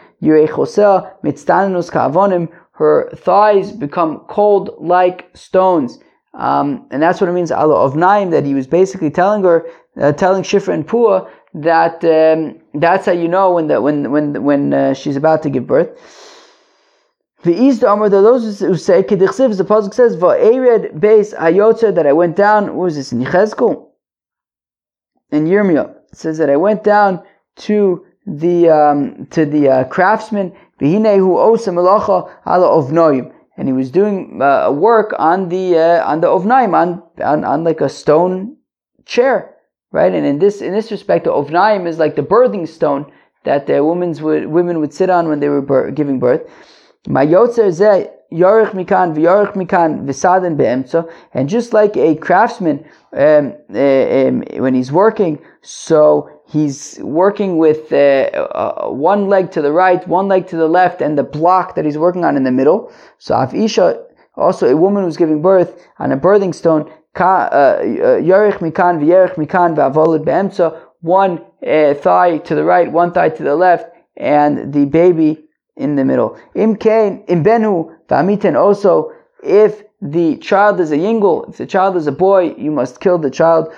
her 2.77 3.09
thighs 3.15 3.71
become 3.71 4.19
cold 4.27 4.75
like 4.79 5.29
stones. 5.33 5.99
Um, 6.33 6.87
and 6.91 7.01
that's 7.01 7.21
what 7.21 7.29
it 7.29 7.33
means, 7.33 7.51
Allah 7.51 7.75
of 7.75 7.95
Naim, 7.95 8.29
that 8.31 8.45
he 8.45 8.53
was 8.53 8.67
basically 8.67 9.09
telling 9.09 9.43
her, 9.43 9.65
uh, 9.99 10.11
telling 10.11 10.43
Shifra 10.43 10.73
and 10.73 10.87
Pua 10.87 11.29
that 11.53 12.03
um, 12.03 12.59
that's 12.73 13.05
how 13.05 13.13
you 13.13 13.29
know 13.29 13.53
when 13.53 13.67
the, 13.67 13.81
when 13.81 14.11
when 14.11 14.43
when 14.43 14.73
uh, 14.73 14.93
she's 14.93 15.15
about 15.15 15.41
to 15.43 15.49
give 15.49 15.65
birth. 15.65 15.89
The 17.45 17.55
east 17.55 17.83
armor, 17.83 18.09
those 18.09 18.59
who 18.59 18.75
say 18.75 19.03
Kedichsiv, 19.03 19.55
the 19.55 19.63
pasuk 19.63 19.93
says, 19.93 20.17
"Va'ered 20.17 20.99
base 20.99 21.31
hayotzer," 21.35 21.93
that 21.93 22.07
I 22.07 22.11
went 22.11 22.35
down. 22.35 22.75
What 22.75 22.85
was 22.85 22.95
this 22.95 23.11
in 23.11 23.19
Yechezkel? 23.19 23.85
In 25.31 25.45
Yirmiyah, 25.45 25.91
it 26.11 26.17
says 26.17 26.39
that 26.39 26.49
I 26.49 26.55
went 26.55 26.83
down 26.83 27.21
to 27.67 28.03
the 28.25 28.69
um, 28.69 29.27
to 29.27 29.45
the 29.45 29.69
uh, 29.69 29.83
craftsman 29.83 30.53
V'hinehu 30.81 31.37
osa 31.37 31.69
melacha 31.69 32.31
ala 32.47 32.67
ovnoim, 32.67 33.31
and 33.57 33.67
he 33.67 33.73
was 33.73 33.91
doing 33.91 34.41
uh, 34.41 34.71
work 34.71 35.13
on 35.19 35.49
the 35.49 35.77
uh, 35.77 36.09
on 36.09 36.21
the 36.21 36.27
ovnaim 36.27 36.73
on, 36.73 37.03
on 37.23 37.45
on 37.45 37.63
like 37.63 37.79
a 37.79 37.89
stone 37.89 38.57
chair, 39.05 39.55
right? 39.91 40.11
And 40.11 40.25
in 40.25 40.39
this 40.39 40.63
in 40.63 40.73
this 40.73 40.89
respect, 40.89 41.25
the 41.25 41.31
ovnaim 41.31 41.85
is 41.85 41.99
like 41.99 42.15
the 42.15 42.23
birthing 42.23 42.67
stone 42.67 43.05
that 43.43 43.67
the 43.67 43.83
women's 43.83 44.19
would 44.19 44.47
women 44.47 44.79
would 44.79 44.95
sit 44.95 45.11
on 45.11 45.29
when 45.29 45.39
they 45.39 45.49
were 45.49 45.91
giving 45.91 46.17
birth. 46.17 46.41
And 47.07 47.69
just 51.47 51.73
like 51.73 51.97
a 51.97 52.15
craftsman 52.15 52.85
um, 53.13 53.53
uh, 53.73 53.79
um, 53.79 54.43
when 54.57 54.73
he's 54.73 54.91
working, 54.91 55.39
so 55.61 56.29
he's 56.47 56.99
working 57.01 57.57
with 57.57 57.93
uh, 57.93 57.95
uh, 57.95 58.89
one 58.89 59.27
leg 59.27 59.51
to 59.51 59.61
the 59.61 59.71
right, 59.71 60.05
one 60.07 60.27
leg 60.27 60.47
to 60.47 60.57
the 60.57 60.67
left, 60.67 61.01
and 61.01 61.15
the 61.17 61.23
block 61.23 61.75
that 61.75 61.85
he's 61.85 61.97
working 61.97 62.25
on 62.25 62.35
in 62.35 62.43
the 62.43 62.51
middle. 62.51 62.91
So 63.19 63.35
Afisha, 63.35 64.03
also 64.35 64.67
a 64.67 64.75
woman 64.75 65.03
who's 65.03 65.17
giving 65.17 65.41
birth 65.41 65.87
on 65.99 66.11
a 66.11 66.17
birthing 66.17 66.53
stone, 66.55 66.91
uh, 67.17 67.23
uh, 67.23 67.79
yarich 67.81 68.59
mikan 68.59 68.99
v'yerich 68.99 69.35
mikan 69.35 69.75
one 71.01 71.45
uh, 71.65 71.93
thigh 71.93 72.37
to 72.39 72.55
the 72.55 72.63
right, 72.63 72.91
one 72.91 73.13
thigh 73.13 73.29
to 73.29 73.43
the 73.43 73.55
left, 73.55 73.95
and 74.17 74.73
the 74.73 74.85
baby 74.85 75.44
in 75.75 75.95
the 75.95 76.05
middle. 76.05 76.37
Im 76.55 76.75
kain, 76.75 77.23
im 77.27 77.43
v'amiten 77.43 78.55
also, 78.55 79.11
if 79.43 79.83
the 80.01 80.37
child 80.37 80.79
is 80.79 80.91
a 80.91 80.97
yingul, 80.97 81.49
if 81.49 81.57
the 81.57 81.65
child 81.65 81.95
is 81.95 82.07
a 82.07 82.11
boy, 82.11 82.53
you 82.57 82.71
must 82.71 82.99
kill 82.99 83.17
the 83.17 83.29
child. 83.29 83.73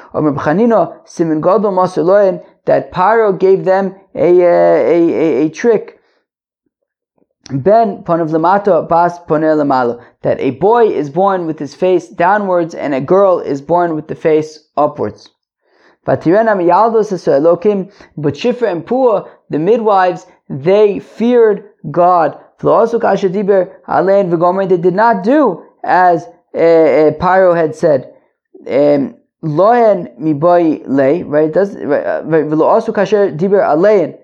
That 2.65 2.91
Paro 2.91 3.39
gave 3.39 3.63
them 3.63 3.95
a, 4.13 4.41
a, 4.41 4.43
a, 4.43 5.45
a 5.45 5.49
trick. 5.49 5.99
Ben 7.49 8.03
ponav 8.03 8.29
lamato 8.29 8.87
bas. 8.87 9.19
That 10.21 10.39
a 10.39 10.51
boy 10.51 10.87
is 10.87 11.09
born 11.09 11.47
with 11.47 11.59
his 11.59 11.73
face 11.73 12.09
downwards 12.09 12.75
and 12.75 12.93
a 12.93 12.99
girl 12.99 13.39
is 13.39 13.61
born 13.61 13.95
with 13.95 14.09
the 14.09 14.15
face 14.15 14.67
upwards. 14.75 15.29
But 16.03 16.21
Shifra 16.21 16.41
and 18.71 18.85
Pua, 18.85 19.29
the 19.49 19.59
midwives, 19.59 20.25
they 20.49 20.99
feared 20.99 21.66
God. 21.91 22.39
They 22.59 22.67
did 24.77 24.95
not 24.95 25.23
do 25.23 25.63
as 25.83 26.25
uh, 26.53 26.57
uh, 26.57 27.11
Paro 27.11 27.55
had 27.55 27.75
said. 27.75 28.13
Um, 28.67 29.15
Lohen 29.43 30.19
miboy 30.19 30.81
lay, 30.87 31.21
right? 31.21 31.53
Does 31.53 31.75
right? 31.75 32.05
Uh, 32.05 32.63
also 32.63 32.91
kasher 32.91 33.37
diber 33.37 33.61
alein 33.63 34.17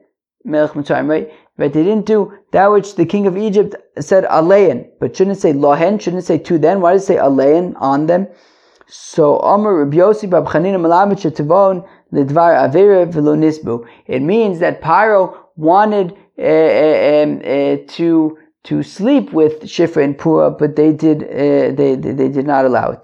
melech 0.43 0.72
mitzrayim, 0.72 1.07
right? 1.07 1.32
Right? 1.55 1.72
They 1.72 1.84
didn't 1.84 2.07
do 2.07 2.34
that 2.51 2.72
which 2.72 2.95
the 2.95 3.05
king 3.05 3.28
of 3.28 3.38
Egypt 3.38 3.76
said 3.99 4.24
alein, 4.26 4.89
but 4.99 5.16
shouldn't 5.16 5.38
say 5.38 5.53
lohen, 5.53 6.01
shouldn't 6.01 6.24
say 6.24 6.39
to 6.39 6.57
them. 6.57 6.82
Why 6.82 6.93
does 6.93 7.03
it 7.03 7.05
say 7.05 7.16
alein 7.18 7.76
on 7.80 8.07
them? 8.07 8.28
So 8.88 9.38
Amr 9.39 9.86
Bab 9.86 10.01
Chanina 10.47 10.82
Velo 12.11 13.36
Nisbu. 13.36 13.88
It 14.07 14.22
means 14.22 14.59
that 14.59 14.82
Paro 14.82 15.38
wanted 15.55 16.18
Eh, 16.36 16.46
eh, 16.46 17.40
eh, 17.44 17.78
to 17.88 18.40
to 18.64 18.82
sleep 18.82 19.32
with 19.34 19.62
Shifra 19.64 20.04
and 20.04 20.18
Pua, 20.18 20.58
but 20.58 20.76
they 20.76 20.92
did 20.92 21.24
uh, 21.26 21.76
they, 21.76 21.96
they, 21.96 22.12
they 22.12 22.28
did 22.28 22.48
not 22.48 22.66
allow 22.66 22.90
it 22.90 23.00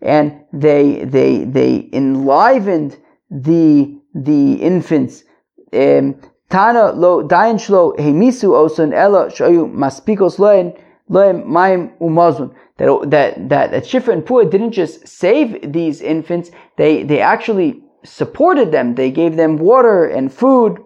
and 0.00 0.40
they 0.52 1.04
they 1.04 1.44
they 1.44 1.90
enlivened 1.92 2.96
the 3.30 4.00
the 4.14 4.54
infants. 4.54 5.24
Tana 5.70 6.92
lo 6.92 7.22
dayan 7.28 7.56
shlo 7.56 7.96
hemisu 7.98 8.54
oson 8.54 8.94
ella 8.94 9.26
shoyu 9.26 9.70
maspikos 9.70 10.38
loen 10.38 10.74
loem 11.10 11.46
maim 11.46 11.90
umazun. 12.00 12.54
That 12.78 13.10
that 13.10 13.48
that 13.50 13.70
that 13.72 13.84
Shifra 13.84 14.14
and 14.14 14.24
Pua 14.24 14.50
didn't 14.50 14.72
just 14.72 15.06
save 15.06 15.70
these 15.70 16.00
infants; 16.00 16.50
they 16.78 17.02
they 17.02 17.20
actually 17.20 17.82
supported 18.04 18.72
them. 18.72 18.94
They 18.94 19.10
gave 19.10 19.36
them 19.36 19.58
water 19.58 20.06
and 20.06 20.32
food. 20.32 20.78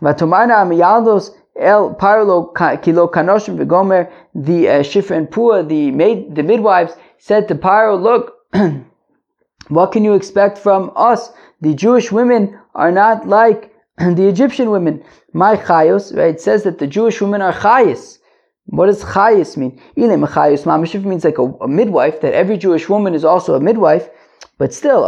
Vatomana 0.00 0.64
miyados 0.66 1.34
El 1.56 1.94
Paro 1.94 2.54
Kilo 2.82 3.08
Kanoshim 3.08 3.58
Vigomer, 3.58 4.10
the 4.34 4.68
uh, 4.68 4.72
Shifra 4.80 5.16
and 5.16 5.28
Pua, 5.28 5.68
the 5.68 5.90
maid, 5.90 6.34
the 6.34 6.42
midwives, 6.42 6.94
said 7.18 7.48
to 7.48 7.54
Paro, 7.54 8.00
Look, 8.00 8.36
what 9.68 9.92
can 9.92 10.02
you 10.04 10.14
expect 10.14 10.56
from 10.56 10.90
us? 10.96 11.32
The 11.60 11.74
Jewish 11.74 12.10
women 12.10 12.58
are 12.74 12.90
not 12.90 13.28
like 13.28 13.74
the 13.98 14.26
Egyptian 14.26 14.70
women, 14.70 15.04
my 15.34 15.56
chayos, 15.56 16.16
right, 16.16 16.34
it 16.34 16.40
says 16.40 16.62
that 16.62 16.78
the 16.78 16.86
Jewish 16.86 17.20
women 17.20 17.42
are 17.42 17.52
chayos. 17.52 18.18
What 18.66 18.86
does 18.86 19.04
chayis 19.04 19.56
mean? 19.58 19.78
Ilim 19.96 20.26
chayis 20.26 20.64
mamashif 20.64 21.04
means 21.04 21.24
like 21.24 21.38
a, 21.38 21.42
a, 21.42 21.68
midwife, 21.68 22.22
that 22.22 22.32
every 22.32 22.56
Jewish 22.56 22.88
woman 22.88 23.14
is 23.14 23.24
also 23.24 23.54
a 23.54 23.60
midwife, 23.60 24.08
but 24.56 24.72
still, 24.72 25.02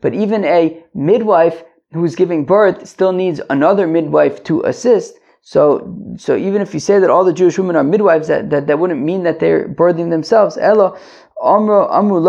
but 0.00 0.14
even 0.14 0.44
a 0.44 0.84
midwife 0.94 1.64
who's 1.92 2.14
giving 2.14 2.44
birth 2.44 2.86
still 2.88 3.12
needs 3.12 3.40
another 3.50 3.86
midwife 3.86 4.42
to 4.44 4.62
assist. 4.62 5.18
So, 5.42 6.14
so 6.16 6.36
even 6.36 6.62
if 6.62 6.72
you 6.72 6.80
say 6.80 6.98
that 6.98 7.10
all 7.10 7.24
the 7.24 7.32
Jewish 7.32 7.58
women 7.58 7.76
are 7.76 7.84
midwives, 7.84 8.28
that, 8.28 8.50
that, 8.50 8.66
that 8.68 8.78
wouldn't 8.78 9.00
mean 9.00 9.24
that 9.24 9.40
they're 9.40 9.68
birthing 9.68 10.10
themselves. 10.10 10.56
Elo, 10.56 10.96
amru, 11.42 11.86
amru 11.88 12.20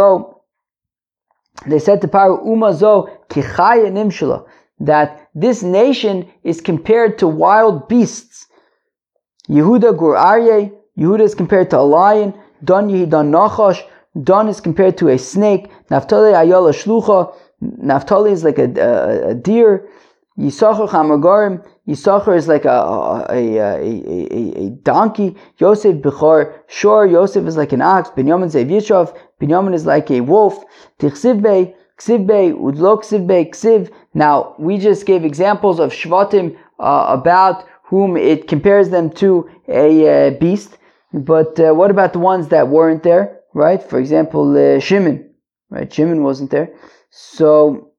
they 1.68 1.80
said 1.80 2.02
to 2.02 2.08
Paro, 2.08 2.44
Umazo, 2.46 3.10
kichaya 3.28 3.90
nimshula, 3.92 4.46
that 4.80 5.30
this 5.36 5.64
nation 5.64 6.30
is 6.44 6.60
compared 6.60 7.20
to 7.20 7.28
wild 7.28 7.88
beasts. 7.88 8.48
Yehuda 9.50 9.98
gur 9.98 10.16
Aryeh, 10.16 10.74
Yehuda 10.98 11.22
is 11.22 11.36
compared 11.36 11.70
to 11.70 11.80
a 11.80 11.82
lion, 11.82 12.34
Don 12.64 12.90
Yehidan 12.90 13.30
Nachash, 13.30 13.82
Don 14.24 14.48
is 14.48 14.62
compared 14.62 14.98
to 14.98 15.10
a 15.10 15.18
snake, 15.18 15.70
Naftali 15.90 16.40
Ayala 16.40 16.72
Shlucha, 16.72 17.36
Naftali 17.84 18.32
is 18.32 18.44
like 18.44 18.60
a, 18.60 19.30
a, 19.30 19.36
deer, 19.36 19.88
Yisachar 20.38 20.90
Chamagarim, 20.90 21.66
Yisachar 21.88 22.36
is 22.36 22.48
like 22.48 22.66
a, 22.66 22.70
a, 22.70 23.26
a, 23.30 23.58
a, 23.58 24.66
a, 24.66 24.70
donkey, 24.84 25.36
Yosef 25.58 25.98
Bechor, 25.98 26.54
Shor, 26.68 27.06
Yosef 27.06 27.46
is 27.46 27.58
like 27.58 27.72
an 27.72 27.82
ox, 27.82 28.10
Binyamin 28.10 28.50
Zev 28.52 29.18
Binyamin 29.40 29.74
is 29.74 29.86
like 29.86 30.10
a 30.12 30.22
wolf, 30.22 30.64
Tichsivbe, 31.00 31.74
Ksivbe, 31.98 32.54
Udlo 32.54 33.00
Ksivbe, 33.00 33.50
Ksiv. 33.52 33.92
Now, 34.14 34.56
we 34.58 34.78
just 34.78 35.06
gave 35.06 35.24
examples 35.24 35.80
of 35.80 35.92
Shvatim 35.92 36.58
uh, 36.80 37.06
about 37.10 37.66
whom 37.84 38.18
it 38.18 38.48
compares 38.48 38.90
them 38.90 39.10
to 39.12 39.50
a 39.68 39.88
uh, 40.08 40.32
beast. 40.40 40.78
But 41.14 41.60
uh, 41.60 41.74
what 41.74 41.92
about 41.92 42.14
the 42.14 42.20
ones 42.20 42.48
that 42.48 42.68
weren't 42.68 43.04
there, 43.04 43.40
right? 43.54 43.82
For 43.82 44.00
example, 44.00 44.58
uh, 44.58 44.80
Shimon, 44.80 45.30
right? 45.70 45.94
Shimon 45.94 46.24
wasn't 46.24 46.50
there. 46.50 46.74
So, 47.16 47.92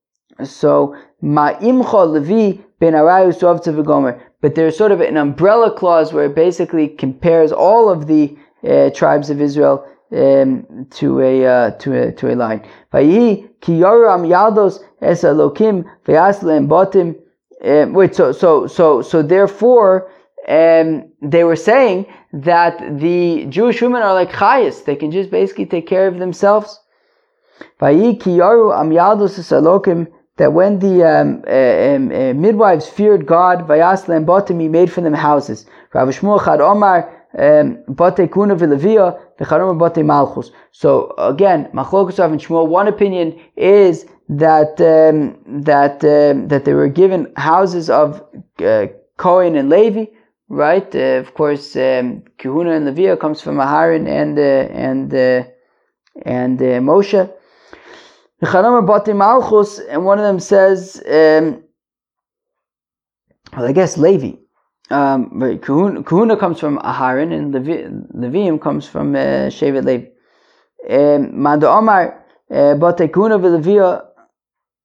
so 0.42 0.96
Ma'imcha 1.22 2.04
Levi 2.10 2.60
ben 2.80 2.94
Arayu. 2.94 4.20
But 4.40 4.56
there's 4.56 4.76
sort 4.76 4.90
of 4.90 5.00
an 5.00 5.16
umbrella 5.16 5.70
clause 5.70 6.12
where 6.12 6.24
it 6.24 6.34
basically 6.34 6.88
compares 6.88 7.52
all 7.52 7.88
of 7.88 8.08
the 8.08 8.36
uh, 8.68 8.90
tribes 8.90 9.30
of 9.30 9.40
Israel 9.40 9.86
um, 10.10 10.86
to 10.90 11.20
a 11.20 11.46
uh, 11.46 11.70
to 11.78 12.08
a 12.08 12.12
to 12.12 12.32
a 12.32 12.34
line. 12.34 12.66
Vayi 12.92 13.48
ki 13.60 13.78
yoram 13.78 14.26
yaldos 14.26 14.82
es 15.00 15.22
botim. 15.22 17.14
Um, 17.64 17.92
wait, 17.92 18.16
so 18.16 18.32
so 18.32 18.66
so 18.66 19.00
so 19.00 19.22
therefore, 19.22 20.10
um, 20.48 21.08
they 21.22 21.44
were 21.44 21.56
saying 21.56 22.06
that 22.32 22.98
the 22.98 23.46
Jewish 23.48 23.80
women 23.80 24.02
are 24.02 24.12
like 24.12 24.32
chayas; 24.32 24.84
they 24.84 24.96
can 24.96 25.12
just 25.12 25.30
basically 25.30 25.66
take 25.66 25.86
care 25.86 26.08
of 26.08 26.18
themselves. 26.18 26.80
That 30.36 30.52
when 30.52 30.80
the 30.80 31.04
um, 31.04 31.44
uh, 31.46 31.94
um, 31.94 32.10
uh, 32.10 32.34
midwives 32.34 32.88
feared 32.88 33.24
God, 33.24 33.68
v'yaslem 33.68 34.24
botim, 34.26 34.60
He 34.60 34.66
made 34.66 34.90
for 34.90 35.00
them 35.00 35.14
houses. 35.14 35.64
Rav 35.92 36.08
Shmuel 36.08 36.44
Chad 36.44 36.60
Omar 36.60 37.24
um, 37.38 37.84
Malchus. 40.06 40.50
So 40.72 41.14
again, 41.18 41.68
Machlokus 41.72 42.18
and 42.18 42.40
Shmuel, 42.40 42.68
one 42.68 42.88
opinion 42.88 43.38
is 43.56 44.06
that 44.28 44.80
um, 44.80 45.62
that 45.62 46.04
um, 46.04 46.48
that 46.48 46.64
they 46.64 46.74
were 46.74 46.88
given 46.88 47.32
houses 47.36 47.90
of 47.90 48.22
uh, 48.58 48.86
Cohen 49.16 49.56
and 49.56 49.68
Levi, 49.68 50.06
right? 50.48 50.94
Uh, 50.94 51.20
of 51.20 51.34
course, 51.34 51.76
um, 51.76 52.22
Kahuna 52.38 52.72
and 52.72 52.86
Levi 52.86 53.14
comes 53.16 53.40
from 53.40 53.56
Aharon 53.56 54.08
and 54.08 54.38
uh, 54.38 54.42
and 54.42 55.14
uh, 55.14 55.44
and 56.22 56.60
uh, 56.60 56.80
Moshe. 56.80 57.30
The 58.44 59.02
Bate 59.04 59.14
Malchus, 59.14 59.78
and 59.78 60.04
one 60.04 60.18
of 60.18 60.24
them 60.24 60.40
says, 60.40 61.02
um, 61.06 61.62
well, 63.56 63.66
I 63.66 63.72
guess 63.72 63.96
Levi 63.96 64.36
um, 64.90 65.58
Kahuna, 65.62 66.02
Kahuna, 66.02 66.36
comes 66.36 66.60
from 66.60 66.78
Aharon 66.78 67.32
and 67.32 67.52
Levi, 67.52 67.88
Levium 68.14 68.60
comes 68.60 68.86
from 68.86 69.14
uh, 69.14 69.48
Shevet 69.48 69.84
Levi. 69.84 70.06
Um, 70.88 71.40
Manda 71.40 71.68
Omar, 71.68 72.22
uh, 72.50 72.74
Bate 72.74 73.10
Kahuna 73.12 73.38
v'Levia, 73.38 74.04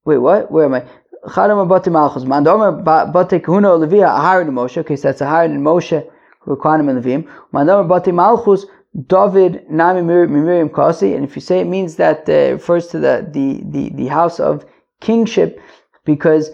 wait, 0.05 0.17
what? 0.17 0.49
Where 0.51 0.65
am 0.65 0.75
I? 0.75 0.85
Chadam 1.27 1.67
Bate 1.67 1.91
Malchus. 1.91 2.23
Manda 2.23 2.51
Omar, 2.51 2.71
Bate 3.11 3.43
Kahuna 3.43 3.69
Levia, 3.69 4.07
Aharon 4.07 4.47
and 4.47 4.57
Moshe. 4.57 4.77
Okay, 4.77 4.95
so 4.95 5.09
that's 5.09 5.21
Aharon 5.21 5.51
and 5.55 5.65
Moshe, 5.65 6.07
who 6.39 6.53
are 6.53 6.57
Kwanim 6.57 6.89
and 6.89 7.03
Levium. 7.03 7.29
Manda 7.51 7.73
Omar, 7.73 7.99
Bate 7.99 8.13
Malchus, 8.13 8.65
David 9.07 9.69
Nami 9.69 10.01
Miriam 10.01 10.69
Kasi. 10.69 11.13
And 11.13 11.23
if 11.23 11.35
you 11.35 11.41
say 11.41 11.59
it 11.59 11.67
means 11.67 11.95
that 11.95 12.27
uh, 12.27 12.53
refers 12.53 12.87
to 12.87 12.99
the, 12.99 13.27
the, 13.31 13.61
the, 13.65 13.89
the 13.95 14.07
house 14.07 14.39
of 14.39 14.65
kingship, 14.99 15.61
because 16.05 16.51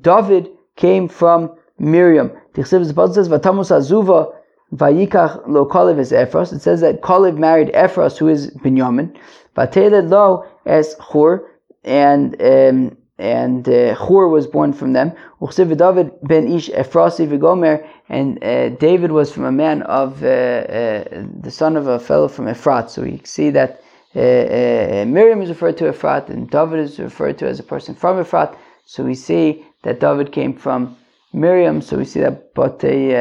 David 0.00 0.48
came 0.76 1.08
from 1.08 1.54
Miriam. 1.78 2.30
Tichsiv 2.54 3.14
says, 3.14 3.28
"Vatamus 3.28 3.70
azuva 3.70 4.32
vayikach 4.74 5.46
lo 5.46 5.66
Kalev 5.66 5.98
is 5.98 6.12
Ephros." 6.12 6.52
It 6.52 6.60
says 6.62 6.80
that 6.80 7.02
Kalev 7.02 7.36
married 7.36 7.68
Ephros, 7.74 8.16
who 8.16 8.28
is 8.28 8.50
Binyamin. 8.56 9.14
Vateled 9.56 10.10
lo 10.10 10.46
es 10.64 10.96
Chur, 11.10 11.46
and 11.84 12.40
um, 12.40 12.96
and 13.18 13.68
uh, 13.68 13.94
Chur 13.96 14.28
was 14.28 14.46
born 14.46 14.72
from 14.72 14.92
them. 14.92 15.12
David 15.40 16.12
ben 16.22 16.52
Ish 16.52 16.68
Ephrosi 16.70 17.26
v'Gomer, 17.26 17.86
and 18.08 18.42
uh, 18.42 18.70
David 18.70 19.12
was 19.12 19.32
from 19.32 19.44
a 19.44 19.52
man 19.52 19.82
of 19.82 20.22
uh, 20.22 20.26
uh, 20.26 21.04
the 21.40 21.50
son 21.50 21.76
of 21.76 21.86
a 21.86 21.98
fellow 21.98 22.28
from 22.28 22.46
Ephrat. 22.46 22.90
So 22.90 23.02
we 23.02 23.20
see 23.24 23.50
that. 23.50 23.82
Uh, 24.14 24.20
uh, 24.20 25.04
Miriam 25.06 25.42
is 25.42 25.50
referred 25.50 25.76
to 25.76 25.84
Ephrat, 25.84 26.30
and 26.30 26.48
David 26.50 26.80
is 26.80 26.98
referred 26.98 27.36
to 27.38 27.46
as 27.46 27.60
a 27.60 27.62
person 27.62 27.94
from 27.94 28.16
Ephrat. 28.16 28.56
So 28.86 29.04
we 29.04 29.14
see 29.14 29.66
that 29.82 30.00
David 30.00 30.32
came 30.32 30.54
from 30.54 30.96
Miriam, 31.34 31.82
so 31.82 31.98
we 31.98 32.06
see 32.06 32.20
that 32.20 32.54
Bate 32.54 33.14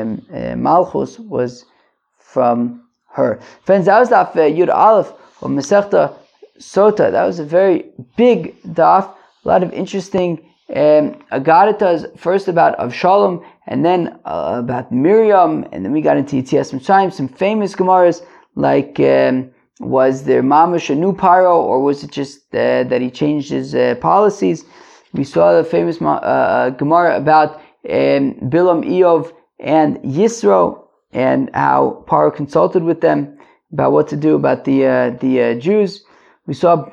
um, 0.00 0.62
Malchus 0.62 1.18
was 1.18 1.66
from 2.18 2.82
her. 3.10 3.40
Friends, 3.64 3.86
that 3.86 4.00
was 4.00 4.08
Yud 4.08 4.72
Aleph 4.72 5.12
or 5.42 5.50
Masechta 5.50 6.14
Sotah. 6.58 7.10
That 7.10 7.24
was 7.24 7.38
a 7.38 7.44
very 7.44 7.90
big 8.16 8.60
daf, 8.62 9.12
a 9.44 9.48
lot 9.48 9.62
of 9.62 9.72
interesting 9.72 10.48
um, 10.70 11.16
Agaritas, 11.32 12.18
first 12.18 12.48
about 12.48 12.78
Avshalom, 12.78 13.44
and 13.66 13.84
then 13.84 14.18
uh, 14.24 14.56
about 14.58 14.90
Miriam, 14.90 15.66
and 15.72 15.84
then 15.84 15.92
we 15.92 16.00
got 16.00 16.16
into 16.16 16.36
Yitzias 16.36 16.72
Mitzrayim, 16.72 17.12
some 17.12 17.28
famous 17.28 17.74
Gemaras, 17.74 18.24
like 18.54 18.98
um, 19.00 19.50
was 19.80 20.24
there 20.24 20.42
Mamash 20.42 20.88
a 20.90 20.94
new 20.94 21.12
Paro, 21.12 21.56
or 21.56 21.82
was 21.82 22.04
it 22.04 22.10
just 22.10 22.54
uh, 22.54 22.84
that 22.84 23.00
he 23.00 23.10
changed 23.10 23.50
his 23.50 23.74
uh, 23.74 23.96
policies? 24.00 24.64
We 25.12 25.24
saw 25.24 25.52
the 25.56 25.64
famous 25.64 26.00
uh, 26.00 26.06
uh, 26.06 26.70
Gemara 26.70 27.16
about 27.16 27.56
um, 27.56 28.34
Bilam, 28.48 28.82
Eov, 28.88 29.32
and 29.58 29.98
Yisro, 29.98 30.84
and 31.12 31.50
how 31.52 32.04
Paro 32.06 32.34
consulted 32.34 32.82
with 32.82 33.00
them 33.00 33.38
about 33.72 33.92
what 33.92 34.08
to 34.08 34.16
do 34.16 34.34
about 34.34 34.64
the 34.64 34.86
uh, 34.86 35.10
the 35.20 35.42
uh, 35.42 35.54
Jews. 35.54 36.04
We 36.46 36.54
saw 36.54 36.88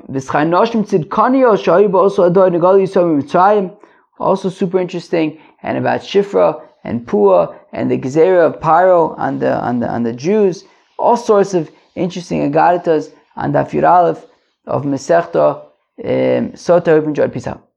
also 4.19 4.49
super 4.49 4.79
interesting, 4.79 5.39
and 5.63 5.77
about 5.77 6.01
Shifra 6.01 6.61
and 6.83 7.05
Pua 7.05 7.55
and 7.73 7.89
the 7.89 7.97
Gezerah 7.97 8.47
of 8.47 8.59
Paro 8.59 9.17
on 9.17 9.39
the 9.39 9.59
on 9.59 9.79
the 9.79 9.89
on 9.89 10.03
the 10.03 10.13
Jews. 10.13 10.65
All 10.97 11.17
sorts 11.17 11.53
of 11.53 11.71
interesting 11.95 12.51
agaritas 12.51 13.11
on 13.35 13.51
the 13.51 13.59
Aleph 13.87 14.25
of 14.67 14.83
Masechta 14.83 15.61
um, 16.03 16.51
Sotah. 16.53 16.87
Hope 16.87 17.03
you 17.03 17.09
enjoyed. 17.09 17.33
Peace 17.33 17.47
out. 17.47 17.68